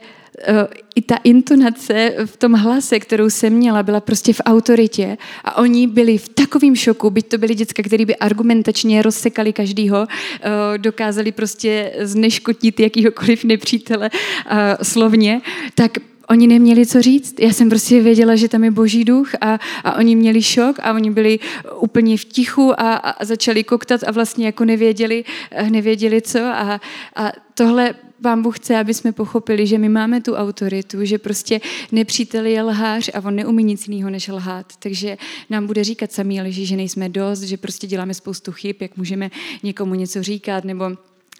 i 0.94 1.02
ta 1.02 1.16
intonace 1.24 2.14
v 2.24 2.36
tom 2.36 2.52
hlase, 2.52 3.00
kterou 3.00 3.30
jsem 3.30 3.52
měla, 3.52 3.82
byla 3.82 4.00
prostě 4.00 4.32
v 4.32 4.40
autoritě 4.44 5.18
a 5.44 5.56
oni 5.56 5.86
byli 5.86 6.18
v 6.18 6.28
takovém 6.28 6.76
šoku, 6.76 7.10
byť 7.10 7.28
to 7.28 7.38
byli 7.38 7.54
děcka, 7.54 7.82
který 7.82 8.04
by 8.04 8.16
argumentačně 8.16 9.02
rozsekali 9.02 9.52
každýho, 9.52 10.06
eh, 10.10 10.78
dokázali 10.78 11.32
prostě 11.32 11.92
zneškotnit 12.00 12.80
jakýhokoliv 12.80 13.44
nepřítele 13.44 14.10
eh, 14.12 14.76
slovně, 14.82 15.40
tak 15.74 15.92
oni 16.28 16.46
neměli 16.46 16.86
co 16.86 17.02
říct. 17.02 17.40
Já 17.40 17.52
jsem 17.52 17.68
prostě 17.68 18.00
věděla, 18.00 18.36
že 18.36 18.48
tam 18.48 18.64
je 18.64 18.70
boží 18.70 19.04
duch 19.04 19.34
a, 19.40 19.58
a 19.84 19.96
oni 19.96 20.16
měli 20.16 20.42
šok 20.42 20.76
a 20.82 20.92
oni 20.92 21.10
byli 21.10 21.38
úplně 21.76 22.16
v 22.16 22.24
tichu 22.24 22.80
a, 22.80 22.94
a 22.94 23.24
začali 23.24 23.64
koktat 23.64 24.00
a 24.06 24.10
vlastně 24.10 24.46
jako 24.46 24.64
nevěděli, 24.64 25.24
nevěděli 25.70 26.22
co 26.22 26.38
a, 26.38 26.80
a 27.16 27.32
tohle 27.54 27.94
Pán 28.22 28.42
Bůh 28.42 28.58
chce, 28.58 28.78
aby 28.78 28.94
jsme 28.94 29.12
pochopili, 29.12 29.66
že 29.66 29.78
my 29.78 29.88
máme 29.88 30.20
tu 30.20 30.34
autoritu, 30.34 31.04
že 31.04 31.18
prostě 31.18 31.60
nepřítel 31.92 32.46
je 32.46 32.62
lhář 32.62 33.10
a 33.14 33.20
on 33.24 33.36
neumí 33.36 33.64
nic 33.64 33.88
jiného 33.88 34.10
než 34.10 34.28
lhát. 34.28 34.72
Takže 34.78 35.18
nám 35.50 35.66
bude 35.66 35.84
říkat 35.84 36.12
samý 36.12 36.40
leží, 36.40 36.66
že 36.66 36.76
nejsme 36.76 37.08
dost, 37.08 37.40
že 37.40 37.56
prostě 37.56 37.86
děláme 37.86 38.14
spoustu 38.14 38.52
chyb, 38.52 38.76
jak 38.80 38.96
můžeme 38.96 39.30
někomu 39.62 39.94
něco 39.94 40.22
říkat, 40.22 40.64
nebo 40.64 40.84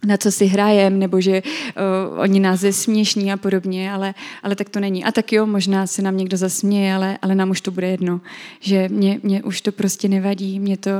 na 0.07 0.17
co 0.17 0.33
si 0.33 0.47
hrajem, 0.47 0.99
nebo 0.99 1.21
že 1.21 1.43
uh, 1.43 2.21
oni 2.21 2.41
nás 2.41 2.61
zesměšní 2.61 3.33
a 3.33 3.37
podobně, 3.37 3.93
ale, 3.93 4.15
ale 4.43 4.57
tak 4.57 4.69
to 4.69 4.81
není. 4.81 5.05
A 5.05 5.13
tak 5.13 5.33
jo, 5.33 5.47
možná 5.47 5.87
se 5.87 6.03
nám 6.03 6.17
někdo 6.17 6.37
zasměje, 6.37 6.95
ale, 6.95 7.19
ale 7.23 7.35
nám 7.35 7.51
už 7.51 7.61
to 7.61 7.71
bude 7.71 7.87
jedno, 7.89 8.21
že 8.61 8.89
mě, 8.89 9.21
mě 9.23 9.43
už 9.43 9.61
to 9.61 9.73
prostě 9.73 10.09
nevadí, 10.09 10.61
mě 10.61 10.77
to, 10.77 10.91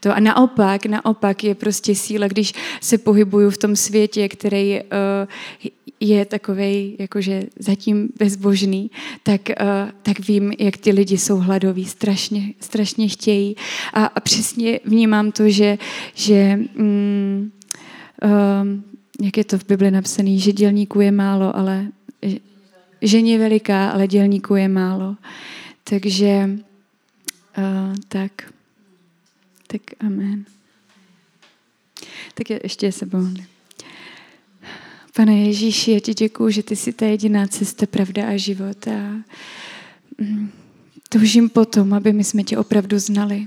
to 0.00 0.16
a 0.16 0.20
naopak, 0.20 0.86
naopak 0.86 1.44
je 1.44 1.54
prostě 1.54 1.94
síla, 1.94 2.28
když 2.28 2.52
se 2.80 2.98
pohybuju 2.98 3.50
v 3.50 3.58
tom 3.58 3.76
světě, 3.76 4.28
který 4.28 4.80
uh, 4.80 5.68
je 6.00 6.24
takovej 6.24 6.96
jakože 6.98 7.42
zatím 7.58 8.08
bezbožný, 8.18 8.90
tak, 9.22 9.40
uh, 9.60 9.90
tak 10.02 10.20
vím, 10.28 10.52
jak 10.58 10.76
ty 10.76 10.90
lidi 10.92 11.18
jsou 11.18 11.36
hladoví, 11.36 11.84
strašně, 11.84 12.54
strašně 12.60 13.08
chtějí 13.08 13.56
a, 13.92 14.04
a 14.04 14.20
přesně 14.20 14.80
vnímám 14.84 15.32
to, 15.32 15.48
že, 15.48 15.78
že 16.14 16.58
mm, 16.74 17.50
um, 18.22 18.84
jak 19.22 19.36
je 19.36 19.44
to 19.44 19.58
v 19.58 19.66
Bibli 19.66 19.90
napsané, 19.90 20.38
že 20.38 20.52
dělníků 20.52 21.00
je 21.00 21.12
málo, 21.12 21.56
ale 21.56 21.86
ženě 23.02 23.38
veliká, 23.38 23.90
ale 23.90 24.06
dělníků 24.06 24.56
je 24.56 24.68
málo. 24.68 25.16
Takže 25.84 26.50
uh, 27.58 27.94
tak. 28.08 28.52
Tak 29.66 29.80
amen. 30.00 30.44
Tak 32.34 32.50
je, 32.50 32.60
ještě 32.62 32.92
se 32.92 33.06
pomodlím. 33.06 33.46
Pane 35.16 35.38
Ježíši, 35.38 35.90
já 35.90 36.00
ti 36.00 36.14
děkuju, 36.14 36.50
že 36.50 36.62
ty 36.62 36.76
jsi 36.76 36.92
ta 36.92 37.06
jediná 37.06 37.46
cesta, 37.46 37.86
pravda 37.86 38.28
a 38.28 38.36
život. 38.36 38.88
A 38.88 39.22
mm, 40.18 40.50
toužím 41.08 41.48
potom, 41.48 41.94
aby 41.94 42.12
my 42.12 42.24
jsme 42.24 42.42
tě 42.42 42.58
opravdu 42.58 42.98
znali. 42.98 43.46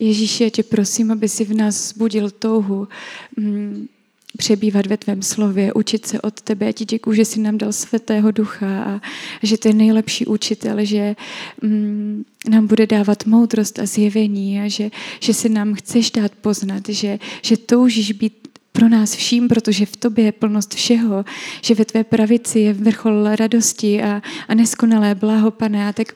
Ježíši, 0.00 0.44
já 0.44 0.50
tě 0.50 0.62
prosím, 0.62 1.10
aby 1.10 1.28
si 1.28 1.44
v 1.44 1.54
nás 1.54 1.88
zbudil 1.88 2.30
touhu 2.30 2.88
mm, 3.36 3.88
přebývat 4.36 4.86
ve 4.86 4.96
tvém 4.96 5.22
slově, 5.22 5.72
učit 5.72 6.06
se 6.06 6.20
od 6.20 6.40
tebe. 6.40 6.66
Já 6.66 6.72
ti 6.72 6.84
děkuji, 6.84 7.12
že 7.12 7.24
jsi 7.24 7.40
nám 7.40 7.58
dal 7.58 7.72
svatého 7.72 8.30
ducha 8.30 8.82
a 8.84 9.00
že 9.42 9.58
to 9.58 9.68
je 9.68 9.74
nejlepší 9.74 10.26
učitel, 10.26 10.84
že 10.84 11.16
mm, 11.62 12.24
nám 12.50 12.66
bude 12.66 12.86
dávat 12.86 13.26
moudrost 13.26 13.78
a 13.78 13.86
zjevení 13.86 14.60
a 14.60 14.68
že, 14.68 14.90
že 15.20 15.34
se 15.34 15.48
nám 15.48 15.74
chceš 15.74 16.10
dát 16.10 16.32
poznat, 16.32 16.88
že, 16.88 17.18
že 17.42 17.56
toužíš 17.56 18.12
být 18.12 18.48
pro 18.72 18.88
nás 18.88 19.14
vším, 19.14 19.48
protože 19.48 19.86
v 19.86 19.96
tobě 19.96 20.24
je 20.24 20.32
plnost 20.32 20.74
všeho, 20.74 21.24
že 21.62 21.74
ve 21.74 21.84
tvé 21.84 22.04
pravici 22.04 22.58
je 22.60 22.72
vrchol 22.72 23.36
radosti 23.36 24.02
a, 24.02 24.22
a 24.48 24.54
neskonalé 24.54 25.14
blaho, 25.14 25.50
pane. 25.50 25.88
A 25.88 25.92
tak 25.92 26.14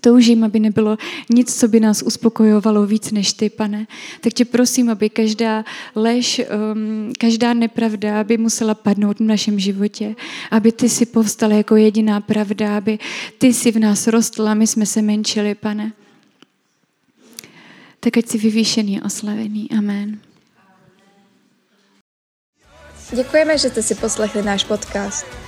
Toužím, 0.00 0.44
aby 0.44 0.60
nebylo 0.60 0.96
nic, 1.30 1.60
co 1.60 1.68
by 1.68 1.80
nás 1.80 2.02
uspokojovalo 2.02 2.86
víc 2.86 3.10
než 3.10 3.32
ty, 3.32 3.50
pane. 3.50 3.86
Tak 4.20 4.32
tě 4.32 4.44
prosím, 4.44 4.90
aby 4.90 5.10
každá 5.10 5.64
lež, 5.94 6.40
um, 6.72 7.12
každá 7.18 7.54
nepravda, 7.54 8.20
aby 8.20 8.38
musela 8.38 8.74
padnout 8.74 9.18
v 9.18 9.22
našem 9.22 9.58
životě. 9.58 10.14
Aby 10.50 10.72
ty 10.72 10.88
si 10.88 11.06
povstala 11.06 11.54
jako 11.54 11.76
jediná 11.76 12.20
pravda, 12.20 12.76
aby 12.76 12.98
ty 13.38 13.54
si 13.54 13.72
v 13.72 13.78
nás 13.78 14.06
rostla, 14.06 14.54
my 14.54 14.66
jsme 14.66 14.86
se 14.86 15.02
menšili, 15.02 15.54
pane. 15.54 15.92
Tak 18.00 18.16
ať 18.16 18.26
si 18.26 18.38
vyvýšený 18.38 19.00
a 19.00 19.04
oslavený. 19.04 19.68
Amen. 19.78 20.18
Děkujeme, 23.16 23.58
že 23.58 23.68
jste 23.68 23.82
si 23.82 23.94
poslechli 23.94 24.42
náš 24.42 24.64
podcast. 24.64 25.47